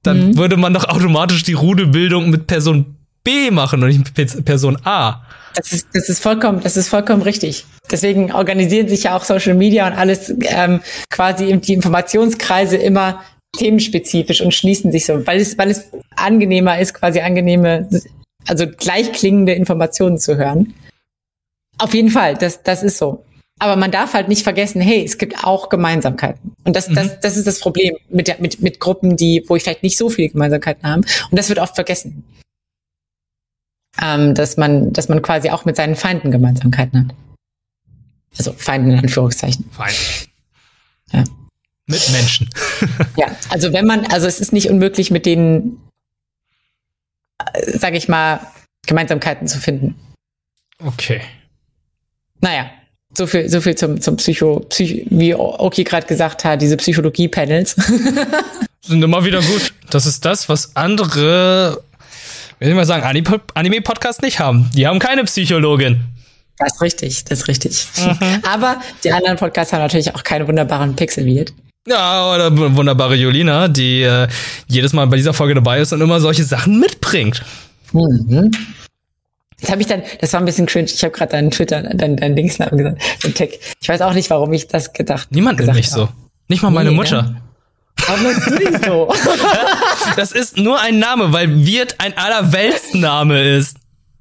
dann 0.04 0.30
mhm. 0.30 0.38
würde 0.38 0.58
man 0.58 0.74
doch 0.74 0.86
automatisch 0.86 1.44
die 1.44 1.54
Rudelbildung 1.54 2.30
mit 2.30 2.48
Person 2.48 2.98
B 3.24 3.52
machen 3.52 3.84
und 3.84 3.90
nicht 3.90 4.18
mit 4.18 4.46
Person 4.46 4.78
A. 4.86 5.24
Das 5.56 5.74
ist, 5.74 5.88
das 5.94 6.08
ist 6.08 6.22
vollkommen, 6.22 6.62
das 6.62 6.78
ist 6.78 6.88
vollkommen 6.88 7.24
richtig. 7.24 7.66
Deswegen 7.90 8.32
organisieren 8.32 8.88
sich 8.88 9.04
ja 9.04 9.18
auch 9.18 9.24
Social 9.24 9.56
Media 9.56 9.88
und 9.88 9.94
alles 9.94 10.34
ähm, 10.42 10.82
quasi 11.10 11.58
die 11.60 11.74
Informationskreise 11.74 12.78
immer 12.78 13.22
themenspezifisch 13.58 14.42
und 14.42 14.54
schließen 14.54 14.92
sich 14.92 15.06
so, 15.06 15.26
weil 15.26 15.40
es, 15.40 15.58
weil 15.58 15.72
es 15.72 15.90
angenehmer 16.16 16.80
ist, 16.80 16.94
quasi 16.94 17.22
angenehme, 17.22 17.90
also 18.46 18.68
gleichklingende 18.68 19.54
Informationen 19.54 20.20
zu 20.20 20.38
hören. 20.38 20.74
Auf 21.78 21.94
jeden 21.94 22.10
Fall, 22.10 22.36
das, 22.36 22.64
das 22.64 22.84
ist 22.84 22.98
so. 22.98 23.24
Aber 23.60 23.76
man 23.76 23.92
darf 23.92 24.14
halt 24.14 24.28
nicht 24.28 24.44
vergessen, 24.44 24.82
hey, 24.82 25.04
es 25.04 25.18
gibt 25.18 25.44
auch 25.44 25.70
Gemeinsamkeiten. 25.70 26.56
Und 26.64 26.76
das, 26.76 26.90
mhm. 26.90 26.96
das, 26.96 27.20
das 27.20 27.38
ist 27.38 27.48
das 27.48 27.60
Problem 27.60 27.96
mit, 28.10 28.28
der, 28.28 28.40
mit, 28.40 28.62
mit 28.62 28.80
Gruppen, 28.80 29.18
die, 29.18 29.44
wo 29.48 29.56
ich 29.56 29.64
vielleicht 29.64 29.84
nicht 29.84 29.98
so 29.98 30.10
viele 30.10 30.30
Gemeinsamkeiten 30.30 30.88
haben. 30.88 31.02
Und 31.02 31.38
das 31.38 31.50
wird 31.50 31.60
oft 31.60 31.76
vergessen. 31.76 32.24
Ähm, 34.00 34.36
dass 34.36 34.58
man, 34.58 34.94
dass 34.94 35.10
man 35.10 35.24
quasi 35.24 35.50
auch 35.50 35.66
mit 35.66 35.76
seinen 35.76 35.96
Feinden 35.96 36.30
Gemeinsamkeiten 36.30 37.08
hat. 37.08 37.16
Also 38.38 38.54
Feinden 38.54 38.92
in 38.92 39.00
Anführungszeichen. 39.00 39.68
Feind. 39.72 40.30
Ja. 41.12 41.24
Mit 41.88 42.12
Menschen. 42.12 42.50
ja, 43.16 43.36
also 43.50 43.74
wenn 43.74 43.88
man, 43.88 44.06
also 44.08 44.28
es 44.28 44.40
ist 44.40 44.54
nicht 44.54 44.70
unmöglich, 44.70 45.10
mit 45.10 45.26
denen, 45.26 45.82
äh, 47.40 47.78
sage 47.78 47.98
ich 47.98 48.08
mal, 48.08 48.42
Gemeinsamkeiten 48.86 49.48
zu 49.48 49.58
finden. 49.58 49.96
Okay. 50.84 51.22
Naja, 52.42 52.70
so 53.16 53.26
viel, 53.26 53.50
so 53.50 53.62
viel 53.62 53.76
zum, 53.76 54.00
zum 54.00 54.18
Psycho, 54.18 54.60
Psycho 54.70 55.06
wie 55.10 55.34
Oki 55.34 55.84
gerade 55.84 56.06
gesagt 56.06 56.44
hat, 56.46 56.62
diese 56.62 56.78
Psychologie-Panels. 56.78 57.76
Sind 58.82 59.04
immer 59.04 59.26
wieder 59.26 59.42
gut. 59.42 59.74
Das 59.90 60.06
ist 60.06 60.24
das, 60.24 60.48
was 60.50 60.76
andere, 60.76 61.82
will 62.60 62.70
ich 62.70 62.76
mal 62.76 62.86
sagen, 62.86 63.04
Anime-Podcasts 63.54 64.22
nicht 64.22 64.40
haben. 64.40 64.70
Die 64.74 64.88
haben 64.88 65.00
keine 65.00 65.24
Psychologin. 65.24 66.02
Das 66.58 66.74
ist 66.74 66.82
richtig, 66.82 67.26
das 67.26 67.40
ist 67.40 67.48
richtig. 67.48 67.86
Mhm. 67.98 68.42
Aber 68.52 68.78
die 69.04 69.12
anderen 69.12 69.38
Podcasts 69.38 69.74
haben 69.74 69.82
natürlich 69.82 70.14
auch 70.16 70.24
keine 70.24 70.48
wunderbaren 70.48 70.96
Pixel-Viet. 70.96 71.54
Ja, 71.88 72.34
oder 72.34 72.56
wunderbare 72.76 73.16
Julina, 73.16 73.68
die 73.68 74.02
äh, 74.02 74.28
jedes 74.68 74.92
Mal 74.92 75.08
bei 75.08 75.16
dieser 75.16 75.34
Folge 75.34 75.56
dabei 75.56 75.80
ist 75.80 75.94
und 75.94 76.02
immer 76.02 76.20
solche 76.20 76.44
Sachen 76.44 76.80
mitbringt. 76.80 77.44
Mhm. 77.94 78.52
Das 79.60 79.72
habe 79.72 79.82
ich 79.82 79.88
dann, 79.88 80.04
das 80.22 80.34
war 80.34 80.40
ein 80.40 80.46
bisschen 80.46 80.68
cringe. 80.68 80.86
Ich 80.86 81.04
habe 81.04 81.14
gerade 81.14 81.32
deinen 81.32 81.50
Twitter, 81.50 81.82
deinen 81.82 82.18
dein 82.18 82.36
Linksnamen 82.36 82.78
gesagt, 82.78 83.24
den 83.24 83.34
Tag. 83.34 83.50
Ich 83.82 83.90
weiß 83.90 84.02
auch 84.02 84.14
nicht, 84.14 84.30
warum 84.30 84.54
ich 84.54 84.68
das 84.68 84.94
gedacht. 84.94 85.30
Niemand 85.32 85.60
nennt 85.60 85.74
mich 85.74 85.90
so. 85.90 86.10
Nicht 86.48 86.62
mal 86.62 86.70
meine 86.70 86.92
nee, 86.92 86.96
Mutter. 86.96 87.42
Warum 88.06 88.24
nennst 88.24 88.46
du 88.48 88.56
dich 88.56 88.78
so? 88.86 89.12
das 90.16 90.32
ist 90.32 90.58
nur 90.58 90.80
ein 90.80 91.00
Name, 91.00 91.34
weil 91.34 91.66
Wirt 91.66 91.96
ein 91.98 92.16
allerweltsname 92.18 93.58
ist. 93.58 93.78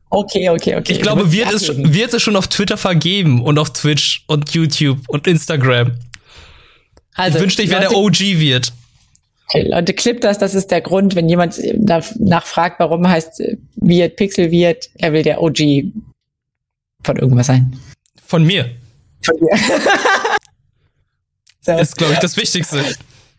Okay, 0.09 0.49
okay, 0.49 0.77
okay. 0.77 0.93
Ich 0.93 1.03
glaube, 1.03 1.31
Wirt 1.33 1.53
ist, 1.53 1.71
Wirt 1.77 2.15
ist 2.15 2.23
schon 2.23 2.37
auf 2.37 2.49
Twitter 2.49 2.77
vergeben 2.79 3.43
und 3.43 3.59
auf 3.59 3.73
Twitch 3.73 4.25
und 4.27 4.51
YouTube 4.55 5.01
und 5.09 5.27
Instagram. 5.27 5.93
Also, 7.15 7.37
ich 7.37 7.43
wünschte, 7.43 7.63
ich 7.63 7.71
wäre 7.71 7.81
der 7.81 7.95
OG 7.95 8.21
Wirt. 8.21 8.73
Leute, 9.55 9.95
clip 9.95 10.21
das, 10.21 10.39
das 10.39 10.55
ist 10.55 10.71
der 10.71 10.81
Grund, 10.81 11.15
wenn 11.15 11.29
jemand 11.29 11.61
nachfragt, 12.19 12.81
warum 12.81 13.09
heißt 13.09 13.43
Wirt 13.77 14.17
Pixel 14.17 14.51
Wirt, 14.51 14.91
er 14.95 15.13
will 15.13 15.23
der 15.23 15.41
OG 15.41 15.59
von 17.05 17.17
irgendwas 17.17 17.47
sein. 17.47 17.79
Von 18.27 18.45
mir. 18.45 18.69
Von 19.23 19.37
mir. 19.41 19.57
so. 21.61 21.73
Ist, 21.73 21.97
glaube 21.97 22.15
ich, 22.15 22.19
das 22.19 22.37
Wichtigste. 22.37 22.83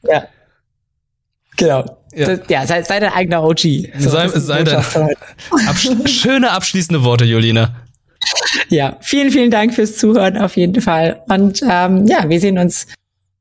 Ja. 0.03 0.27
Genau. 1.57 1.97
Ja, 2.13 2.35
das, 2.35 2.49
ja 2.49 2.65
sei, 2.65 2.83
sei 2.83 2.99
dein 2.99 3.11
eigener 3.11 3.43
OG. 3.43 3.59
So, 3.97 4.09
sei, 4.09 4.27
sei 4.29 4.63
dein 4.63 4.77
absch 5.67 5.89
schöne 6.05 6.51
abschließende 6.51 7.03
Worte, 7.03 7.25
Jolina. 7.25 7.75
Ja, 8.69 8.97
vielen, 9.01 9.31
vielen 9.31 9.51
Dank 9.51 9.73
fürs 9.73 9.97
Zuhören 9.97 10.37
auf 10.37 10.55
jeden 10.57 10.81
Fall. 10.81 11.21
Und 11.27 11.61
ähm, 11.69 12.07
ja, 12.07 12.27
wir 12.29 12.39
sehen 12.39 12.57
uns 12.57 12.87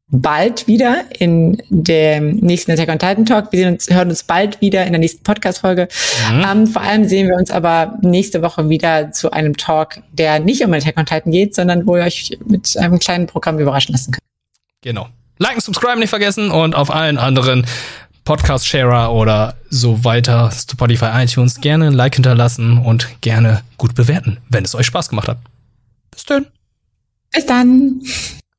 bald 0.08 0.66
wieder 0.68 1.04
in 1.18 1.60
dem 1.68 2.36
nächsten 2.36 2.70
Attack 2.70 2.88
on 2.88 2.98
Titan 2.98 3.26
Talk. 3.26 3.52
Wir 3.52 3.60
sehen 3.60 3.74
uns, 3.74 3.90
hören 3.90 4.08
uns 4.08 4.22
bald 4.22 4.60
wieder 4.60 4.86
in 4.86 4.92
der 4.92 5.00
nächsten 5.00 5.22
Podcast-Folge. 5.24 5.88
Mhm. 6.30 6.44
Ähm, 6.48 6.66
vor 6.66 6.82
allem 6.82 7.08
sehen 7.08 7.28
wir 7.28 7.36
uns 7.36 7.50
aber 7.50 7.98
nächste 8.02 8.42
Woche 8.42 8.68
wieder 8.68 9.10
zu 9.10 9.32
einem 9.32 9.56
Talk, 9.56 9.98
der 10.12 10.38
nicht 10.38 10.64
um 10.64 10.72
Attack 10.72 10.96
on 10.96 11.06
Titan 11.06 11.32
geht, 11.32 11.54
sondern 11.54 11.86
wo 11.86 11.96
ihr 11.96 12.04
euch 12.04 12.38
mit 12.46 12.76
einem 12.78 12.98
kleinen 12.98 13.26
Programm 13.26 13.58
überraschen 13.58 13.92
lassen 13.92 14.12
könnt. 14.12 14.22
Genau. 14.82 15.08
Liken, 15.38 15.60
subscribe 15.60 15.98
nicht 15.98 16.10
vergessen 16.10 16.50
und 16.50 16.74
auf 16.74 16.90
allen 16.90 17.18
anderen 17.18 17.66
Podcast-Sharer 18.24 19.12
oder 19.12 19.56
so 19.70 20.04
weiter, 20.04 20.50
Spotify, 20.52 21.10
iTunes, 21.14 21.60
gerne 21.60 21.88
ein 21.88 21.92
Like 21.92 22.14
hinterlassen 22.14 22.78
und 22.78 23.20
gerne 23.20 23.62
gut 23.76 23.94
bewerten, 23.94 24.38
wenn 24.48 24.64
es 24.64 24.74
euch 24.74 24.86
Spaß 24.86 25.08
gemacht 25.08 25.28
hat. 25.28 25.38
Bis 26.10 26.24
dann. 26.24 26.46
Bis 27.32 27.46
dann. 27.46 28.00